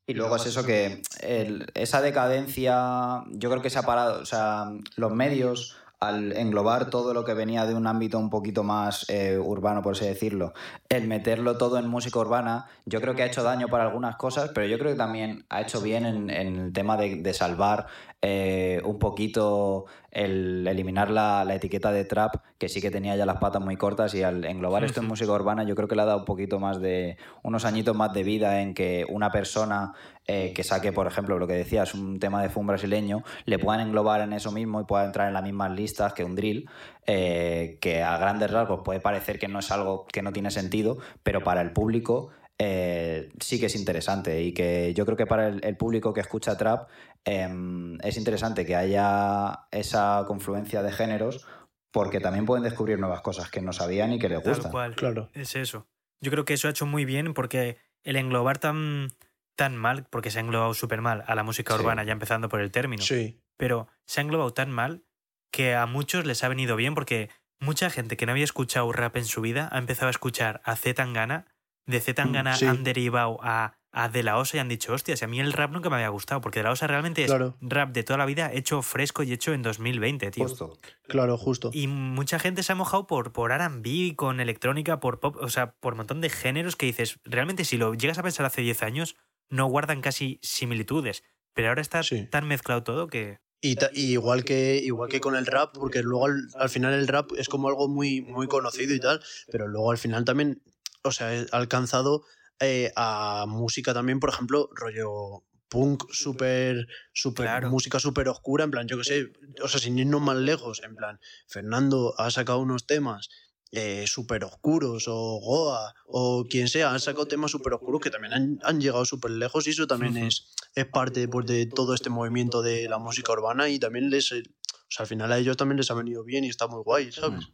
Y 0.07 0.13
luego 0.13 0.35
es 0.35 0.45
eso 0.45 0.63
que 0.65 1.01
el- 1.21 1.65
esa 1.73 2.01
decadencia, 2.01 3.23
yo 3.31 3.49
creo 3.49 3.61
que 3.61 3.69
se 3.69 3.79
ha 3.79 3.83
parado, 3.83 4.21
o 4.21 4.25
sea, 4.25 4.65
los 4.97 5.11
medios 5.13 5.77
al 6.07 6.33
englobar 6.33 6.89
todo 6.89 7.13
lo 7.13 7.23
que 7.23 7.33
venía 7.33 7.65
de 7.65 7.75
un 7.75 7.87
ámbito 7.87 8.17
un 8.19 8.29
poquito 8.29 8.63
más 8.63 9.05
eh, 9.09 9.37
urbano, 9.37 9.81
por 9.81 9.93
así 9.93 10.05
decirlo, 10.05 10.53
el 10.89 11.07
meterlo 11.07 11.57
todo 11.57 11.77
en 11.77 11.87
música 11.87 12.19
urbana, 12.19 12.67
yo 12.85 13.01
creo 13.01 13.15
que 13.15 13.23
ha 13.23 13.25
hecho 13.25 13.43
daño 13.43 13.67
para 13.67 13.85
algunas 13.85 14.15
cosas, 14.15 14.51
pero 14.53 14.67
yo 14.67 14.77
creo 14.77 14.91
que 14.91 14.97
también 14.97 15.45
ha 15.49 15.61
hecho 15.61 15.81
bien 15.81 16.05
en, 16.05 16.29
en 16.29 16.59
el 16.59 16.73
tema 16.73 16.97
de, 16.97 17.15
de 17.15 17.33
salvar 17.33 17.87
eh, 18.21 18.81
un 18.85 18.99
poquito 18.99 19.85
el 20.09 20.65
eliminar 20.67 21.09
la, 21.09 21.43
la 21.43 21.55
etiqueta 21.55 21.91
de 21.91 22.05
trap, 22.05 22.35
que 22.57 22.69
sí 22.69 22.79
que 22.81 22.91
tenía 22.91 23.15
ya 23.15 23.25
las 23.25 23.37
patas 23.37 23.61
muy 23.61 23.75
cortas, 23.75 24.13
y 24.13 24.23
al 24.23 24.45
englobar 24.45 24.83
esto 24.83 25.01
en 25.01 25.07
música 25.07 25.31
urbana, 25.31 25.63
yo 25.63 25.75
creo 25.75 25.87
que 25.87 25.95
le 25.95 26.03
ha 26.03 26.05
dado 26.05 26.19
un 26.19 26.25
poquito 26.25 26.59
más 26.59 26.79
de, 26.79 27.17
unos 27.41 27.65
añitos 27.65 27.95
más 27.95 28.13
de 28.13 28.23
vida 28.23 28.61
en 28.61 28.73
que 28.73 29.05
una 29.09 29.31
persona 29.31 29.93
eh, 30.25 30.53
que 30.53 30.63
saque, 30.63 30.91
por 30.93 31.07
ejemplo, 31.07 31.37
lo 31.37 31.47
que 31.47 31.53
decías, 31.53 31.93
un 31.93 32.19
tema 32.19 32.41
de 32.41 32.49
funk 32.49 32.67
brasileño, 32.67 33.23
le 33.45 33.59
puedan 33.59 33.81
englobar 33.81 34.21
en 34.21 34.33
eso 34.33 34.51
mismo 34.51 34.79
y 34.81 34.85
pueda 34.85 35.05
entrar 35.05 35.27
en 35.27 35.33
las 35.33 35.43
mismas 35.43 35.71
listas 35.71 36.13
que 36.13 36.23
un 36.23 36.35
drill, 36.35 36.69
eh, 37.05 37.77
que 37.81 38.03
a 38.03 38.17
grandes 38.17 38.51
rasgos 38.51 38.81
puede 38.83 38.99
parecer 39.01 39.39
que 39.39 39.47
no 39.47 39.59
es 39.59 39.71
algo 39.71 40.05
que 40.11 40.21
no 40.21 40.31
tiene 40.31 40.51
sentido, 40.51 40.97
pero 41.23 41.43
para 41.43 41.61
el 41.61 41.71
público 41.71 42.31
eh, 42.59 43.29
sí 43.39 43.59
que 43.59 43.65
es 43.65 43.75
interesante 43.75 44.43
y 44.43 44.53
que 44.53 44.93
yo 44.93 45.05
creo 45.05 45.17
que 45.17 45.25
para 45.25 45.47
el, 45.47 45.65
el 45.65 45.75
público 45.75 46.13
que 46.13 46.21
escucha 46.21 46.55
trap 46.55 46.87
em, 47.25 47.97
es 48.01 48.15
interesante 48.15 48.65
que 48.65 48.75
haya 48.75 49.65
esa 49.71 50.23
confluencia 50.27 50.83
de 50.83 50.91
géneros 50.91 51.45
porque 51.91 52.19
también 52.19 52.45
pueden 52.45 52.63
descubrir 52.63 52.99
nuevas 52.99 53.21
cosas 53.21 53.49
que 53.49 53.61
no 53.61 53.73
sabían 53.73 54.13
y 54.13 54.19
que 54.19 54.29
les 54.29 54.41
Tal 54.43 54.53
gustan. 54.53 54.71
cual. 54.71 54.95
Claro. 54.95 55.29
Es 55.33 55.55
eso. 55.55 55.87
Yo 56.21 56.31
creo 56.31 56.45
que 56.45 56.53
eso 56.53 56.67
ha 56.67 56.71
hecho 56.71 56.85
muy 56.85 57.05
bien 57.05 57.33
porque 57.33 57.77
el 58.03 58.15
englobar 58.15 58.57
tan, 58.57 59.09
tan 59.55 59.75
mal, 59.75 60.05
porque 60.09 60.31
se 60.31 60.39
ha 60.39 60.41
englobado 60.41 60.73
súper 60.73 61.01
mal 61.01 61.23
a 61.27 61.35
la 61.35 61.43
música 61.43 61.73
Sí. 61.75 61.79
urbana, 61.81 62.03
ya 62.03 62.13
empezando 62.13 62.49
por 62.49 62.59
el 62.61 62.71
término, 62.71 63.03
Sí. 63.03 63.39
pero 63.57 63.87
se 64.05 64.19
ha 64.19 64.23
englobado 64.23 64.53
tan 64.53 64.71
mal 64.71 65.03
que 65.51 65.75
a 65.75 65.85
muchos 65.85 66.25
les 66.25 66.43
ha 66.43 66.47
venido 66.47 66.75
bien 66.75 66.95
porque 66.95 67.29
mucha 67.59 67.89
gente 67.89 68.17
que 68.17 68.25
no 68.25 68.31
había 68.31 68.43
escuchado 68.43 68.91
rap 68.91 69.15
en 69.17 69.25
su 69.25 69.41
vida 69.41 69.69
ha 69.71 69.77
empezado 69.77 70.07
a 70.07 70.11
escuchar 70.11 70.61
a 70.65 70.75
Z 70.75 70.95
Tangana, 70.95 71.45
de 71.85 71.99
Z 71.99 72.15
Tangana 72.23 72.53
Mm, 72.53 72.57
sí. 72.57 72.65
han 72.65 72.83
derivado 72.83 73.37
a, 73.43 73.75
a 73.91 74.09
De 74.09 74.23
La 74.23 74.37
Osa 74.39 74.57
y 74.57 74.59
han 74.59 74.69
dicho, 74.69 74.91
hostia, 74.93 75.15
si 75.15 75.23
a 75.23 75.27
mí 75.27 75.39
el 75.39 75.53
rap 75.53 75.69
nunca 75.71 75.89
me 75.89 75.97
había 75.97 76.09
gustado, 76.09 76.41
porque 76.41 76.59
De 76.59 76.63
La 76.63 76.71
Osa 76.71 76.87
realmente 76.87 77.23
es 77.23 77.29
Claro. 77.29 77.55
rap 77.61 77.91
de 77.91 78.03
toda 78.03 78.17
la 78.17 78.25
vida 78.25 78.51
hecho 78.51 78.81
fresco 78.81 79.21
y 79.21 79.31
hecho 79.31 79.53
en 79.53 79.61
2020, 79.61 80.31
tío. 80.31 80.45
Justo. 80.45 80.79
Claro, 81.03 81.37
justo. 81.37 81.69
Y 81.73 81.85
mucha 81.85 82.39
gente 82.39 82.63
se 82.63 82.71
ha 82.71 82.75
mojado 82.75 83.05
por, 83.05 83.31
por 83.33 83.51
RB, 83.51 84.15
con 84.15 84.39
electrónica, 84.39 84.99
por 84.99 85.19
pop, 85.19 85.35
o 85.39 85.49
sea, 85.49 85.73
por 85.73 85.93
un 85.93 85.97
montón 85.97 86.21
de 86.21 86.29
géneros 86.31 86.75
que 86.75 86.87
dices, 86.87 87.19
realmente 87.23 87.65
si 87.65 87.77
lo 87.77 87.93
llegas 87.93 88.17
a 88.17 88.23
pensar 88.23 88.45
hace 88.47 88.61
10 88.61 88.81
años, 88.81 89.15
no 89.53 89.67
guardan 89.67 90.01
casi 90.01 90.39
similitudes. 90.41 91.23
Pero 91.53 91.69
ahora 91.69 91.81
está 91.81 92.01
Sí. 92.03 92.25
tan 92.29 92.47
mezclado 92.47 92.83
todo 92.83 93.07
que. 93.07 93.37
Y, 93.61 93.75
ta- 93.75 93.91
y 93.93 94.11
igual 94.13 94.43
que 94.43 94.75
igual 94.83 95.09
que 95.09 95.21
con 95.21 95.35
el 95.35 95.45
rap, 95.45 95.73
porque 95.73 96.01
luego 96.03 96.25
al, 96.25 96.47
al 96.55 96.69
final 96.69 96.93
el 96.93 97.07
rap 97.07 97.31
es 97.37 97.47
como 97.47 97.69
algo 97.69 97.87
muy, 97.87 98.21
muy 98.21 98.47
conocido 98.47 98.93
y 98.93 98.99
tal, 98.99 99.21
pero 99.51 99.67
luego 99.67 99.91
al 99.91 99.97
final 99.97 100.25
también, 100.25 100.61
o 101.03 101.11
sea, 101.11 101.29
ha 101.51 101.57
alcanzado 101.57 102.23
eh, 102.59 102.91
a 102.97 103.45
música 103.47 103.93
también, 103.93 104.19
por 104.19 104.29
ejemplo, 104.31 104.69
rollo 104.73 105.45
punk 105.69 106.03
súper, 106.11 106.87
súper, 107.13 107.45
Claro. 107.45 107.69
música 107.69 107.99
súper 107.99 108.27
oscura, 108.27 108.63
en 108.65 108.71
plan, 108.71 108.87
yo 108.87 108.97
qué 108.97 109.03
sé, 109.05 109.31
o 109.61 109.67
sea, 109.67 109.79
sin 109.79 109.97
irnos 109.97 110.21
más 110.21 110.37
lejos, 110.37 110.81
en 110.83 110.95
plan, 110.95 111.19
Fernando 111.47 112.13
ha 112.17 112.31
sacado 112.31 112.59
unos 112.59 112.85
temas 112.85 113.29
eh, 113.75 114.05
súper 114.05 114.43
oscuros, 114.43 115.07
o 115.07 115.39
Goa, 115.39 115.95
o 116.05 116.45
quien 116.47 116.67
sea, 116.67 116.91
han 116.91 116.99
sacado 116.99 117.27
temas 117.27 117.49
súper 117.49 117.73
oscuros 117.73 117.99
que 118.01 118.11
también 118.11 118.33
han, 118.33 118.59
han 118.63 118.79
llegado 118.79 119.03
súper 119.03 119.31
lejos 119.31 119.65
y 119.65 119.71
eso 119.71 119.87
también 119.87 120.15
es, 120.15 120.53
es 120.75 120.85
parte 120.85 121.27
pues, 121.27 121.47
de 121.47 121.65
todo 121.65 121.95
este 121.95 122.11
movimiento 122.11 122.61
de 122.61 122.87
la 122.87 122.99
música 122.99 123.31
urbana 123.31 123.69
y 123.69 123.79
también 123.79 124.11
les, 124.11 124.31
eh, 124.31 124.43
o 124.67 124.91
sea, 124.91 125.05
al 125.05 125.07
final 125.07 125.31
a 125.31 125.39
ellos 125.39 125.57
también 125.57 125.77
les 125.77 125.89
ha 125.89 125.95
venido 125.95 126.23
bien 126.23 126.43
y 126.43 126.49
está 126.49 126.67
muy 126.67 126.83
guay, 126.83 127.11
¿sabes? 127.11 127.49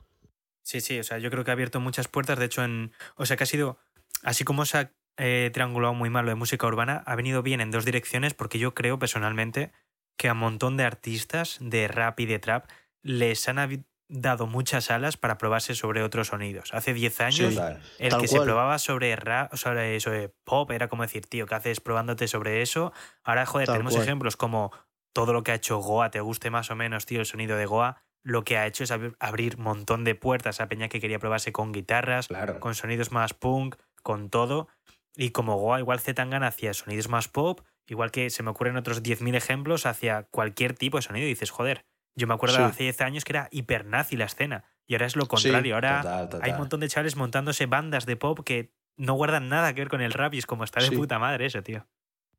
Sí, 0.62 0.82
sí, 0.82 0.99
o 0.99 1.03
sea, 1.03 1.19
yo 1.19 1.32
creo 1.32 1.45
que 1.45 1.51
ha 1.51 1.53
abierto 1.53 1.79
muchas 1.79 2.10
puertas. 2.10 2.38
De 2.38 2.45
hecho, 2.45 2.63
en. 2.63 2.91
O 3.15 3.25
sea, 3.25 3.38
que 3.38 3.43
ha 3.43 3.47
sido. 3.47 3.79
Así 4.21 4.43
como 4.43 4.65
se 4.65 4.77
ha 4.77 4.93
eh, 5.17 5.49
triangulado 5.53 5.93
muy 5.93 6.10
mal 6.10 6.25
lo 6.25 6.32
de 6.32 6.36
música 6.36 6.67
urbana, 6.67 7.01
ha 7.05 7.15
venido 7.15 7.41
bien 7.41 7.62
en 7.62 7.71
dos 7.71 7.86
direcciones, 7.86 8.34
porque 8.34 8.60
yo 8.60 8.73
creo 8.73 8.99
personalmente 8.99 9.71
que 10.17 10.27
a 10.27 10.34
un 10.34 10.39
montón 10.39 10.75
de 10.75 10.84
artistas 10.84 11.58
de 11.62 11.88
rap 11.88 12.19
y 12.19 12.25
de 12.25 12.39
trap 12.39 12.69
les 13.01 13.47
han 13.47 13.58
dado 14.10 14.48
muchas 14.48 14.89
alas 14.91 15.17
para 15.17 15.38
probarse 15.38 15.76
sobre 15.76 16.02
otros 16.04 16.28
sonidos. 16.28 16.74
Hace 16.74 16.93
10 16.93 17.22
años. 17.22 17.58
El 18.00 18.17
que 18.17 18.28
se 18.28 18.41
probaba 18.41 18.78
sobre 18.80 19.15
rap, 19.15 19.54
sobre, 19.56 20.00
sobre 20.00 20.30
pop, 20.43 20.72
era 20.72 20.88
como 20.88 21.04
decir, 21.04 21.26
tío, 21.28 21.45
¿qué 21.45 21.56
haces 21.56 21.80
probándote 21.80 22.28
sobre 22.28 22.62
eso? 22.62 22.91
Ahora, 23.24 23.45
joder, 23.45 23.67
Tal 23.67 23.76
tenemos 23.76 23.93
cual. 23.93 24.04
ejemplos 24.04 24.36
como 24.36 24.72
todo 25.13 25.32
lo 25.32 25.43
que 25.43 25.52
ha 25.52 25.56
hecho 25.56 25.78
Goa, 25.78 26.10
te 26.12 26.19
guste 26.22 26.50
más 26.50 26.72
o 26.72 26.76
menos, 26.76 27.06
tío, 27.06 27.19
el 27.19 27.26
sonido 27.26 27.56
de 27.56 27.65
Goa, 27.65 28.02
lo 28.24 28.43
que 28.43 28.58
ha 28.58 28.65
hecho 28.67 28.84
es 28.84 28.91
ab- 28.91 29.15
abrir 29.19 29.56
un 29.58 29.63
montón 29.63 30.04
de 30.04 30.15
puertas 30.15 30.60
a 30.60 30.67
Peña 30.67 30.89
que 30.89 31.00
quería 31.00 31.19
probarse 31.19 31.52
con 31.52 31.72
guitarras, 31.72 32.28
Claro. 32.28 32.60
con 32.60 32.76
sonidos 32.76 33.12
más 33.12 33.34
punk, 33.34 33.76
con 34.04 34.30
todo. 34.30 34.67
Y 35.15 35.30
como 35.32 35.56
Goa, 35.58 35.80
igual 35.80 36.00
Zetangana 36.00 36.48
hacía 36.48 36.74
sonidos 36.74 37.10
más 37.10 37.28
pop, 37.28 37.62
igual 37.88 38.12
que 38.12 38.30
se 38.30 38.43
me 38.43 38.50
ocurren 38.52 38.76
otros 38.78 39.04
10.000 39.04 39.36
ejemplos 39.36 39.86
hacia 39.86 40.24
cualquier 40.24 40.74
tipo 40.74 40.98
de 40.98 41.02
sonido. 41.04 41.26
Y 41.26 41.30
dices, 41.30 41.50
joder, 41.52 41.86
yo 42.19 42.27
me 42.27 42.34
acuerdo 42.36 42.58
Sí. 42.58 42.62
hace 42.62 42.84
10 42.84 43.01
años 43.01 43.23
que 43.25 43.34
era 43.34 43.47
hipernazi 43.51 44.15
la 44.17 44.25
escena. 44.25 44.65
Y 44.86 44.93
ahora 44.95 45.05
es 45.08 45.15
lo 45.15 45.27
contrario. 45.27 45.75
ahora 45.75 46.01
Total, 46.01 46.29
total. 46.29 46.41
hay 46.45 46.51
un 46.53 46.58
montón 46.60 46.79
de 46.79 46.88
chavales 46.89 47.15
montándose 47.15 47.65
bandas 47.65 48.05
de 48.05 48.15
pop 48.15 48.39
que 48.45 48.73
no 48.97 49.13
guardan 49.13 49.49
nada 49.49 49.73
que 49.73 49.82
ver 49.82 49.89
con 49.89 50.01
el 50.01 50.12
rap 50.13 50.34
y 50.34 50.39
es 50.39 50.45
como 50.45 50.63
está 50.63 50.82
de 50.82 50.88
Sí. 50.89 50.95
puta 50.95 51.17
madre 51.19 51.45
eso, 51.45 51.62
tío. 51.63 51.88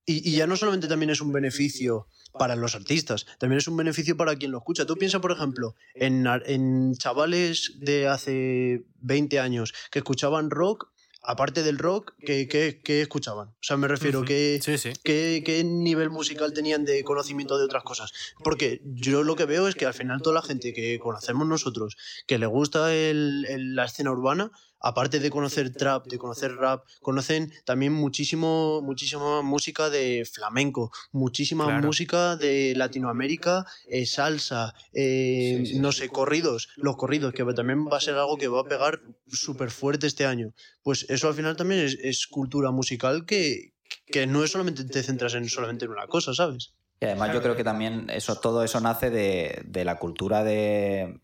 Y, 0.07 0.29
y 0.29 0.37
ya 0.37 0.47
no 0.47 0.57
solamente 0.57 0.89
también 0.89 1.11
es 1.11 1.21
un 1.21 1.33
beneficio 1.33 2.07
para 2.39 2.57
los 2.57 2.75
artistas, 2.75 3.27
también 3.39 3.59
es 3.59 3.69
un 3.69 3.77
beneficio 3.77 4.17
para 4.17 4.35
quien 4.37 4.51
lo 4.51 4.59
escucha. 4.59 4.85
Tú 4.87 4.97
piensas, 4.97 5.21
por 5.21 5.31
ejemplo, 5.33 5.75
en, 5.95 6.27
en 6.47 6.95
chavales 6.97 7.75
de 7.81 8.09
hace 8.09 8.83
20 9.01 9.39
años 9.41 9.73
que 9.91 9.99
escuchaban 10.01 10.51
rock, 10.51 10.91
aparte 11.23 11.63
del 11.63 11.79
rock, 11.79 12.15
¿qué, 12.25 12.49
qué- 12.49 12.81
qué 12.83 13.03
escuchaban? 13.03 13.49
O 13.49 13.57
sea, 13.61 13.77
me 13.77 13.87
refiero. 13.89 14.21
Sí, 14.63 14.79
sí. 14.79 14.93
¿Qué, 15.05 15.43
qué 15.45 15.63
nivel 15.65 16.11
musical 16.11 16.53
tenían 16.53 16.85
de 16.85 17.05
conocimiento 17.05 17.59
de 17.59 17.65
otras 17.65 17.83
cosas? 17.83 18.13
Porque 18.43 18.81
yo 18.85 19.23
lo 19.23 19.37
que 19.37 19.45
veo 19.45 19.69
es 19.69 19.75
que 19.75 19.87
al 19.87 19.95
final 19.95 20.23
toda 20.23 20.35
la 20.37 20.43
gente 20.43 20.73
que 20.73 20.99
conocemos 20.99 21.47
nosotros, 21.47 21.97
que 22.27 22.39
le 22.39 22.47
gusta 22.47 22.95
el- 22.95 23.45
el- 23.49 23.75
la 23.75 23.85
escena 23.85 24.11
urbana, 24.13 24.51
aparte 24.81 25.21
de 25.21 25.31
conocer 25.31 25.73
trap, 25.75 26.07
de 26.07 26.19
conocer 26.19 26.55
rap, 26.57 26.85
conocen 27.03 27.53
también 27.65 27.93
muchísimo, 27.93 28.81
muchísima 28.83 29.43
música 29.43 29.91
de 29.91 30.25
flamenco, 30.31 30.91
muchísima 31.13 31.67
Claro. 31.67 31.87
música 31.87 32.37
de 32.37 32.75
Latinoamérica, 32.77 33.67
eh, 33.89 34.07
salsa, 34.07 34.75
eh, 34.93 35.57
Sí, 35.59 35.67
sí, 35.67 35.79
no 35.79 35.93
sí. 35.93 36.01
sé, 36.01 36.09
corridos, 36.09 36.69
los 36.77 36.97
corridos, 36.97 37.33
que 37.35 37.45
también 37.55 37.87
va 37.87 37.99
a 37.99 38.01
ser 38.01 38.15
algo 38.15 38.37
que 38.37 38.49
va 38.49 38.61
a 38.61 38.65
pegar 38.65 39.01
súper 39.29 39.71
fuerte 39.71 40.07
este 40.07 40.27
año. 40.27 40.53
Pues 40.83 41.07
eso 41.09 41.29
al 41.29 41.35
final 41.35 41.57
también 41.57 41.81
es, 41.83 41.99
es 42.01 42.27
cultura 42.27 42.71
musical 42.71 43.27
que, 43.27 43.73
que 44.07 44.27
no 44.27 44.45
es 44.45 44.51
solamente 44.53 44.85
te 44.85 45.03
centras 45.03 45.35
en 45.35 45.49
solamente 45.49 45.85
en 45.85 45.91
una 45.91 46.07
cosa, 46.07 46.33
¿sabes? 46.35 46.75
Y 47.01 47.07
además 47.07 47.33
yo 47.33 47.41
creo 47.41 47.57
que 47.57 47.65
también 47.65 48.11
eso, 48.11 48.37
todo 48.37 48.63
eso 48.63 48.79
nace 48.81 49.09
de, 49.09 49.63
de 49.65 49.85
la 49.87 49.99
cultura 49.99 50.45
de, 50.45 51.19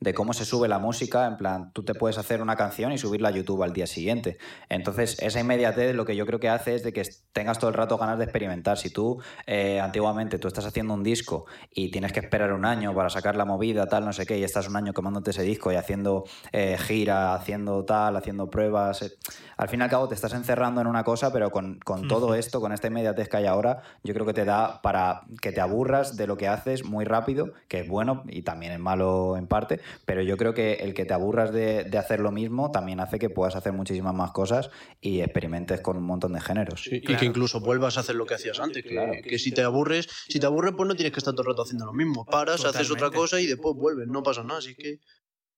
de 0.00 0.14
cómo 0.14 0.32
se 0.32 0.44
sube 0.44 0.66
la 0.66 0.78
música. 0.78 1.26
En 1.26 1.36
plan, 1.36 1.72
tú 1.72 1.82
te 1.84 1.94
puedes 1.94 2.18
hacer 2.18 2.42
una 2.42 2.56
canción 2.56 2.92
y 2.92 2.98
subirla 2.98 3.28
a 3.28 3.32
YouTube 3.32 3.62
al 3.62 3.72
día 3.72 3.86
siguiente. 3.86 4.38
Entonces, 4.68 5.18
esa 5.20 5.40
inmediatez 5.40 5.94
lo 5.94 6.04
que 6.04 6.16
yo 6.16 6.26
creo 6.26 6.40
que 6.40 6.48
hace 6.48 6.74
es 6.74 6.82
de 6.82 6.92
que 6.92 7.02
tengas 7.32 7.58
todo 7.58 7.68
el 7.68 7.74
rato 7.74 7.98
ganas 7.98 8.18
de 8.18 8.24
experimentar. 8.24 8.78
Si 8.78 8.90
tú, 8.90 9.20
eh, 9.46 9.80
antiguamente, 9.80 10.38
tú 10.38 10.48
estás 10.48 10.64
haciendo 10.66 10.94
un 10.94 11.02
disco 11.02 11.46
y 11.70 11.90
tienes 11.90 12.12
que 12.12 12.20
esperar 12.20 12.52
un 12.52 12.64
año 12.64 12.94
para 12.94 13.10
sacar 13.10 13.36
la 13.36 13.44
movida, 13.44 13.86
tal, 13.86 14.04
no 14.04 14.12
sé 14.12 14.26
qué, 14.26 14.38
y 14.38 14.44
estás 14.44 14.68
un 14.68 14.76
año 14.76 14.92
quemándote 14.92 15.30
ese 15.30 15.42
disco 15.42 15.70
y 15.70 15.76
haciendo 15.76 16.24
eh, 16.52 16.76
gira, 16.78 17.34
haciendo 17.34 17.84
tal, 17.84 18.16
haciendo 18.16 18.48
pruebas. 18.48 19.02
eh, 19.02 19.12
Al 19.56 19.68
fin 19.68 19.80
y 19.80 19.82
al 19.82 19.90
cabo 19.90 20.08
te 20.08 20.14
estás 20.14 20.32
encerrando 20.32 20.80
en 20.80 20.86
una 20.86 21.04
cosa, 21.04 21.32
pero 21.32 21.50
con, 21.50 21.78
con 21.80 22.08
todo 22.08 22.34
esto, 22.34 22.60
con 22.60 22.72
esta 22.72 22.86
inmediatez 22.86 23.28
que 23.28 23.36
hay 23.36 23.46
ahora, 23.46 23.82
yo 24.02 24.14
creo 24.14 24.24
que 24.24 24.32
te 24.32 24.44
da 24.44 24.80
para 24.82 25.22
que 25.42 25.52
te 25.52 25.60
aburras 25.60 26.16
de 26.16 26.26
lo 26.26 26.36
que 26.36 26.48
haces 26.48 26.84
muy 26.84 27.04
rápido, 27.04 27.52
que 27.68 27.80
es 27.80 27.88
bueno 27.88 28.22
y 28.28 28.42
también 28.42 28.72
es 28.72 28.78
malo 28.78 29.36
en 29.36 29.46
parte, 29.46 29.80
pero 30.04 30.22
yo 30.22 30.36
creo 30.36 30.54
que 30.54 30.74
el 30.74 30.94
que 30.94 31.04
te 31.04 31.14
aburras 31.14 31.52
de, 31.52 31.84
de 31.84 31.98
hacer 31.98 32.20
lo 32.20 32.30
mismo 32.30 32.70
también 32.70 33.00
hace 33.00 33.18
que 33.18 33.30
puedas 33.30 33.56
hacer 33.56 33.72
muchísimas 33.72 34.14
más 34.14 34.32
cosas 34.32 34.70
y 35.00 35.20
experimentes 35.20 35.80
con 35.80 35.96
un 35.96 36.04
montón 36.04 36.32
de 36.32 36.40
géneros. 36.40 36.86
Y 36.86 37.00
Claro. 37.00 37.20
que 37.20 37.26
incluso 37.26 37.60
vuelvas 37.60 37.96
a 37.96 38.00
hacer 38.00 38.14
lo 38.16 38.26
que 38.26 38.34
hacías 38.34 38.60
antes. 38.60 38.82
Que, 38.82 38.90
Claro. 38.90 39.12
que 39.22 39.38
si 39.38 39.52
te 39.52 39.62
aburres, 39.62 40.08
si 40.28 40.38
te 40.40 40.46
aburres, 40.46 40.74
pues 40.76 40.88
no 40.88 40.94
tienes 40.94 41.12
que 41.12 41.18
estar 41.20 41.32
todo 41.34 41.42
el 41.42 41.48
rato 41.48 41.62
haciendo 41.62 41.86
lo 41.86 41.92
mismo. 41.92 42.24
Paras, 42.26 42.64
haces 42.64 42.90
otra 42.90 43.10
cosa 43.10 43.40
y 43.40 43.46
después 43.46 43.74
vuelves, 43.76 44.08
no 44.08 44.22
pasa 44.22 44.42
nada. 44.42 44.58
Así 44.58 44.74
que. 44.74 45.00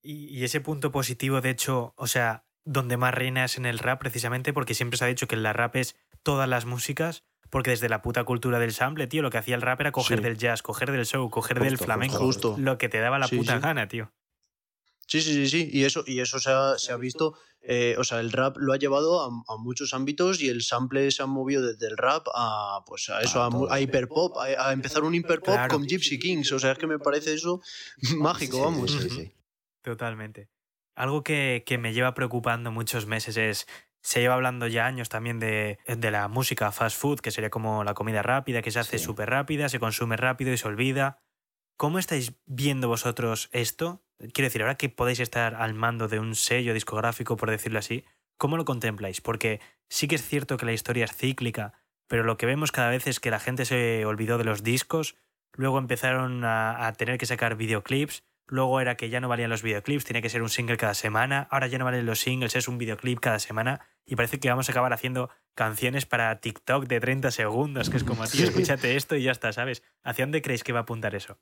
Y, 0.03 0.27
y 0.37 0.45
ese 0.45 0.61
punto 0.61 0.91
positivo, 0.91 1.41
de 1.41 1.51
hecho, 1.51 1.95
o 1.97 2.07
sea, 2.07 2.45
donde 2.65 2.97
más 2.97 3.15
reina 3.15 3.45
es 3.45 3.57
en 3.59 3.67
el 3.67 3.79
rap, 3.79 4.01
precisamente 4.01 4.53
porque 4.53 4.75
siempre 4.75 4.97
se 4.99 5.05
ha 5.05 5.09
dicho 5.09 5.27
que 5.29 5.37
la 5.37 5.53
rap 5.53 5.77
es 5.77 5.97
todas 6.23 6.49
las 6.49 6.65
músicas, 6.67 7.25
porque 7.51 7.71
desde 7.71 7.89
la 7.89 8.03
puta 8.03 8.25
cultura 8.25 8.59
del 8.59 8.73
sample, 8.73 9.07
tío, 9.07 9.21
lo 9.23 9.31
que 9.31 9.39
hacía 9.39 9.55
el 9.55 9.63
rap 9.63 9.81
era 9.81 9.93
coger 9.93 10.19
Sí. 10.19 10.25
del 10.25 10.39
jazz, 10.39 10.63
coger 10.63 10.91
del 10.91 11.05
show, 11.07 11.29
coger 11.29 11.59
del 11.61 11.71
Justo, 11.71 11.85
flamenco, 11.85 12.17
justo. 12.19 12.55
lo 12.59 12.79
que 12.79 12.89
te 12.89 12.99
daba 12.99 13.19
la 13.19 13.27
Sí, 13.29 13.37
puta 13.37 13.55
sí. 13.57 13.61
gana, 13.63 13.89
tío. 13.89 14.11
Sí, 15.07 15.21
sí, 15.21 15.33
sí, 15.35 15.49
sí. 15.49 15.69
Y 15.73 15.85
eso, 15.85 16.05
y 16.07 16.21
eso 16.21 16.39
se, 16.39 16.51
ha, 16.51 16.79
se 16.79 16.93
ha 16.93 16.97
visto. 16.97 17.35
eh, 17.61 17.95
o 17.99 18.05
sea, 18.05 18.19
el 18.21 18.33
rap 18.33 18.57
lo 18.59 18.73
ha 18.73 18.77
llevado 18.77 19.21
a, 19.23 19.27
a 19.27 19.57
muchos 19.59 19.95
ámbitos 19.95 20.41
y 20.41 20.49
el 20.49 20.63
sample 20.63 21.11
se 21.11 21.23
ha 21.23 21.27
movido 21.27 21.63
desde 21.67 21.87
el 21.87 21.97
rap 21.97 22.27
a 22.35 22.81
pues 22.87 23.09
a 23.11 23.21
eso, 23.21 23.41
A 23.43 23.51
a, 23.75 23.81
hiperpop, 23.81 24.37
a, 24.39 24.69
a 24.69 24.73
empezar 24.73 25.05
un 25.05 25.15
hiperpop 25.15 25.55
Claro. 25.55 25.69
con 25.79 25.87
Gypsy 25.87 26.19
Kings. 26.19 26.51
O 26.53 26.59
sea, 26.59 26.73
es 26.73 26.79
que 26.79 26.87
me 26.89 26.99
parece 26.99 27.35
eso 27.35 27.61
mágico, 28.17 28.61
vamos. 28.63 28.91
sí, 28.93 29.11
sí. 29.11 29.35
Totalmente. 29.83 30.49
Algo 30.95 31.23
que, 31.23 31.63
que 31.67 31.79
me 31.79 31.93
lleva 31.93 32.15
preocupando 32.15 32.71
muchos 32.71 33.07
meses 33.07 33.37
es. 33.37 33.67
Se 34.05 34.19
lleva 34.21 34.35
hablando 34.35 34.67
ya 34.67 34.87
años 34.87 35.09
también 35.09 35.39
de, 35.39 35.79
de 35.87 36.11
la 36.11 36.27
música 36.27 36.73
fast 36.73 36.99
food, 36.99 37.21
que 37.21 37.31
sería 37.31 37.51
como 37.51 37.85
la 37.85 37.95
comida 37.95 38.21
rápida, 38.21 38.61
que 38.61 38.73
se 38.73 38.81
hace 38.81 38.99
Sí. 38.99 39.05
súper 39.05 39.31
rápida, 39.31 39.69
se 39.69 39.79
consume 39.79 40.17
rápido 40.17 40.53
y 40.53 40.59
se 40.59 40.67
olvida. 40.67 41.19
¿Cómo 41.77 42.01
estáis 42.01 42.33
viendo 42.45 42.89
vosotros 42.89 43.49
esto? 43.53 44.03
Quiero 44.33 44.47
decir, 44.47 44.63
ahora 44.63 44.77
que 44.77 44.89
podéis 44.89 45.21
estar 45.21 45.57
al 45.57 45.75
mando 45.75 46.09
de 46.09 46.21
un 46.21 46.35
sello 46.35 46.75
discográfico, 46.75 47.37
por 47.37 47.51
decirlo 47.51 47.79
así, 47.79 48.05
¿cómo 48.37 48.57
lo 48.57 48.65
contempláis? 48.65 49.21
Porque 49.21 49.61
sí 49.89 50.07
que 50.07 50.15
es 50.15 50.27
cierto 50.27 50.57
que 50.57 50.67
la 50.67 50.73
historia 50.73 51.05
es 51.05 51.17
cíclica, 51.17 51.73
pero 52.07 52.23
lo 52.23 52.37
que 52.37 52.47
vemos 52.47 52.73
cada 52.73 52.91
vez 52.91 53.07
es 53.07 53.21
que 53.21 53.31
la 53.31 53.41
gente 53.41 53.65
se 53.65 54.05
olvidó 54.05 54.39
de 54.39 54.45
los 54.45 54.63
discos, 54.63 55.17
luego 55.53 55.79
empezaron 55.79 56.45
a, 56.45 56.87
a 56.87 56.93
tener 56.93 57.19
que 57.19 57.27
sacar 57.27 57.57
videoclips, 57.57 58.23
luego 58.47 58.81
era 58.81 58.97
que 58.97 59.09
ya 59.09 59.21
no 59.21 59.29
valían 59.29 59.51
los 59.51 59.63
videoclips, 59.63 60.05
tenía 60.05 60.23
que 60.23 60.29
ser 60.29 60.43
un 60.43 60.51
single 60.51 60.77
cada 60.77 60.95
semana, 60.95 61.49
ahora 61.51 61.67
ya 61.67 61.79
no 61.79 61.85
valen 61.85 62.07
los 62.07 62.21
singles, 62.21 62.55
es 62.55 62.69
un 62.69 62.79
videoclip 62.79 63.19
cada 63.19 63.39
semana 63.39 63.81
y 64.05 64.17
parece 64.17 64.39
que 64.39 64.51
vamos 64.51 64.69
a 64.69 64.73
acabar 64.73 64.93
haciendo 64.93 65.31
canciones 65.55 66.07
para 66.07 66.41
TikTok 66.41 66.87
de 66.87 67.01
30 67.01 67.31
segundos, 67.31 67.91
que 67.91 67.97
es 67.97 68.05
como, 68.05 68.27
tío, 68.27 68.45
escúchate 68.45 68.97
esto 68.97 69.17
y 69.17 69.23
ya 69.25 69.33
está, 69.33 69.53
¿sabes? 69.53 69.83
¿Hacia 70.03 70.25
dónde 70.25 70.43
creéis 70.43 70.65
que 70.65 70.73
va 70.73 70.81
a 70.81 70.83
apuntar 70.83 71.15
eso? 71.15 71.39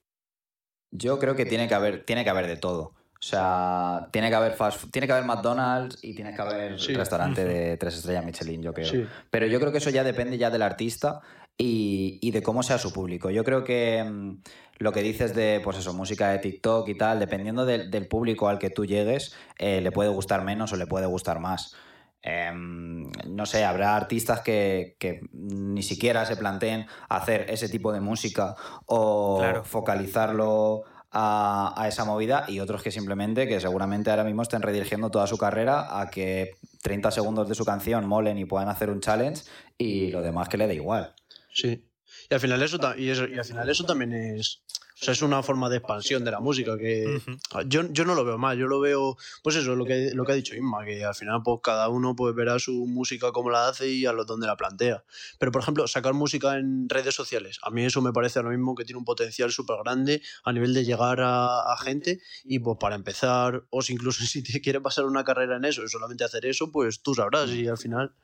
Yo 0.91 1.19
creo 1.19 1.37
que 1.37 1.47
tiene 1.47 1.69
que 1.69 1.75
haber, 1.75 2.05
tiene 2.05 2.25
que 2.25 2.31
haber 2.31 2.47
de 2.47 2.57
todo. 2.57 2.93
O 3.23 3.23
sea, 3.23 4.09
tiene 4.13 4.31
que 4.31 4.35
haber 4.35 4.53
fast 4.55 4.81
food- 4.81 4.91
tiene 4.91 5.07
que 5.07 5.13
haber 5.13 5.27
McDonald's 5.27 5.99
y 6.03 6.15
tiene 6.15 6.35
que 6.35 6.41
haber 6.41 6.81
Sí. 6.81 6.95
restaurante 6.95 7.45
de 7.45 7.77
tres 7.77 7.97
estrellas 7.97 8.25
Michelin, 8.25 8.63
yo 8.63 8.73
creo. 8.73 8.87
Sí. 8.89 9.05
Pero 9.31 9.47
yo 9.47 9.61
creo 9.61 9.73
que 9.73 9.79
eso 9.79 9.91
ya 9.91 10.03
depende 10.05 10.39
ya 10.39 10.49
del 10.51 10.63
artista 10.63 11.21
y, 11.59 12.19
y 12.23 12.31
de 12.31 12.43
cómo 12.43 12.63
sea 12.63 12.79
su 12.79 12.93
público. 12.95 13.31
Yo 13.31 13.45
creo 13.45 13.63
que 13.63 14.03
mm, 14.03 14.37
lo 14.79 14.93
que 14.93 15.03
dices 15.03 15.35
de, 15.35 15.61
pues 15.63 15.77
eso, 15.77 15.93
música 15.93 16.31
de 16.31 16.39
TikTok 16.39 16.89
y 16.89 16.97
tal, 16.97 17.19
dependiendo 17.19 17.67
del- 17.67 17.91
del 17.91 18.09
público 18.09 18.49
al 18.49 18.59
que 18.59 18.71
tú 18.71 18.87
llegues, 18.87 19.35
eh, 19.59 19.83
le 19.83 19.93
puede 19.93 20.09
gustar 20.09 20.43
menos 20.43 20.73
o 20.73 20.77
le 20.77 20.87
puede 20.87 21.05
gustar 21.07 21.41
más. 21.41 21.77
Em, 22.23 23.11
no 23.29 23.47
sé, 23.47 23.65
habrá 23.65 23.97
artistas 23.97 24.41
que, 24.41 24.97
que 24.99 25.21
ni 25.33 25.83
siquiera 25.83 26.27
se 26.27 26.37
planteen 26.37 26.87
hacer 27.09 27.47
ese 27.49 27.69
tipo 27.69 27.93
de 27.93 28.01
música 28.01 28.55
o 28.87 29.39
Claro. 29.39 29.65
focalizarlo 29.65 30.83
a, 31.11 31.73
a 31.77 31.89
esa 31.89 32.05
movida 32.05 32.45
y 32.47 32.61
otros 32.61 32.83
que 32.83 32.91
simplemente, 32.91 33.49
que 33.49 33.59
seguramente 33.59 34.11
ahora 34.11 34.25
mismo 34.25 34.43
estén 34.43 34.63
redirigiendo 34.63 35.11
toda 35.11 35.27
su 35.27 35.39
carrera 35.39 36.01
a 36.01 36.11
que 36.11 36.57
30 36.83 37.11
segundos 37.11 37.49
de 37.49 37.55
su 37.55 37.65
canción 37.65 38.07
molen 38.07 38.39
y 38.39 38.45
puedan 38.45 38.69
hacer 38.69 38.91
un 38.91 39.01
challenge 39.01 39.43
y 39.79 40.11
lo 40.11 40.23
demás 40.23 40.49
que 40.49 40.57
le 40.59 40.67
dé 40.67 40.75
igual. 40.75 41.15
Sí. 41.53 41.85
Y 42.29 42.35
al 42.35 42.41
final 42.41 42.63
eso, 42.63 42.79
y 42.97 43.09
eso, 43.09 43.27
y 43.27 43.39
al 43.39 43.45
final 43.45 43.69
eso 43.69 43.85
también 43.85 44.13
es. 44.13 44.63
O 45.01 45.05
sea, 45.05 45.13
es 45.13 45.23
una 45.23 45.43
forma 45.43 45.71
de 45.71 45.79
expansión 45.79 46.25
de 46.25 46.31
la 46.31 46.41
música 46.41 46.77
que 46.77 47.17
Ujú. 47.17 47.39
yo, 47.67 47.91
yo 47.91 48.05
no 48.05 48.15
lo 48.15 48.23
veo 48.23 48.37
mal, 48.37 48.59
yo 48.59 48.67
lo 48.67 48.81
veo, 48.81 49.17
pues 49.43 49.57
eso, 49.57 49.75
lo 49.75 49.87
que, 49.87 50.11
lo 50.13 50.27
que 50.27 50.33
ha 50.33 50.35
dicho 50.35 50.55
Inma, 50.55 50.85
que 50.85 51.03
al 51.03 51.15
final 51.15 51.41
pues 51.43 51.61
cada 51.63 51.89
uno 51.89 52.15
pues 52.15 52.35
verá 52.35 52.59
su 52.59 52.87
música 52.87 53.33
como 53.33 53.49
la 53.49 53.69
hace 53.69 53.89
y 53.89 54.05
a 54.05 54.13
lo 54.13 54.27
donde 54.27 54.47
la 54.47 54.59
plantea. 54.59 55.03
Pero 55.39 55.53
por 55.53 55.63
ejemplo, 55.63 55.89
sacar 55.89 56.13
música 56.13 56.59
en 56.59 56.87
redes 56.87 57.15
sociales, 57.15 57.59
a 57.63 57.71
mí 57.71 57.87
eso 57.87 58.03
me 58.03 58.13
parece 58.13 58.41
ahora 58.41 58.51
mismo 58.51 58.75
que 58.75 58.85
tiene 58.85 58.99
un 58.99 59.07
potencial 59.07 59.51
súper 59.51 59.79
grande 59.83 60.21
a 60.45 60.53
nivel 60.53 60.75
de 60.75 60.85
llegar 60.85 61.21
a, 61.23 61.73
a 61.73 61.79
gente 61.79 62.21
y 62.45 62.59
pues 62.59 62.77
para 62.79 62.95
empezar, 62.95 63.65
o 63.71 63.81
si 63.81 63.95
incluso 63.95 64.23
si 64.27 64.43
te 64.43 64.61
quieres 64.61 64.83
pasar 64.83 65.07
una 65.07 65.25
carrera 65.25 65.57
en 65.57 65.65
eso 65.65 65.83
y 65.83 65.89
solamente 65.89 66.25
hacer 66.25 66.45
eso, 66.45 66.71
pues 66.71 67.01
tú 67.01 67.15
sabrás 67.15 67.49
y 67.49 67.67
al 67.67 67.79
final... 67.79 68.15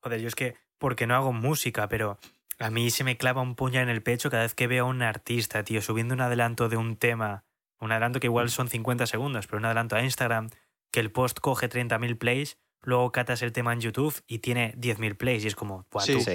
Joder, 0.00 0.20
yo 0.20 0.26
es 0.26 0.34
que, 0.34 0.56
porque 0.78 1.06
no 1.06 1.14
hago 1.14 1.32
música, 1.32 1.88
pero 1.88 2.18
a 2.58 2.70
mí 2.70 2.90
se 2.90 3.04
me 3.04 3.16
clava 3.16 3.42
un 3.42 3.54
puñal 3.54 3.84
en 3.84 3.88
el 3.90 4.02
pecho 4.02 4.30
cada 4.30 4.42
vez 4.44 4.54
que 4.54 4.66
veo 4.66 4.84
a 4.86 4.88
un 4.88 5.02
artista, 5.02 5.62
tío, 5.64 5.82
subiendo 5.82 6.14
un 6.14 6.20
adelanto 6.20 6.68
de 6.68 6.76
un 6.76 6.96
tema, 6.96 7.44
un 7.80 7.92
adelanto 7.92 8.20
que 8.20 8.26
igual 8.26 8.48
son 8.50 8.68
50 8.68 9.06
segundos, 9.06 9.46
pero 9.46 9.58
un 9.58 9.64
adelanto 9.66 9.96
a 9.96 10.02
Instagram, 10.02 10.50
que 10.90 11.00
el 11.00 11.10
post 11.10 11.38
coge 11.40 11.68
30.000 11.68 12.16
plays, 12.16 12.58
luego 12.82 13.10
catas 13.12 13.42
el 13.42 13.52
tema 13.52 13.72
en 13.72 13.80
YouTube 13.80 14.14
y 14.26 14.38
tiene 14.38 14.74
10.000 14.76 15.16
plays 15.16 15.44
y 15.44 15.48
es 15.48 15.56
como, 15.56 15.86
"Buah, 15.90 16.04
Sí. 16.04 16.12
tú, 16.14 16.20
Sí. 16.20 16.30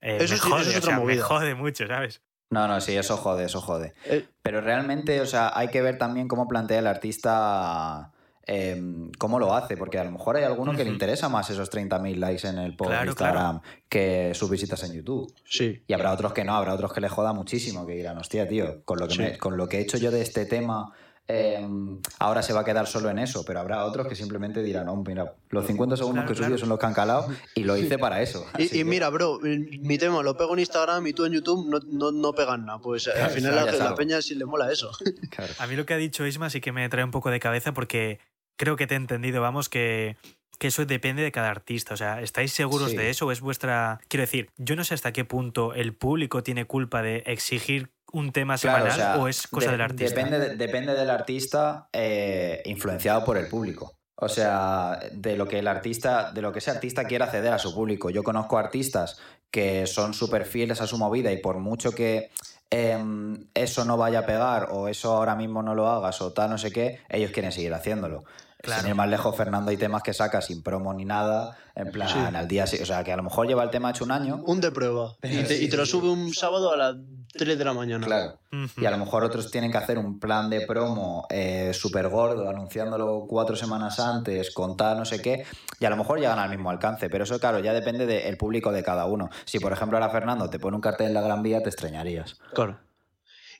eh, 0.00 0.18
Eso 0.20 0.34
me 0.34 0.40
sí, 0.40 0.50
jode, 0.50 0.60
eso 0.62 0.70
es 0.70 0.78
o 0.78 0.82
sea, 0.82 0.98
me 1.00 1.18
jode 1.18 1.54
mucho, 1.54 1.86
¿sabes? 1.86 2.22
No, 2.50 2.66
no, 2.66 2.80
sí, 2.80 2.96
eso 2.96 3.16
jode, 3.18 3.44
eso 3.44 3.60
jode. 3.60 3.92
Eh, 4.06 4.26
Pero 4.42 4.62
realmente, 4.62 5.20
o 5.20 5.26
sea, 5.26 5.50
hay 5.54 5.68
que 5.68 5.82
ver 5.82 5.98
también 5.98 6.28
cómo 6.28 6.48
plantea 6.48 6.78
el 6.78 6.86
artista, 6.86 8.12
em, 8.50 9.12
cómo 9.18 9.38
lo 9.38 9.54
hace, 9.54 9.76
porque 9.76 9.98
a 9.98 10.04
lo 10.04 10.10
mejor 10.10 10.36
hay 10.36 10.44
alguno 10.44 10.74
que 10.74 10.82
le 10.82 10.90
interesa 10.90 11.28
más 11.28 11.50
esos 11.50 11.70
30.000 11.70 12.16
likes 12.16 12.48
en 12.48 12.56
el 12.58 12.74
post 12.74 12.90
de 12.90 12.96
Claro, 12.96 13.10
Instagram 13.10 13.60
que 13.90 14.32
sus 14.34 14.48
visitas 14.48 14.82
en 14.84 14.94
YouTube. 14.94 15.30
sí. 15.44 15.82
Y 15.86 15.92
habrá 15.92 16.12
otros 16.12 16.32
que 16.32 16.44
no, 16.44 16.54
habrá 16.56 16.72
otros 16.74 16.92
que 16.94 17.02
le 17.02 17.10
joda 17.10 17.34
muchísimo, 17.34 17.86
que 17.86 17.92
dirán, 17.94 18.16
hostia, 18.16 18.48
tío, 18.48 18.82
con 18.86 18.98
lo 18.98 19.06
que, 19.06 19.14
Sí. 19.14 19.20
me- 19.20 19.38
con 19.38 19.56
lo 19.58 19.68
que 19.68 19.76
he 19.76 19.80
hecho 19.82 19.98
yo 19.98 20.10
de 20.10 20.22
este 20.22 20.46
tema, 20.46 20.92
em, 21.30 22.00
ahora 22.20 22.40
se 22.42 22.54
va 22.54 22.60
a 22.60 22.64
quedar 22.64 22.86
solo 22.86 23.10
en 23.10 23.18
eso, 23.18 23.44
pero 23.44 23.60
habrá 23.60 23.84
otros 23.84 24.06
que 24.08 24.14
simplemente 24.14 24.62
dirán, 24.62 24.88
oh, 24.88 24.96
mira, 24.96 25.34
los 25.50 25.66
50 25.66 25.94
segundos 25.98 26.22
Claro, 26.24 26.26
que 26.28 26.32
he 26.32 26.36
subido 26.36 26.48
claro. 26.48 26.58
son 26.60 26.68
los 26.70 26.78
que 26.78 26.86
han 26.86 26.94
calado 26.94 27.28
y 27.54 27.64
lo 27.64 27.76
hice 27.76 27.98
para 27.98 28.22
eso. 28.22 28.46
Y, 28.56 28.62
Así 28.64 28.76
y 28.76 28.78
que- 28.78 28.84
mira, 28.86 29.10
bro, 29.10 29.38
mi 29.42 29.98
tema 29.98 30.22
lo 30.22 30.38
pego 30.38 30.54
en 30.54 30.60
Instagram 30.60 31.06
y 31.06 31.12
tú 31.12 31.26
en 31.26 31.34
YouTube 31.34 31.68
no, 31.68 31.80
no, 31.86 32.12
no 32.12 32.32
pegan 32.32 32.64
nada. 32.64 32.78
Pues 32.78 33.08
al 33.08 33.28
final 33.30 33.54
la, 33.56 33.70
la 33.72 33.94
peña 33.94 34.22
sí 34.22 34.36
le 34.36 34.46
mola 34.46 34.72
eso. 34.72 34.90
claro. 35.30 35.52
A 35.58 35.66
mí 35.66 35.76
lo 35.76 35.84
que 35.84 35.92
ha 35.92 35.98
dicho 35.98 36.26
Isma 36.26 36.48
sí 36.48 36.62
que 36.62 36.72
me 36.72 36.88
trae 36.88 37.04
un 37.04 37.10
poco 37.10 37.30
de 37.30 37.40
cabeza 37.40 37.74
porque 37.74 38.20
creo 38.58 38.76
que 38.76 38.86
te 38.86 38.92
he 38.94 38.96
entendido, 38.98 39.40
vamos, 39.40 39.70
que, 39.70 40.16
que 40.58 40.66
eso 40.66 40.84
depende 40.84 41.22
de 41.22 41.32
cada 41.32 41.48
artista. 41.50 41.94
O 41.94 41.96
sea, 41.96 42.20
¿estáis 42.20 42.52
seguros 42.52 42.90
Sí. 42.90 42.96
de 42.98 43.08
eso 43.08 43.26
o 43.26 43.32
es 43.32 43.40
vuestra... 43.40 44.00
Quiero 44.08 44.22
decir, 44.22 44.50
yo 44.58 44.76
no 44.76 44.84
sé 44.84 44.92
hasta 44.94 45.12
qué 45.12 45.24
punto 45.24 45.72
el 45.72 45.94
público 45.94 46.42
tiene 46.42 46.66
culpa 46.66 47.00
de 47.00 47.22
exigir 47.26 47.90
un 48.12 48.32
tema 48.32 48.56
Claro, 48.58 48.90
semanal 48.90 48.92
o, 48.92 49.02
sea, 49.14 49.22
o 49.22 49.28
es 49.28 49.46
cosa 49.46 49.66
de- 49.66 49.72
del 49.72 49.80
artista. 49.82 50.14
Depende, 50.14 50.38
de- 50.40 50.56
depende 50.56 50.94
del 50.94 51.08
artista 51.10 51.88
eh, 51.92 52.60
influenciado 52.66 53.24
por 53.24 53.36
el 53.38 53.46
público. 53.48 53.94
O 54.20 54.28
sea, 54.28 54.98
de 55.12 55.36
lo 55.36 55.46
que 55.46 55.60
el 55.60 55.68
artista, 55.68 56.32
de 56.32 56.42
lo 56.42 56.50
que 56.52 56.58
ese 56.58 56.72
artista 56.72 57.04
quiera 57.04 57.26
acceder 57.26 57.52
a 57.52 57.58
su 57.60 57.72
público. 57.72 58.10
Yo 58.10 58.24
conozco 58.24 58.58
artistas 58.58 59.20
que 59.52 59.86
son 59.86 60.12
súper 60.12 60.44
fieles 60.44 60.80
a 60.80 60.88
su 60.88 60.98
movida 60.98 61.30
y 61.30 61.36
por 61.36 61.58
mucho 61.58 61.92
que 61.92 62.30
em, 62.70 63.46
eso 63.54 63.84
no 63.84 63.96
vaya 63.96 64.20
a 64.20 64.26
pegar 64.26 64.68
o 64.72 64.88
eso 64.88 65.14
ahora 65.16 65.34
mismo 65.36 65.62
no 65.62 65.74
lo 65.74 65.88
hagas 65.88 66.20
o 66.20 66.32
tal, 66.32 66.50
no 66.50 66.58
sé 66.58 66.72
qué, 66.72 67.00
ellos 67.08 67.30
quieren 67.30 67.52
seguir 67.52 67.72
haciéndolo. 67.72 68.24
Claro. 68.60 68.80
Sin 68.82 68.90
ir 68.90 68.94
más 68.96 69.08
lejos, 69.08 69.36
Fernando, 69.36 69.70
hay 69.70 69.76
temas 69.76 70.02
que 70.02 70.12
saca 70.12 70.40
sin 70.40 70.62
promo 70.62 70.92
ni 70.92 71.04
nada, 71.04 71.56
en 71.76 71.92
plan, 71.92 72.08
Sí. 72.08 72.18
al 72.18 72.48
día, 72.48 72.64
o 72.64 72.86
sea, 72.86 73.04
que 73.04 73.12
a 73.12 73.16
lo 73.16 73.22
mejor 73.22 73.46
lleva 73.46 73.62
el 73.62 73.70
tema 73.70 73.90
hecho 73.90 74.04
un 74.04 74.10
año. 74.10 74.42
Un 74.46 74.60
de 74.60 74.72
prueba. 74.72 75.14
Y 75.22 75.44
te, 75.44 75.62
y 75.62 75.68
te 75.68 75.76
lo 75.76 75.86
sube 75.86 76.08
un 76.10 76.34
sábado 76.34 76.72
a 76.72 76.76
las 76.76 76.96
3 77.34 77.56
de 77.56 77.64
la 77.64 77.72
mañana. 77.72 78.04
Claro. 78.04 78.38
Y 78.76 78.84
a 78.84 78.90
lo 78.90 78.98
mejor 78.98 79.22
otros 79.22 79.50
tienen 79.52 79.70
que 79.70 79.78
hacer 79.78 79.96
un 79.96 80.18
plan 80.18 80.50
de 80.50 80.62
promo 80.66 81.26
eh, 81.30 81.70
súper 81.72 82.08
gordo, 82.08 82.48
anunciándolo 82.48 83.26
cuatro 83.28 83.54
semanas 83.54 84.00
antes, 84.00 84.50
con 84.52 84.76
tal, 84.76 84.98
no 84.98 85.04
sé 85.04 85.22
qué, 85.22 85.44
y 85.78 85.84
a 85.84 85.90
lo 85.90 85.96
mejor 85.96 86.18
llegan 86.18 86.40
al 86.40 86.50
mismo 86.50 86.70
alcance. 86.70 87.08
Pero 87.08 87.24
eso, 87.24 87.38
claro, 87.38 87.60
ya 87.60 87.72
depende 87.72 88.06
del 88.06 88.36
público 88.36 88.72
de 88.72 88.82
cada 88.82 89.04
uno. 89.06 89.30
Si, 89.44 89.60
por 89.60 89.72
ejemplo, 89.72 89.98
ahora 89.98 90.10
Fernando 90.10 90.50
te 90.50 90.58
pone 90.58 90.74
un 90.74 90.80
cartel 90.80 91.06
en 91.08 91.14
la 91.14 91.20
Gran 91.20 91.42
Vía, 91.44 91.62
te 91.62 91.68
extrañarías. 91.68 92.36
Claro. 92.54 92.78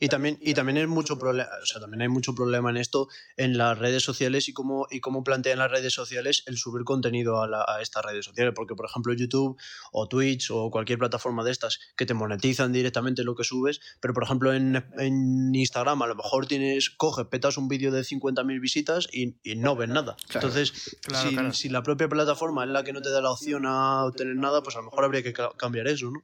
Y 0.00 0.08
también, 0.08 0.38
y 0.40 0.54
también 0.54 0.76
es 0.78 0.86
mucho 0.88 1.18
problema, 1.18 1.48
o 1.62 1.66
sea, 1.66 1.80
también 1.80 2.02
hay 2.02 2.08
mucho 2.08 2.34
problema 2.34 2.70
en 2.70 2.76
esto 2.76 3.08
en 3.36 3.58
las 3.58 3.76
redes 3.78 4.02
sociales 4.04 4.48
y 4.48 4.52
cómo, 4.52 4.86
y 4.90 5.00
cómo 5.00 5.24
plantean 5.24 5.58
las 5.58 5.70
redes 5.70 5.92
sociales 5.92 6.44
el 6.46 6.56
subir 6.56 6.84
contenido 6.84 7.42
a, 7.42 7.48
la- 7.48 7.64
a 7.66 7.82
estas 7.82 8.04
redes 8.04 8.24
sociales. 8.24 8.52
Porque, 8.54 8.74
por 8.74 8.86
ejemplo, 8.86 9.12
YouTube 9.12 9.58
o 9.92 10.08
Twitch 10.08 10.50
o 10.52 10.70
cualquier 10.70 10.98
plataforma 10.98 11.42
de 11.42 11.50
estas 11.50 11.80
que 11.96 12.06
te 12.06 12.14
monetizan 12.14 12.72
directamente 12.72 13.24
lo 13.24 13.34
que 13.34 13.44
subes, 13.44 13.80
pero 14.00 14.14
por 14.14 14.22
ejemplo 14.22 14.52
en, 14.52 14.76
en 14.98 15.54
Instagram 15.54 16.02
a 16.02 16.06
lo 16.06 16.14
mejor 16.14 16.46
tienes, 16.46 16.90
coges, 16.90 17.26
petas 17.26 17.56
un 17.58 17.66
vídeo 17.68 17.90
de 17.90 18.02
50.000 18.04 18.60
visitas 18.60 19.08
y, 19.12 19.36
y 19.42 19.56
no 19.56 19.74
ves 19.76 19.88
nada. 19.88 20.16
Claro. 20.28 20.46
Entonces, 20.48 20.98
Claro, 21.02 21.28
si, 21.28 21.34
claro. 21.34 21.52
si 21.52 21.68
la 21.70 21.82
propia 21.82 22.08
plataforma 22.08 22.64
es 22.64 22.70
la 22.70 22.84
que 22.84 22.92
no 22.92 23.02
te 23.02 23.10
da 23.10 23.20
la 23.20 23.30
opción 23.32 23.66
a 23.66 24.04
obtener 24.04 24.36
nada, 24.36 24.62
pues 24.62 24.76
a 24.76 24.78
lo 24.78 24.84
mejor 24.84 25.04
habría 25.04 25.22
que 25.22 25.32
ca- 25.32 25.50
cambiar 25.56 25.88
eso, 25.88 26.10
¿no? 26.10 26.20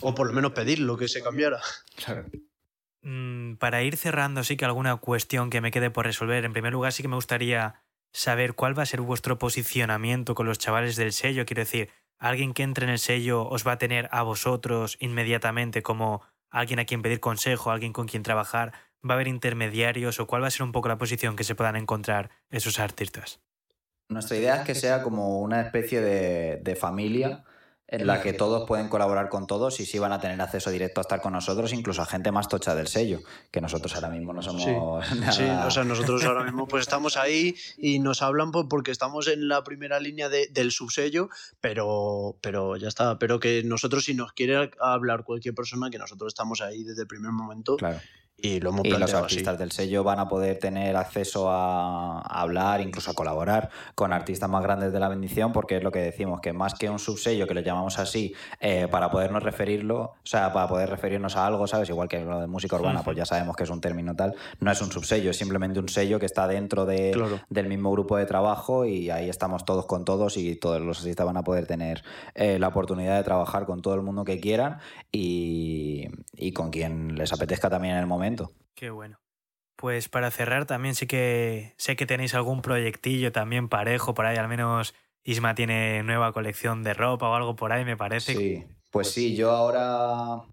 O 0.00 0.14
por 0.14 0.26
lo 0.26 0.32
menos 0.32 0.52
pedirlo 0.52 0.96
que 0.96 1.06
se 1.08 1.22
cambiara. 1.22 1.60
Claro. 1.96 2.26
Mm, 3.06 3.54
Para 3.58 3.84
ir 3.84 3.96
cerrando, 3.96 4.42
sí 4.42 4.56
que 4.56 4.64
alguna 4.64 4.96
cuestión 4.96 5.48
que 5.48 5.60
me 5.60 5.70
quede 5.70 5.90
por 5.90 6.06
resolver. 6.06 6.44
En 6.44 6.52
primer 6.52 6.72
lugar, 6.72 6.92
sí 6.92 7.02
que 7.02 7.08
me 7.08 7.14
gustaría 7.14 7.76
saber 8.12 8.54
cuál 8.54 8.76
va 8.76 8.82
a 8.82 8.86
ser 8.86 9.00
vuestro 9.00 9.38
posicionamiento 9.38 10.34
con 10.34 10.46
los 10.46 10.58
chavales 10.58 10.96
del 10.96 11.12
sello. 11.12 11.46
Quiero 11.46 11.62
decir, 11.62 11.90
alguien 12.18 12.52
que 12.52 12.64
entre 12.64 12.84
en 12.84 12.90
el 12.90 12.98
sello 12.98 13.48
os 13.48 13.64
va 13.64 13.72
a 13.72 13.78
tener 13.78 14.08
a 14.10 14.22
vosotros 14.24 14.96
inmediatamente 14.98 15.84
como 15.84 16.22
alguien 16.50 16.80
a 16.80 16.84
quien 16.84 17.00
pedir 17.00 17.20
consejo, 17.20 17.70
alguien 17.70 17.92
con 17.92 18.08
quien 18.08 18.24
trabajar. 18.24 18.72
¿Va 19.08 19.14
a 19.14 19.14
haber 19.14 19.28
intermediarios 19.28 20.18
o 20.18 20.26
cuál 20.26 20.42
va 20.42 20.48
a 20.48 20.50
ser 20.50 20.64
un 20.64 20.72
poco 20.72 20.88
la 20.88 20.98
posición 20.98 21.36
que 21.36 21.44
se 21.44 21.54
puedan 21.54 21.76
encontrar 21.76 22.30
esos 22.50 22.80
artistas? 22.80 23.40
Nuestra 24.08 24.36
idea 24.36 24.56
es 24.56 24.62
que 24.62 24.74
sea 24.74 25.04
como 25.04 25.40
una 25.42 25.60
especie 25.60 26.00
de, 26.00 26.56
de 26.56 26.74
familia 26.74 27.44
en 27.88 28.06
la 28.06 28.20
que 28.20 28.32
todos 28.32 28.66
pueden 28.66 28.88
colaborar 28.88 29.28
con 29.28 29.46
todos 29.46 29.78
y 29.78 29.86
sí 29.86 29.98
van 30.00 30.12
a 30.12 30.20
tener 30.20 30.40
acceso 30.40 30.70
directo 30.70 31.00
a 31.00 31.02
estar 31.02 31.20
con 31.20 31.32
nosotros, 31.32 31.72
incluso 31.72 32.02
a 32.02 32.06
gente 32.06 32.32
más 32.32 32.48
tocha 32.48 32.74
del 32.74 32.88
sello, 32.88 33.20
que 33.52 33.60
nosotros 33.60 33.94
ahora 33.94 34.08
mismo 34.08 34.32
no 34.32 34.42
somos 34.42 34.66
nada- 35.20 35.32
Sí, 35.32 35.44
o 35.44 35.70
sea, 35.70 35.84
nosotros 35.84 36.24
ahora 36.24 36.42
mismo 36.42 36.66
pues 36.66 36.80
estamos 36.86 37.16
ahí 37.16 37.54
y 37.78 38.00
nos 38.00 38.22
hablan 38.22 38.50
pues, 38.50 38.66
porque 38.68 38.90
estamos 38.90 39.28
en 39.28 39.46
la 39.48 39.62
primera 39.62 40.00
línea 40.00 40.28
de- 40.28 40.48
del 40.50 40.72
subsello, 40.72 41.28
pero, 41.60 42.36
pero 42.40 42.76
ya 42.76 42.88
está. 42.88 43.18
Pero 43.18 43.38
que 43.38 43.62
nosotros 43.64 44.04
si 44.04 44.14
nos 44.14 44.32
quiere 44.32 44.70
hablar 44.80 45.22
cualquier 45.24 45.54
persona, 45.54 45.88
que 45.90 45.98
nosotros 45.98 46.28
estamos 46.28 46.60
ahí 46.62 46.82
desde 46.82 47.02
el 47.02 47.08
primer 47.08 47.30
momento 47.32 47.76
Claro. 47.76 48.00
Y 48.38 48.60
lo 48.60 48.68
hemos 48.68 48.84
Y 48.84 48.90
los 48.90 49.02
así. 49.14 49.16
artistas 49.16 49.58
del 49.58 49.72
sello 49.72 50.04
van 50.04 50.18
a 50.20 50.28
poder 50.28 50.58
tener 50.58 50.94
acceso 50.96 51.50
a, 51.50 52.18
a 52.20 52.40
hablar, 52.42 52.82
incluso 52.82 53.10
a 53.10 53.14
colaborar 53.14 53.70
con 53.94 54.12
artistas 54.12 54.48
más 54.50 54.62
grandes 54.62 54.92
de 54.92 55.00
la 55.00 55.08
bendición, 55.08 55.52
porque 55.52 55.78
es 55.78 55.82
lo 55.82 55.90
que 55.90 56.00
decimos, 56.00 56.40
que 56.42 56.52
más 56.52 56.74
que 56.74 56.90
un 56.90 56.98
subsello, 56.98 57.46
que 57.46 57.54
lo 57.54 57.60
llamamos 57.60 57.98
así, 57.98 58.34
eh, 58.60 58.88
para 58.90 59.10
podernos 59.10 59.42
referirlo, 59.42 60.00
o 60.02 60.16
sea, 60.24 60.52
para 60.52 60.68
poder 60.68 60.90
referirnos 60.90 61.34
a 61.36 61.46
algo, 61.46 61.66
¿sabes? 61.66 61.88
Igual 61.88 62.08
que 62.08 62.20
lo 62.24 62.40
de 62.40 62.46
música 62.46 62.76
urbana, 62.76 63.02
pues 63.02 63.16
ya 63.16 63.24
sabemos 63.24 63.56
que 63.56 63.64
es 63.64 63.70
un 63.70 63.80
término 63.80 64.14
tal, 64.14 64.34
no 64.60 64.70
es 64.70 64.82
un 64.82 64.92
subsello, 64.92 65.30
es 65.30 65.36
simplemente 65.38 65.80
un 65.80 65.88
sello 65.88 66.18
que 66.20 66.26
está 66.26 66.46
dentro 66.46 66.84
de, 66.84 67.12
Claro. 67.12 67.40
del 67.48 67.68
mismo 67.68 67.90
grupo 67.90 68.18
de 68.18 68.26
trabajo 68.26 68.84
y 68.84 69.08
ahí 69.08 69.30
estamos 69.30 69.64
todos 69.64 69.86
con 69.86 70.04
todos 70.04 70.36
y 70.36 70.56
todos 70.56 70.82
los 70.82 70.98
artistas 70.98 71.24
van 71.24 71.38
a 71.38 71.42
poder 71.42 71.66
tener 71.66 72.04
eh, 72.34 72.58
la 72.58 72.68
oportunidad 72.68 73.16
de 73.16 73.24
trabajar 73.24 73.64
con 73.64 73.80
todo 73.80 73.94
el 73.94 74.02
mundo 74.02 74.24
que 74.24 74.40
quieran 74.40 74.78
y, 75.10 76.08
y 76.36 76.52
con 76.52 76.70
quien 76.70 77.16
les 77.16 77.32
apetezca 77.32 77.70
también 77.70 77.94
en 77.94 78.00
el 78.00 78.06
momento. 78.06 78.25
Qué 78.74 78.90
bueno. 78.90 79.18
Pues 79.76 80.08
para 80.08 80.30
cerrar 80.30 80.66
también 80.66 80.94
sí 80.94 81.06
que 81.06 81.74
sé 81.76 81.96
que 81.96 82.06
tenéis 82.06 82.34
algún 82.34 82.62
proyectillo 82.62 83.30
también 83.30 83.68
parejo 83.68 84.14
por 84.14 84.26
ahí, 84.26 84.36
al 84.38 84.48
menos 84.48 84.94
Isma 85.22 85.54
tiene 85.54 86.02
nueva 86.02 86.32
colección 86.32 86.82
de 86.82 86.94
ropa 86.94 87.28
o 87.28 87.34
algo 87.34 87.56
por 87.56 87.72
ahí, 87.72 87.84
me 87.84 87.96
parece. 87.96 88.34
Sí, 88.34 88.64
pues 88.90 89.10
sí, 89.10 89.36
yo 89.36 89.50
ahora, 89.50 90.46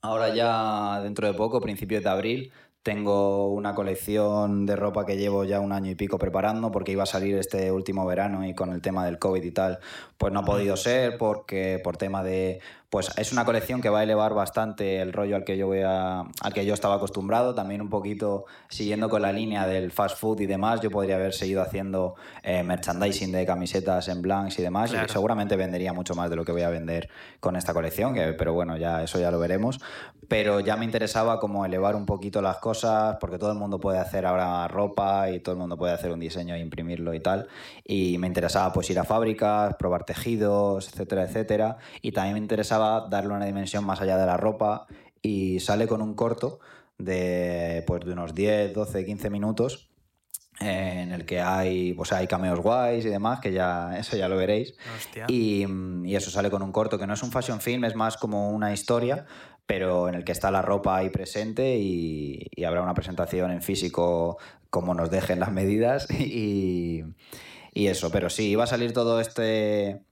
ahora 0.00 0.34
ya 0.34 1.00
dentro 1.02 1.26
de 1.26 1.34
poco, 1.34 1.60
principios 1.60 2.02
de 2.02 2.08
abril, 2.08 2.52
tengo 2.86 3.48
una 3.48 3.74
colección 3.74 4.64
de 4.64 4.76
ropa 4.76 5.04
que 5.04 5.16
llevo 5.16 5.42
ya 5.42 5.58
un 5.58 5.72
año 5.72 5.90
y 5.90 5.96
pico 5.96 6.18
preparando 6.18 6.70
porque 6.70 6.92
iba 6.92 7.02
a 7.02 7.06
salir 7.06 7.36
este 7.36 7.72
último 7.72 8.06
verano 8.06 8.46
y 8.46 8.54
con 8.54 8.70
el 8.72 8.80
tema 8.80 9.04
del 9.04 9.18
COVID 9.18 9.42
y 9.42 9.50
tal, 9.50 9.80
pues 10.16 10.32
no 10.32 10.38
ha 10.38 10.44
podido 10.44 10.76
ser 10.76 11.18
porque 11.18 11.80
por 11.82 11.96
tema 11.96 12.22
de, 12.22 12.60
pues 12.90 13.10
es 13.18 13.32
una 13.32 13.44
colección 13.44 13.80
que 13.80 13.88
va 13.88 14.00
a 14.00 14.02
elevar 14.04 14.32
bastante 14.34 15.00
el 15.00 15.12
rollo 15.12 15.36
al 15.36 15.44
que 15.44 15.56
yo 15.56 15.66
voy 15.66 15.80
a, 15.84 16.20
al 16.20 16.52
que 16.54 16.64
yo 16.64 16.74
estaba 16.74 16.94
acostumbrado, 16.96 17.54
también 17.54 17.80
un 17.80 17.90
poquito 17.90 18.44
siguiendo 18.68 19.08
con 19.08 19.22
la 19.22 19.32
línea 19.32 19.66
del 19.66 19.90
fast 19.90 20.18
food 20.18 20.40
y 20.40 20.46
demás, 20.46 20.80
yo 20.80 20.90
podría 20.90 21.16
haber 21.16 21.32
seguido 21.32 21.62
haciendo 21.62 22.14
eh, 22.42 22.62
merchandising 22.62 23.32
de 23.32 23.44
camisetas 23.44 24.08
en 24.08 24.22
blancs 24.22 24.58
y 24.58 24.62
demás, 24.62 24.90
Claro. 24.90 25.06
y 25.06 25.12
seguramente 25.12 25.56
vendería 25.56 25.92
mucho 25.92 26.14
más 26.14 26.30
de 26.30 26.36
lo 26.36 26.44
que 26.44 26.52
voy 26.52 26.62
a 26.62 26.70
vender 26.70 27.08
con 27.40 27.56
esta 27.56 27.74
colección, 27.74 28.14
que, 28.14 28.32
pero 28.34 28.52
bueno, 28.52 28.76
ya 28.76 29.02
eso 29.02 29.18
ya 29.18 29.30
lo 29.30 29.38
veremos. 29.38 29.80
Pero 30.28 30.58
ya 30.58 30.76
me 30.76 30.84
interesaba 30.84 31.38
como 31.38 31.64
elevar 31.64 31.94
un 31.94 32.04
poquito 32.04 32.42
las 32.42 32.56
cosas, 32.58 33.16
porque 33.20 33.38
todo 33.38 33.52
el 33.52 33.58
mundo 33.58 33.78
puede 33.78 33.98
hacer 33.98 34.26
ahora 34.26 34.66
ropa 34.66 35.30
y 35.30 35.38
todo 35.38 35.52
el 35.54 35.60
mundo 35.60 35.76
puede 35.76 35.92
hacer 35.92 36.10
un 36.10 36.18
diseño 36.18 36.54
e 36.56 36.58
imprimirlo 36.58 37.14
y 37.14 37.20
tal. 37.20 37.46
Y 37.84 38.18
me 38.18 38.26
interesaba 38.26 38.72
pues 38.72 38.90
ir 38.90 38.98
a 38.98 39.04
fábricas, 39.04 39.76
probar 39.76 40.04
tejidos, 40.04 40.88
etcétera, 40.88 41.22
etcétera. 41.24 41.76
Y 42.02 42.10
también 42.10 42.34
me 42.34 42.40
interesaba 42.40 42.75
darle 42.78 43.34
una 43.34 43.46
dimensión 43.46 43.84
más 43.84 44.00
allá 44.00 44.16
de 44.16 44.26
la 44.26 44.36
ropa 44.36 44.86
y 45.22 45.60
sale 45.60 45.86
con 45.86 46.02
un 46.02 46.14
corto 46.14 46.60
de, 46.98 47.84
pues, 47.86 48.04
de 48.04 48.12
unos 48.12 48.34
10, 48.34 48.72
12, 48.72 49.04
15 49.04 49.30
minutos 49.30 49.90
eh, 50.60 51.02
en 51.02 51.12
el 51.12 51.26
que 51.26 51.40
hay, 51.40 51.92
pues 51.92 52.12
hay 52.12 52.26
cameos 52.26 52.60
guays 52.60 53.04
y 53.04 53.10
demás, 53.10 53.40
que 53.40 53.52
ya 53.52 53.90
eso 53.98 54.16
ya 54.16 54.28
lo 54.28 54.36
veréis. 54.36 54.74
Y, 55.28 55.66
y 56.04 56.16
eso 56.16 56.30
sale 56.30 56.50
con 56.50 56.62
un 56.62 56.72
corto 56.72 56.98
que 56.98 57.06
no 57.06 57.14
es 57.14 57.22
un 57.22 57.30
fashion 57.30 57.60
film, 57.60 57.84
es 57.84 57.94
más 57.94 58.16
como 58.16 58.50
una 58.50 58.72
historia, 58.72 59.26
pero 59.66 60.08
en 60.08 60.14
el 60.14 60.24
que 60.24 60.32
está 60.32 60.50
la 60.50 60.62
ropa 60.62 60.96
ahí 60.96 61.10
presente 61.10 61.76
y, 61.76 62.48
y 62.54 62.64
habrá 62.64 62.82
una 62.82 62.94
presentación 62.94 63.50
en 63.50 63.62
físico 63.62 64.38
como 64.70 64.94
nos 64.94 65.10
dejen 65.10 65.40
las 65.40 65.52
medidas 65.52 66.10
y, 66.10 67.02
y 67.72 67.86
eso. 67.88 68.10
Pero 68.10 68.30
sí, 68.30 68.48
iba 68.48 68.64
a 68.64 68.68
salir 68.68 68.92
todo 68.92 69.20
este, 69.20 70.02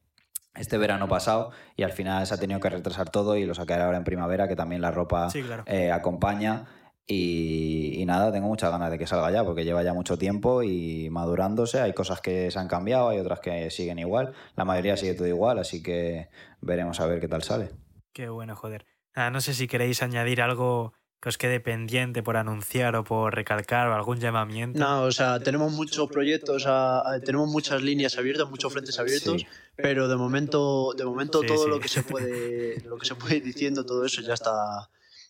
este 0.56 0.78
verano 0.78 1.08
pasado 1.08 1.50
y 1.76 1.82
al 1.82 1.92
final 1.92 2.26
se 2.26 2.34
ha 2.34 2.38
tenido 2.38 2.60
que 2.60 2.70
retrasar 2.70 3.10
todo 3.10 3.36
y 3.36 3.44
lo 3.44 3.54
sacaré 3.54 3.82
ahora 3.82 3.98
en 3.98 4.04
primavera, 4.04 4.46
que 4.48 4.56
también 4.56 4.80
la 4.80 4.90
ropa 4.90 5.30
Sí, 5.30 5.42
claro. 5.42 5.64
eh, 5.66 5.90
acompaña. 5.92 6.66
Y, 7.06 8.00
y 8.00 8.06
nada, 8.06 8.32
tengo 8.32 8.48
muchas 8.48 8.70
ganas 8.70 8.90
de 8.90 8.98
que 8.98 9.06
salga 9.06 9.30
ya, 9.30 9.44
porque 9.44 9.64
lleva 9.64 9.82
ya 9.82 9.92
mucho 9.92 10.16
tiempo 10.16 10.62
y 10.62 11.10
madurándose. 11.10 11.80
Hay 11.82 11.92
cosas 11.92 12.20
que 12.22 12.50
se 12.50 12.58
han 12.58 12.66
cambiado, 12.68 13.10
hay 13.10 13.18
otras 13.18 13.40
que 13.40 13.70
siguen 13.70 13.98
igual. 13.98 14.32
La 14.56 14.64
mayoría 14.64 14.96
sigue 14.96 15.12
todo 15.14 15.26
igual, 15.28 15.58
así 15.58 15.82
que 15.82 16.28
veremos 16.62 17.00
a 17.00 17.06
ver 17.06 17.20
qué 17.20 17.28
tal 17.28 17.42
sale. 17.42 17.70
Qué 18.14 18.30
bueno, 18.30 18.56
joder. 18.56 18.86
Nada, 19.14 19.30
no 19.30 19.40
sé 19.42 19.52
si 19.52 19.68
queréis 19.68 20.02
añadir 20.02 20.40
algo 20.40 20.94
que 21.24 21.30
os 21.32 21.38
quede 21.40 21.56
pendiente 21.58 22.22
por 22.22 22.36
anunciar 22.36 22.92
o 22.96 23.02
por 23.02 23.32
recalcar 23.34 23.88
o 23.88 23.94
algún 23.96 24.20
llamamiento. 24.20 24.76
No, 24.78 25.04
o 25.08 25.10
sea, 25.10 25.40
tenemos 25.40 25.72
muchos 25.72 26.04
proyectos, 26.12 26.66
a- 26.66 27.00
a- 27.00 27.18
tenemos 27.20 27.48
muchas 27.48 27.80
líneas 27.80 28.18
abiertas, 28.18 28.44
muchos 28.50 28.70
frentes 28.70 28.98
abiertos, 29.00 29.40
Sí. 29.40 29.46
pero 29.74 30.06
de 30.06 30.16
momento, 30.16 30.92
de 30.92 31.06
momento 31.06 31.40
Sí, 31.40 31.46
todo 31.46 31.64
sí. 31.64 31.70
lo 31.70 31.80
que 31.80 31.88
se 31.88 32.02
puede, 32.02 32.76
lo 32.84 32.98
que 32.98 33.06
se 33.06 33.14
puede 33.14 33.36
ir 33.38 33.42
diciendo, 33.44 33.86
todo 33.86 34.04
eso 34.04 34.20
ya 34.20 34.34
está, 34.34 34.52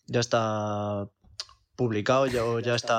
ya 0.07 0.19
está 0.19 1.07
publicado, 1.77 2.27
ya, 2.27 2.43
ya 2.61 2.75
está 2.75 2.99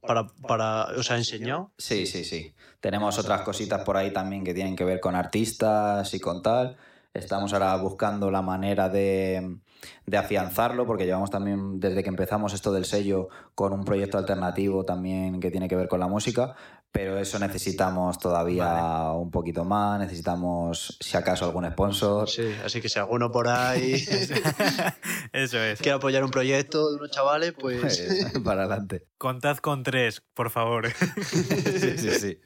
para, 0.00 0.26
para, 0.48 0.84
o 0.96 1.02
sea, 1.02 1.18
enseñado. 1.18 1.70
Sí, 1.76 2.06
sí, 2.06 2.24
sí. 2.24 2.54
Tenemos 2.80 3.18
otras 3.18 3.42
cositas 3.42 3.82
por 3.84 3.98
ahí 3.98 4.10
también 4.10 4.42
que 4.42 4.54
tienen 4.54 4.74
que 4.74 4.84
ver 4.84 5.00
con 5.00 5.14
artistas 5.16 6.14
y 6.14 6.20
con 6.20 6.40
tal. 6.40 6.78
Estamos 7.12 7.52
ahora 7.52 7.76
buscando 7.76 8.30
la 8.30 8.40
manera 8.40 8.88
de, 8.88 9.58
de 10.06 10.16
afianzarlo, 10.16 10.86
porque 10.86 11.04
llevamos 11.06 11.30
también, 11.30 11.80
desde 11.80 12.02
que 12.02 12.08
empezamos 12.08 12.54
esto 12.54 12.72
del 12.72 12.84
sello, 12.84 13.28
con 13.54 13.72
un 13.72 13.84
proyecto 13.84 14.18
alternativo 14.18 14.84
también 14.84 15.40
que 15.40 15.50
tiene 15.50 15.68
que 15.68 15.76
ver 15.76 15.88
con 15.88 16.00
la 16.00 16.08
música, 16.08 16.54
pero 16.92 17.18
eso 17.18 17.38
necesitamos 17.38 18.18
todavía 18.18 19.10
un 19.12 19.30
poquito 19.30 19.64
más, 19.64 19.98
necesitamos, 20.00 20.96
si 21.00 21.16
acaso, 21.16 21.44
algún 21.44 21.68
sponsor. 21.70 22.28
Sí, 22.28 22.54
así 22.64 22.80
que 22.80 22.88
si 22.88 22.98
alguno 22.98 23.30
por 23.30 23.48
ahí 23.48 23.94
Eso 25.32 25.58
es. 25.58 25.78
quiere 25.80 25.96
apoyar 25.96 26.24
un 26.24 26.30
proyecto 26.30 26.88
de 26.90 26.96
unos 26.96 27.10
chavales, 27.10 27.52
pues 27.58 27.80
Pues, 27.80 28.32
para 28.44 28.62
adelante. 28.62 29.06
Contad 29.18 29.58
con 29.58 29.82
tres, 29.82 30.22
por 30.34 30.50
favor. 30.50 30.86
Sí, 31.22 31.98
sí, 31.98 32.10
sí. 32.12 32.40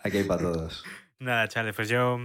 Aquí 0.00 0.18
hay 0.18 0.24
para 0.24 0.42
todos. 0.42 0.84
Nada, 1.18 1.48
chavales, 1.48 1.74
pues 1.74 1.88
yo 1.88 2.18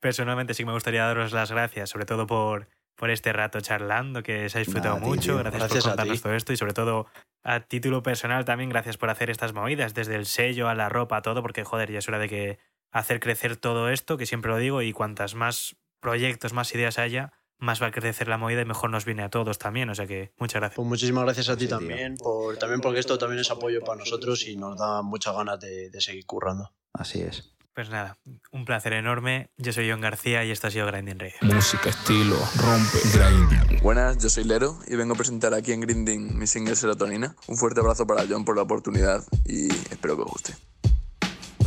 personalmente 0.00 0.52
sí 0.52 0.62
que 0.62 0.66
me 0.66 0.72
gustaría 0.74 1.04
daros 1.04 1.32
las 1.32 1.50
gracias, 1.50 1.88
sobre 1.88 2.04
todo 2.04 2.26
por, 2.26 2.68
por 2.96 3.10
este 3.10 3.32
rato 3.32 3.60
charlando, 3.60 4.22
que 4.22 4.48
se 4.48 4.58
ha 4.58 4.60
disfrutado 4.60 4.94
Nada, 4.96 5.06
mucho. 5.06 5.22
tío. 5.22 5.38
Gracias, 5.38 5.60
Gracias 5.60 5.84
por 5.84 5.90
contarnos 5.92 6.22
todo 6.22 6.34
esto 6.34 6.52
y 6.52 6.56
sobre 6.56 6.72
todo 6.72 7.06
a 7.42 7.60
título 7.60 8.02
personal 8.02 8.44
también 8.44 8.70
gracias 8.70 8.96
por 8.96 9.10
hacer 9.10 9.30
estas 9.30 9.52
movidas, 9.52 9.94
desde 9.94 10.14
el 10.14 10.26
sello 10.26 10.68
a 10.68 10.74
la 10.74 10.88
ropa, 10.88 11.18
a 11.18 11.22
todo, 11.22 11.42
porque 11.42 11.64
joder, 11.64 11.90
ya 11.92 11.98
es 11.98 12.08
hora 12.08 12.18
de 12.18 12.28
que 12.28 12.58
hacer 12.92 13.20
crecer 13.20 13.56
todo 13.56 13.90
esto, 13.90 14.16
que 14.16 14.26
siempre 14.26 14.50
lo 14.50 14.58
digo, 14.58 14.80
y 14.82 14.92
cuantas 14.92 15.34
más 15.34 15.76
proyectos, 16.00 16.52
más 16.52 16.72
ideas 16.74 16.98
haya, 16.98 17.32
más 17.58 17.82
va 17.82 17.86
a 17.88 17.90
crecer 17.90 18.28
la 18.28 18.38
movida 18.38 18.60
y 18.62 18.64
mejor 18.64 18.90
nos 18.90 19.04
viene 19.04 19.22
a 19.22 19.30
todos 19.30 19.58
también. 19.58 19.90
O 19.90 19.94
sea 19.94 20.06
que 20.06 20.32
muchas 20.38 20.60
gracias. 20.60 20.76
Pues 20.76 20.88
muchísimas 20.88 21.24
gracias 21.24 21.48
a 21.48 21.56
ti 21.56 21.64
Sí, 21.64 21.70
también, 21.70 22.16
por, 22.16 22.56
también 22.56 22.80
porque 22.80 23.00
esto 23.00 23.18
también 23.18 23.40
es 23.40 23.50
apoyo 23.50 23.80
para 23.82 23.98
nosotros 23.98 24.46
y 24.46 24.56
nos 24.56 24.78
da 24.78 25.02
muchas 25.02 25.34
ganas 25.34 25.58
de, 25.60 25.90
de 25.90 26.00
seguir 26.00 26.26
currando. 26.26 26.72
Así 26.92 27.22
es. 27.22 27.54
Pues 27.74 27.90
nada, 27.90 28.16
un 28.52 28.64
placer 28.64 28.92
enorme. 28.92 29.50
Yo 29.56 29.72
soy 29.72 29.90
John 29.90 30.00
García 30.00 30.44
y 30.44 30.52
esto 30.52 30.68
ha 30.68 30.70
sido 30.70 30.86
Grinding 30.86 31.18
Radio. 31.18 31.34
Música, 31.42 31.88
estilo, 31.88 32.36
rompe, 32.56 32.98
grinding. 33.12 33.82
Buenas, 33.82 34.16
yo 34.18 34.28
soy 34.28 34.44
Lero 34.44 34.78
y 34.86 34.94
vengo 34.94 35.14
a 35.14 35.16
presentar 35.16 35.54
aquí 35.54 35.72
en 35.72 35.80
Grinding 35.80 36.38
mi 36.38 36.46
single 36.46 36.76
Serotonina. 36.76 37.34
Un 37.48 37.56
fuerte 37.56 37.80
abrazo 37.80 38.06
para 38.06 38.24
John 38.28 38.44
por 38.44 38.54
la 38.54 38.62
oportunidad 38.62 39.24
y 39.44 39.72
espero 39.90 40.14
que 40.14 40.22
os 40.22 40.30
guste. 40.30 40.54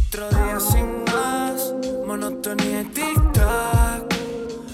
Otro 0.08 0.30
día 0.30 0.60
sin 0.62 1.04
más, 1.04 1.74
monotonía 2.06 2.84
y 2.84 2.86
tic-tac. 2.86 4.16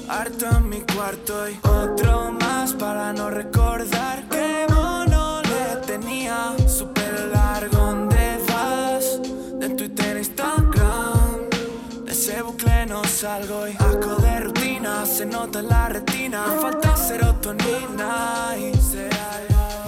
Harto 0.09 0.57
en 0.57 0.69
mi 0.69 0.81
cuarto 0.81 1.49
y 1.49 1.57
otro 1.63 2.31
más 2.34 2.73
para 2.73 3.11
no 3.11 3.31
recordar 3.31 4.22
y 13.24 13.26
asco 13.82 14.15
de 14.17 14.39
rutina. 14.41 15.05
Se 15.05 15.26
nota 15.26 15.59
en 15.59 15.69
la 15.69 15.88
retina. 15.88 16.43
Falta 16.59 16.93
serotonina 16.97 18.53
y 18.57 18.76
será 18.76 19.39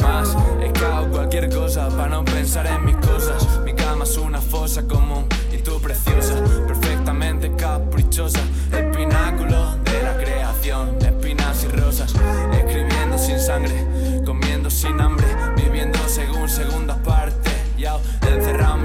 más. 0.02 0.34
He 0.62 0.72
cagado 0.72 1.12
cualquier 1.12 1.54
cosa 1.54 1.90
para 1.90 2.08
no 2.08 2.24
pensar 2.24 2.66
en 2.66 2.86
mis 2.86 2.96
cosas. 2.96 3.46
Mi 3.66 3.74
cama 3.74 4.06
es 4.06 4.18
una 4.18 4.40
fosa 4.40 4.88
común 4.88 5.26
y 5.52 5.58
tú 5.58 5.82
preciosa, 5.82 6.36
perfectamente 6.66 7.54
caprichosa. 7.58 8.40
El 8.72 8.92
pináculo 8.92 9.76
de 9.84 10.02
la 10.02 10.16
creación, 10.16 10.96
espinas 11.02 11.62
y 11.66 11.68
rosas. 11.76 12.14
Escribiendo 12.54 13.18
sin 13.18 13.38
sangre, 13.38 14.24
comiendo 14.26 14.70
sin 14.70 15.02
hambre, 15.02 15.28
viviendo 15.58 16.00
según 16.08 16.48
segundas 16.48 17.00
partes. 17.00 17.52
Ya 17.78 17.98
encerrado 18.32 18.78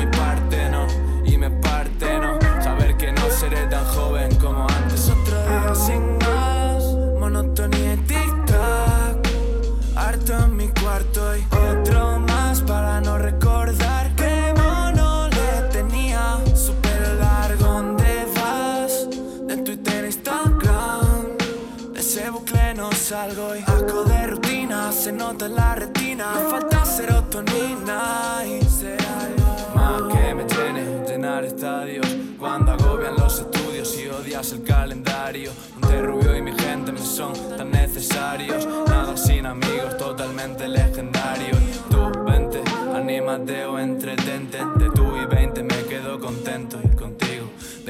salgo 23.11 23.57
y 23.57 23.59
asco 23.67 24.05
de 24.05 24.27
rutina. 24.29 24.93
Se 24.93 25.11
nota 25.11 25.47
en 25.47 25.57
la 25.57 25.75
retina. 25.75 26.27
Me 26.33 26.49
falta 26.49 26.85
serotonina 26.85 28.45
y 28.47 28.63
será 28.63 29.29
más 29.75 30.03
que 30.03 30.35
me 30.35 30.45
llene 30.45 30.83
llenar 31.09 31.45
estadios. 31.45 32.07
Cuando 32.39 32.71
agobian 32.71 33.17
los 33.17 33.41
estudios 33.41 33.99
y 33.99 34.07
odias 34.07 34.53
el 34.53 34.63
calendario. 34.63 35.51
Monte 35.81 36.03
Rubio 36.03 36.37
y 36.37 36.43
mi 36.43 36.53
gente 36.53 36.93
me 36.93 37.01
son 37.01 37.33
tan 37.57 37.73
necesarios. 37.73 38.65
Nada 38.87 39.17
sin 39.17 39.45
amigos, 39.45 39.97
totalmente 39.99 40.69
legendario. 40.69 41.57
Tú, 41.91 42.13
vente, 42.25 42.63
anímate 42.95 43.65
o 43.65 43.77
entretente. 43.81 44.59
De 44.77 44.89
tú 44.91 45.17
y 45.17 45.27
20 45.27 45.65
me 45.65 45.83
quedo 45.89 46.21
contento 46.21 46.79
y. 46.85 46.90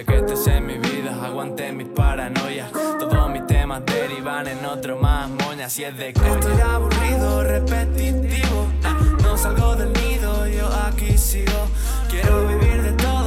De 0.00 0.06
que 0.06 0.16
estés 0.16 0.46
en 0.46 0.64
mi 0.64 0.78
vida, 0.78 1.14
aguante 1.22 1.70
mis 1.72 1.88
paranoias. 1.88 2.72
Todos 2.72 3.28
mis 3.28 3.46
temas 3.46 3.82
derivan 3.84 4.48
en 4.48 4.64
otro 4.64 4.96
más 4.96 5.28
moñas. 5.28 5.78
Y 5.78 5.84
es 5.84 5.94
de 5.98 6.14
que 6.14 6.26
estoy 6.26 6.58
aburrido, 6.58 7.42
repetitivo. 7.42 8.66
No 9.22 9.36
salgo 9.36 9.76
del 9.76 9.92
nido, 9.92 10.46
yo 10.46 10.70
aquí 10.88 11.18
sigo. 11.18 11.68
Quiero 12.08 12.46
vivir 12.46 12.82
de 12.82 12.92
todo 12.92 13.19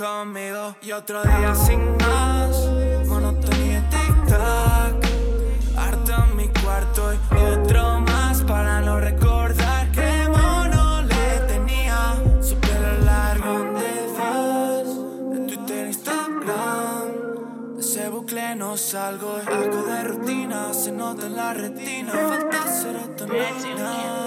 Y 0.00 0.92
otro 0.92 1.24
día 1.24 1.52
sin 1.56 1.80
más. 1.96 2.56
Monotonía 3.08 3.78
y 3.78 3.82
tic-tac. 3.92 4.94
Harto 5.76 6.12
en 6.22 6.36
mi 6.36 6.46
cuarto 6.62 7.14
y 7.14 7.36
otro 7.36 8.00
más 8.02 8.42
para 8.42 8.80
no 8.80 9.00
recordar 9.00 9.90
que 9.90 10.28
mono 10.28 11.02
le 11.02 11.40
tenía. 11.48 12.14
Su 12.40 12.54
pelo 12.60 12.92
largo 13.04 13.72
de 13.74 14.08
faz 14.16 14.86
de 15.32 15.46
Twitter 15.48 15.88
Instagram. 15.88 17.74
De 17.74 17.80
ese 17.80 18.08
bucle 18.08 18.54
no 18.54 18.76
salgo. 18.76 19.40
Algo 19.48 19.82
de 19.82 20.04
rutina 20.04 20.74
se 20.74 20.92
nota 20.92 21.26
en 21.26 21.34
la 21.34 21.54
retina. 21.54 22.12
Falta 22.12 22.68
serotonina 22.68 24.18